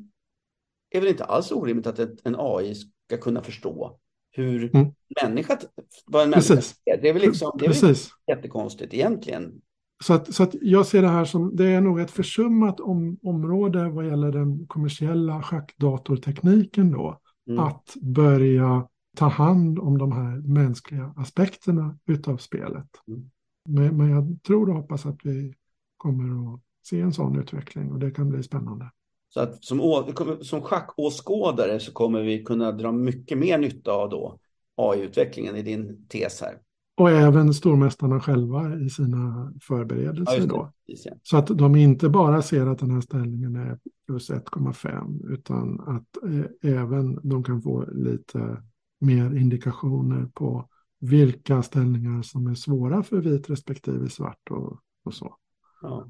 är 0.90 1.00
väl 1.00 1.10
inte 1.10 1.24
alls 1.24 1.52
orimligt 1.52 1.88
att 1.88 2.00
en 2.00 2.36
AI 2.38 2.76
ska 2.76 3.18
kunna 3.18 3.42
förstå 3.42 4.00
hur 4.32 4.76
mm. 4.76 4.92
människa, 5.22 5.60
vad 6.06 6.24
en 6.24 6.30
människa 6.30 6.56
Precis. 6.56 6.76
är. 6.86 7.02
Det 7.02 7.10
är 7.10 7.14
väl, 7.14 7.22
liksom, 7.22 7.52
det 7.60 7.66
är 7.66 7.82
väl 7.84 7.96
jättekonstigt 8.28 8.94
egentligen. 8.94 9.62
Så 10.04 10.14
att, 10.14 10.34
så 10.34 10.44
att 10.44 10.56
jag 10.62 10.86
ser 10.86 11.02
det 11.02 11.08
här 11.08 11.26
som, 11.26 11.56
det 11.56 11.66
är 11.66 11.82
nog 11.82 12.00
ett 12.00 12.12
försummat 12.12 12.80
om, 12.80 13.18
område 13.24 13.90
vad 13.90 14.08
gäller 14.08 14.32
den 14.32 14.68
kommersiella 14.68 15.44
schackdatortekniken 15.44 16.92
då. 16.92 17.22
Mm. 17.48 17.60
Att 17.60 17.96
börja 18.02 18.88
ta 19.18 19.28
hand 19.28 19.80
om 19.80 19.98
de 19.98 20.12
här 20.12 20.38
mänskliga 20.38 21.14
aspekterna 21.18 21.98
utav 22.06 22.38
spelet. 22.38 22.88
Mm. 23.08 23.32
Men, 23.70 23.98
men 23.98 24.10
jag 24.10 24.38
tror 24.44 24.70
och 24.70 24.76
hoppas 24.76 25.06
att 25.06 25.20
vi 25.24 25.54
kommer 25.98 26.54
att 26.54 26.62
se 26.86 27.02
en 27.02 27.14
sån 27.14 27.40
utveckling 27.40 27.92
och 27.92 28.00
det 28.00 28.12
kan 28.12 28.30
bli 28.30 28.44
spännande. 28.44 28.92
Så 29.30 29.40
att 29.40 29.64
som, 29.64 30.04
som 30.42 30.62
schackåskådare 30.62 31.80
så 31.80 31.92
kommer 31.92 32.22
vi 32.22 32.44
kunna 32.44 32.72
dra 32.72 32.92
mycket 32.92 33.38
mer 33.38 33.58
nytta 33.58 33.92
av 33.92 34.10
då 34.10 34.40
AI-utvecklingen 34.76 35.56
i 35.56 35.62
din 35.62 36.08
tes 36.08 36.42
här. 36.42 36.60
Och 36.98 37.12
även 37.12 37.54
stormästarna 37.54 38.20
själva 38.20 38.80
i 38.80 38.90
sina 38.90 39.54
förberedelser 39.62 40.40
ja, 40.40 40.46
då. 40.46 40.72
Ja. 40.86 41.12
Så 41.24 41.38
att 41.38 41.48
de 41.48 41.76
inte 41.76 42.10
bara 42.10 42.42
ser 42.42 42.68
att 42.68 42.80
den 42.80 42.92
här 42.92 43.02
ställningen 43.02 43.56
är 43.56 43.80
plus 44.08 44.30
1,5 44.30 45.34
utan 45.34 45.80
att 45.80 46.24
eh, 46.24 46.72
även 46.72 47.20
de 47.30 47.44
kan 47.44 47.62
få 47.62 47.86
lite 47.92 48.64
mer 49.00 49.36
indikationer 49.36 50.26
på 50.34 50.70
vilka 51.00 51.64
ställningar 51.64 52.22
som 52.22 52.48
är 52.48 52.56
svåra 52.56 53.04
för 53.04 53.18
vit 53.18 53.50
respektive 53.50 54.10
svart 54.10 54.52
och, 54.52 54.80
och 55.06 55.14
så. 55.14 55.36
Ja. 55.82 56.10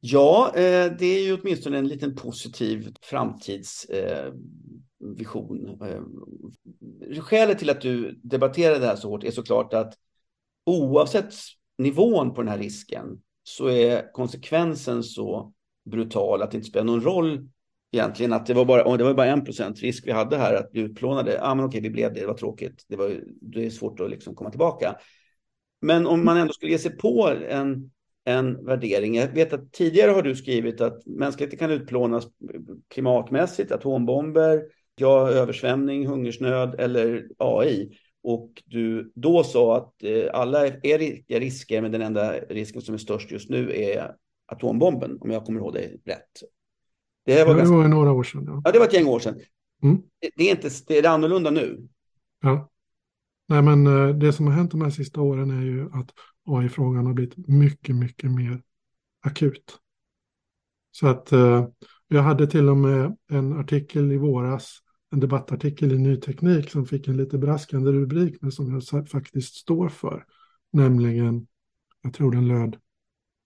Ja, 0.00 0.52
eh, 0.54 0.92
det 0.98 1.06
är 1.06 1.24
ju 1.26 1.40
åtminstone 1.40 1.78
en 1.78 1.88
liten 1.88 2.14
positiv 2.14 2.94
framtidsvision. 3.02 4.06
Eh, 4.06 4.32
vision. 5.00 5.80
Eh, 5.82 7.20
skälet 7.22 7.58
till 7.58 7.70
att 7.70 7.80
du 7.80 8.20
debatterar 8.22 8.80
det 8.80 8.86
här 8.86 8.96
så 8.96 9.08
hårt 9.08 9.24
är 9.24 9.30
såklart 9.30 9.74
att 9.74 9.94
oavsett 10.66 11.34
nivån 11.78 12.34
på 12.34 12.42
den 12.42 12.50
här 12.50 12.58
risken 12.58 13.20
så 13.42 13.68
är 13.68 14.12
konsekvensen 14.12 15.02
så 15.02 15.52
brutal 15.90 16.42
att 16.42 16.50
det 16.50 16.56
inte 16.56 16.68
spelar 16.68 16.86
någon 16.86 17.02
roll 17.02 17.48
egentligen 17.92 18.32
att 18.32 18.46
det 18.46 18.54
var 18.54 18.64
bara, 18.64 18.96
det 18.96 19.04
var 19.04 19.14
bara 19.14 19.26
en 19.26 19.44
procent 19.44 19.80
risk 19.80 20.06
vi 20.06 20.12
hade 20.12 20.36
här 20.36 20.54
att 20.54 20.72
bli 20.72 20.80
utplånade. 20.80 21.32
Ja, 21.32 21.40
ah, 21.42 21.54
men 21.54 21.64
okej, 21.64 21.80
vi 21.80 21.90
blev 21.90 22.14
det, 22.14 22.20
det 22.20 22.26
var 22.26 22.34
tråkigt. 22.34 22.84
Det, 22.88 22.96
var, 22.96 23.20
det 23.40 23.66
är 23.66 23.70
svårt 23.70 24.00
att 24.00 24.10
liksom 24.10 24.34
komma 24.34 24.50
tillbaka. 24.50 24.96
Men 25.80 26.06
om 26.06 26.24
man 26.24 26.36
ändå 26.36 26.52
skulle 26.52 26.72
ge 26.72 26.78
sig 26.78 26.96
på 26.96 27.28
en 27.48 27.90
en 28.28 28.64
värdering. 28.64 29.14
Jag 29.14 29.28
vet 29.28 29.52
att 29.52 29.72
tidigare 29.72 30.10
har 30.10 30.22
du 30.22 30.36
skrivit 30.36 30.80
att 30.80 31.06
mänskligheten 31.06 31.58
kan 31.58 31.70
utplånas 31.70 32.24
klimatmässigt, 32.88 33.72
atombomber, 33.72 34.62
ja, 35.00 35.28
översvämning, 35.28 36.06
hungersnöd 36.06 36.74
eller 36.78 37.28
AI. 37.38 37.98
Och 38.22 38.62
du 38.66 39.12
då 39.14 39.44
sa 39.44 39.76
att 39.76 40.02
eh, 40.02 40.24
alla 40.32 40.66
är 40.66 41.38
risker, 41.40 41.82
men 41.82 41.92
den 41.92 42.02
enda 42.02 42.32
risken 42.32 42.82
som 42.82 42.94
är 42.94 42.98
störst 42.98 43.30
just 43.30 43.50
nu 43.50 43.72
är 43.72 44.14
atombomben, 44.46 45.18
om 45.20 45.30
jag 45.30 45.44
kommer 45.44 45.60
ihåg 45.60 45.74
det 45.74 45.90
rätt. 46.04 46.42
Det 47.24 47.44
var, 47.44 47.52
ja, 47.52 47.58
ganska... 47.58 47.76
det 47.76 47.82
var 47.82 47.88
några 47.88 48.12
år 48.12 48.22
sedan. 48.22 48.44
Ja. 48.46 48.62
ja, 48.64 48.72
det 48.72 48.78
var 48.78 48.86
ett 48.86 48.94
gäng 48.94 49.06
år 49.06 49.18
sedan. 49.18 49.40
Mm. 49.82 50.02
Det, 50.36 50.44
är 50.44 50.50
inte, 50.50 50.70
det 50.86 50.98
är 50.98 51.08
annorlunda 51.08 51.50
nu. 51.50 51.88
Ja. 52.40 52.70
Nej, 53.48 53.62
men 53.62 53.86
eh, 53.86 54.16
det 54.16 54.32
som 54.32 54.46
har 54.46 54.54
hänt 54.54 54.70
de 54.70 54.82
här 54.82 54.90
sista 54.90 55.20
åren 55.20 55.50
är 55.50 55.62
ju 55.62 55.88
att 55.92 56.10
AI-frågan 56.46 57.06
har 57.06 57.12
blivit 57.12 57.48
mycket, 57.48 57.96
mycket 57.96 58.30
mer 58.30 58.62
akut. 59.20 59.78
Så 60.90 61.06
att 61.06 61.32
eh, 61.32 61.68
jag 62.08 62.22
hade 62.22 62.46
till 62.46 62.68
och 62.68 62.76
med 62.76 63.16
en 63.30 63.52
artikel 63.52 64.12
i 64.12 64.16
våras, 64.16 64.78
en 65.10 65.20
debattartikel 65.20 65.92
i 65.92 65.98
Ny 65.98 66.16
Teknik 66.16 66.70
som 66.70 66.86
fick 66.86 67.08
en 67.08 67.16
lite 67.16 67.38
braskande 67.38 67.92
rubrik 67.92 68.36
men 68.40 68.52
som 68.52 68.82
jag 68.92 69.08
faktiskt 69.08 69.54
står 69.54 69.88
för. 69.88 70.24
Nämligen, 70.72 71.46
jag 72.02 72.14
tror 72.14 72.30
den 72.30 72.48
löd, 72.48 72.76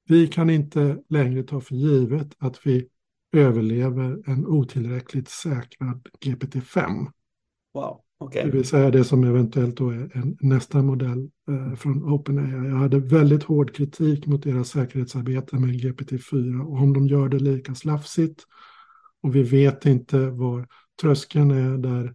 vi 0.09 0.27
kan 0.27 0.51
inte 0.51 0.99
längre 1.09 1.43
ta 1.43 1.61
för 1.61 1.75
givet 1.75 2.35
att 2.39 2.67
vi 2.67 2.89
överlever 3.33 4.31
en 4.31 4.47
otillräckligt 4.47 5.29
säkrad 5.29 6.09
GPT-5. 6.21 7.07
Wow. 7.75 8.01
Okay. 8.19 8.45
Det 8.45 8.51
vill 8.51 8.65
säga 8.65 8.91
det 8.91 9.05
som 9.05 9.25
eventuellt 9.25 9.77
då 9.77 9.91
är 9.91 10.17
en, 10.17 10.37
nästa 10.41 10.83
modell 10.83 11.31
eh, 11.49 11.75
från 11.75 12.13
OpenAI. 12.13 12.69
Jag 12.69 12.77
hade 12.77 12.99
väldigt 12.99 13.43
hård 13.43 13.75
kritik 13.75 14.27
mot 14.27 14.43
deras 14.43 14.69
säkerhetsarbete 14.69 15.57
med 15.57 15.71
GPT-4 15.71 16.61
och 16.61 16.77
om 16.77 16.93
de 16.93 17.07
gör 17.07 17.29
det 17.29 17.39
lika 17.39 17.75
slafsigt 17.75 18.45
och 19.23 19.37
vi 19.37 19.43
vet 19.43 19.87
inte 19.87 20.31
var 20.31 20.67
tröskeln 21.01 21.51
är 21.51 21.79
där 21.79 22.15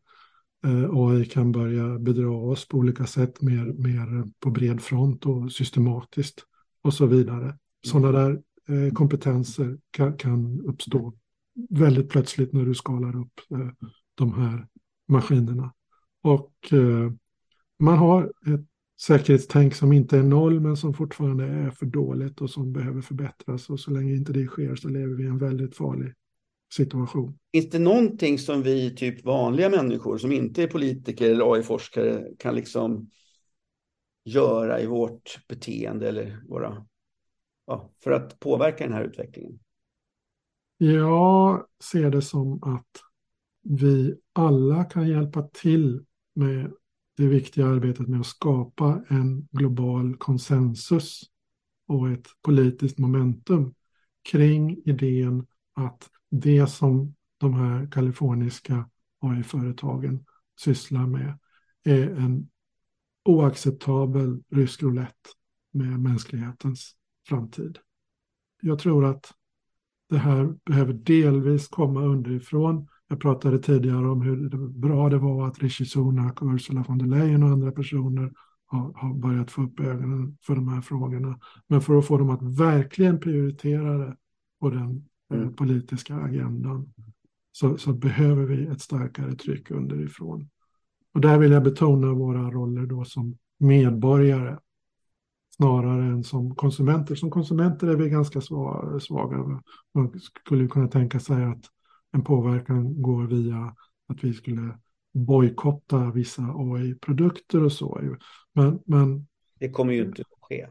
eh, 0.66 0.90
AI 0.92 1.26
kan 1.26 1.52
börja 1.52 2.00
bedra 2.00 2.32
oss 2.32 2.68
på 2.68 2.78
olika 2.78 3.06
sätt 3.06 3.42
mer, 3.42 3.66
mer 3.66 4.32
på 4.40 4.50
bred 4.50 4.82
front 4.82 5.26
och 5.26 5.52
systematiskt 5.52 6.46
och 6.82 6.94
så 6.94 7.06
vidare. 7.06 7.58
Sådana 7.86 8.12
där 8.12 8.42
eh, 8.70 8.94
kompetenser 8.94 9.78
kan, 9.92 10.18
kan, 10.18 10.62
uppstå 10.62 11.14
väldigt 11.70 12.10
plötsligt 12.10 12.54
när 12.54 12.66
du 12.66 12.76
skalar 12.76 13.20
upp 13.20 13.40
eh, 13.52 13.88
de 14.16 14.34
här 14.34 14.68
maskinerna. 15.08 15.74
Och 16.24 16.54
man 17.80 17.98
har 17.98 18.24
ett 18.24 18.66
säkerhetstänk 19.02 19.76
som 19.76 19.94
inte 19.94 20.18
är 20.18 20.24
noll 20.24 20.60
men 20.60 20.78
som 20.78 20.94
fortfarande 20.94 21.46
är 21.46 21.70
för 21.70 21.86
dåligt 21.86 22.42
och 22.42 22.50
som 22.50 22.74
behöver 22.74 23.02
förbättras. 23.02 23.70
Och 23.70 23.80
så 23.80 23.92
länge 23.92 24.16
inte 24.16 24.34
det 24.34 24.46
sker 24.46 24.76
så 24.76 24.90
lever 24.90 25.16
vi 25.16 25.24
i 25.24 25.28
en 25.28 25.38
väldigt 25.38 25.76
farlig 25.76 26.14
situation. 26.74 27.40
Finns 27.54 27.70
det 27.70 27.80
någonting 27.80 28.40
som 28.40 28.64
vi, 28.64 28.96
typ 28.96 29.26
vanliga 29.26 29.70
människor 29.70 30.18
som 30.18 30.32
inte 30.32 30.64
är 30.64 30.68
politiker 30.68 31.32
eller 31.32 31.54
AI-forskare, 31.54 32.28
kan 32.40 32.56
liksom 32.56 33.10
göra 34.26 34.82
i 34.82 34.86
vårt 34.86 35.48
beteende 35.48 36.10
eller 36.10 36.44
våra, 36.48 36.86
ja, 37.68 37.92
för 38.04 38.12
att 38.12 38.40
påverka 38.40 38.84
den 38.84 38.94
här 38.94 39.04
utvecklingen? 39.04 39.60
Jag 40.78 41.66
ser 41.84 42.12
det 42.12 42.22
som 42.22 42.64
att 42.64 43.02
vi 43.64 44.16
alla 44.34 44.84
kan 44.84 45.08
hjälpa 45.08 45.44
till 45.44 46.06
med 46.36 46.74
det 47.18 47.28
viktiga 47.28 47.68
arbetet 47.68 48.08
med 48.08 48.20
att 48.20 48.26
skapa 48.26 49.04
en 49.10 49.48
global 49.52 50.18
konsensus 50.18 51.22
och 51.88 52.10
ett 52.10 52.28
politiskt 52.42 52.98
momentum 52.98 53.74
kring 54.32 54.82
idén 54.86 55.48
att 55.74 56.10
det 56.30 56.68
som 56.68 57.16
de 57.38 57.54
här 57.54 57.92
kaliforniska 57.92 58.90
AI-företagen 59.20 60.26
sysslar 60.60 61.08
med 61.08 61.40
är 61.84 62.10
en 62.10 62.50
oacceptabel 63.26 64.44
rysk 64.50 64.84
roulette 64.84 65.30
med 65.72 66.00
mänsklighetens 66.00 66.96
framtid. 67.28 67.78
Jag 68.62 68.80
tror 68.80 69.06
att 69.06 69.34
det 70.10 70.18
här 70.18 70.56
behöver 70.66 70.94
delvis 70.94 71.68
komma 71.68 72.02
underifrån. 72.02 72.88
Jag 73.08 73.20
pratade 73.20 73.60
tidigare 73.60 74.10
om 74.10 74.22
hur 74.22 74.68
bra 74.68 75.10
det 75.10 75.18
var 75.18 75.48
att 75.48 75.60
Rishi 75.60 75.86
Sunak 75.86 76.42
och 76.42 76.54
Ursula 76.54 76.86
von 76.88 76.98
der 76.98 77.06
Leyen 77.06 77.44
och 77.44 77.50
andra 77.50 77.72
personer 77.72 78.34
har, 78.66 78.94
har 78.94 79.14
börjat 79.14 79.52
få 79.52 79.62
upp 79.62 79.80
ögonen 79.80 80.38
för 80.42 80.56
de 80.56 80.68
här 80.68 80.82
frågorna. 80.82 81.40
Men 81.68 81.82
för 81.82 81.98
att 81.98 82.06
få 82.06 82.18
dem 82.18 82.30
att 82.30 82.60
verkligen 82.60 83.20
prioritera 83.20 83.98
det 83.98 84.18
på 84.60 84.70
den 84.70 85.06
mm. 85.34 85.54
politiska 85.56 86.16
agendan 86.16 86.94
så, 87.52 87.78
så, 87.78 87.94
behöver 87.94 88.46
vi 88.46 88.68
ett 88.68 88.82
starkare 88.82 89.36
tryck 89.36 89.72
underifrån. 89.72 90.50
Och 91.14 91.22
där 91.22 91.38
vill 91.38 91.52
jag 91.52 91.64
betona 91.64 92.14
våra 92.14 92.52
roller 92.52 92.86
då 92.86 93.06
som 93.06 93.38
medborgare 93.60 94.58
snarare 95.56 96.06
än 96.06 96.24
som 96.24 96.56
konsumenter. 96.56 97.16
Som 97.16 97.30
konsumenter 97.30 97.88
är 97.88 97.96
vi 97.96 98.10
ganska 98.10 98.42
svaga. 99.02 99.62
Man 99.94 100.20
skulle 100.20 100.68
kunna 100.68 100.88
tänka 100.88 101.20
sig 101.20 101.44
att 101.44 101.66
en 102.12 102.24
påverkan 102.24 103.02
går 103.02 103.24
via 103.24 103.76
att 104.08 104.24
vi 104.24 104.34
skulle 104.34 104.78
bojkotta 105.14 106.12
vissa 106.12 106.42
AI-produkter 106.42 107.64
och 107.64 107.72
så. 107.72 108.18
Men, 108.54 108.80
men, 108.86 109.28
det 109.60 109.70
kommer 109.70 109.94
ju 109.94 110.06
inte 110.06 110.22
att 110.22 110.42
ske. 110.42 110.68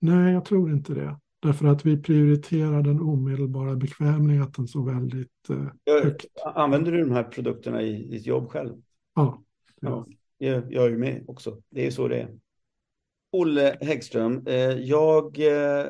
Nej, 0.00 0.32
jag 0.32 0.44
tror 0.44 0.72
inte 0.72 0.94
det. 0.94 1.18
Därför 1.42 1.66
att 1.66 1.86
vi 1.86 2.02
prioriterar 2.02 2.82
den 2.82 3.00
omedelbara 3.00 3.76
bekvämligheten 3.76 4.68
så 4.68 4.82
väldigt 4.82 5.50
eh, 5.50 6.02
högt. 6.02 6.26
Använder 6.44 6.92
du 6.92 7.00
de 7.00 7.10
här 7.10 7.22
produkterna 7.22 7.82
i 7.82 8.08
ditt 8.10 8.26
jobb 8.26 8.48
själv? 8.48 8.74
Ja. 9.14 9.42
ja. 9.80 10.06
Jag, 10.38 10.72
jag 10.72 10.84
är 10.84 10.90
ju 10.90 10.98
med 10.98 11.24
också. 11.26 11.62
Det 11.70 11.86
är 11.86 11.90
så 11.90 12.08
det 12.08 12.20
är. 12.20 12.28
Olle 13.32 13.76
Häggström, 13.80 14.46
eh, 14.46 14.54
jag 14.70 15.38
eh, 15.38 15.86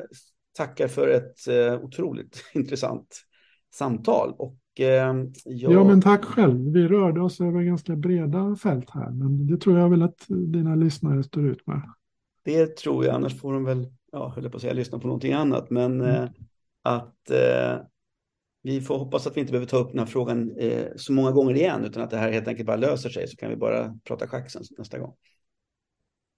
tackar 0.57 0.87
för 0.87 1.07
ett 1.07 1.47
eh, 1.47 1.83
otroligt 1.83 2.43
intressant 2.53 3.21
samtal. 3.73 4.33
Och, 4.37 4.57
jag... 4.73 5.33
Ja, 5.45 5.83
men 5.83 6.01
tack 6.01 6.25
själv. 6.25 6.73
Vi 6.73 6.87
rörde 6.87 7.21
oss 7.21 7.41
över 7.41 7.61
ganska 7.61 7.95
breda 7.95 8.55
fält 8.55 8.89
här, 8.89 9.11
men 9.11 9.47
det 9.47 9.57
tror 9.57 9.79
jag 9.79 9.89
väl 9.89 10.01
att 10.01 10.25
dina 10.27 10.75
lyssnare 10.75 11.23
står 11.23 11.45
ut 11.45 11.67
med. 11.67 11.81
Det 12.43 12.77
tror 12.77 13.05
jag, 13.05 13.15
annars 13.15 13.39
får 13.39 13.53
de 13.53 13.63
väl, 13.63 13.87
ja, 14.11 14.33
höll 14.35 14.49
på 14.49 14.55
att 14.55 14.61
säga, 14.61 14.73
lyssna 14.73 14.99
på 14.99 15.07
någonting 15.07 15.33
annat, 15.33 15.69
men 15.69 16.01
mm. 16.01 16.29
att 16.81 17.29
eh, 17.29 17.77
vi 18.63 18.81
får 18.81 18.97
hoppas 18.97 19.27
att 19.27 19.37
vi 19.37 19.39
inte 19.41 19.51
behöver 19.51 19.67
ta 19.67 19.77
upp 19.77 19.89
den 19.89 19.99
här 19.99 20.05
frågan 20.05 20.57
eh, 20.57 20.87
så 20.95 21.13
många 21.13 21.31
gånger 21.31 21.55
igen, 21.55 21.85
utan 21.85 22.03
att 22.03 22.09
det 22.09 22.17
här 22.17 22.31
helt 22.31 22.47
enkelt 22.47 22.67
bara 22.67 22.77
löser 22.77 23.09
sig, 23.09 23.27
så 23.27 23.37
kan 23.37 23.49
vi 23.49 23.55
bara 23.55 23.97
prata 24.03 24.27
schack 24.27 24.51
sen 24.51 24.63
nästa 24.77 24.99
gång. 24.99 25.13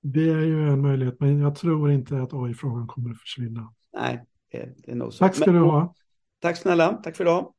Det 0.01 0.29
är 0.29 0.41
ju 0.41 0.69
en 0.69 0.81
möjlighet, 0.81 1.19
men 1.19 1.39
jag 1.39 1.55
tror 1.55 1.91
inte 1.91 2.21
att 2.21 2.33
AI-frågan 2.33 2.87
kommer 2.87 3.09
att 3.11 3.19
försvinna. 3.19 3.73
Nej, 3.93 4.23
det, 4.51 4.73
det 4.77 4.91
är 4.91 4.95
nog 4.95 5.13
så. 5.13 5.19
Tack 5.19 5.35
ska 5.35 5.51
men, 5.51 5.61
du 5.61 5.67
ha. 5.67 5.93
Tack 6.39 6.57
snälla, 6.57 6.93
tack 6.93 7.15
för 7.15 7.23
idag. 7.23 7.53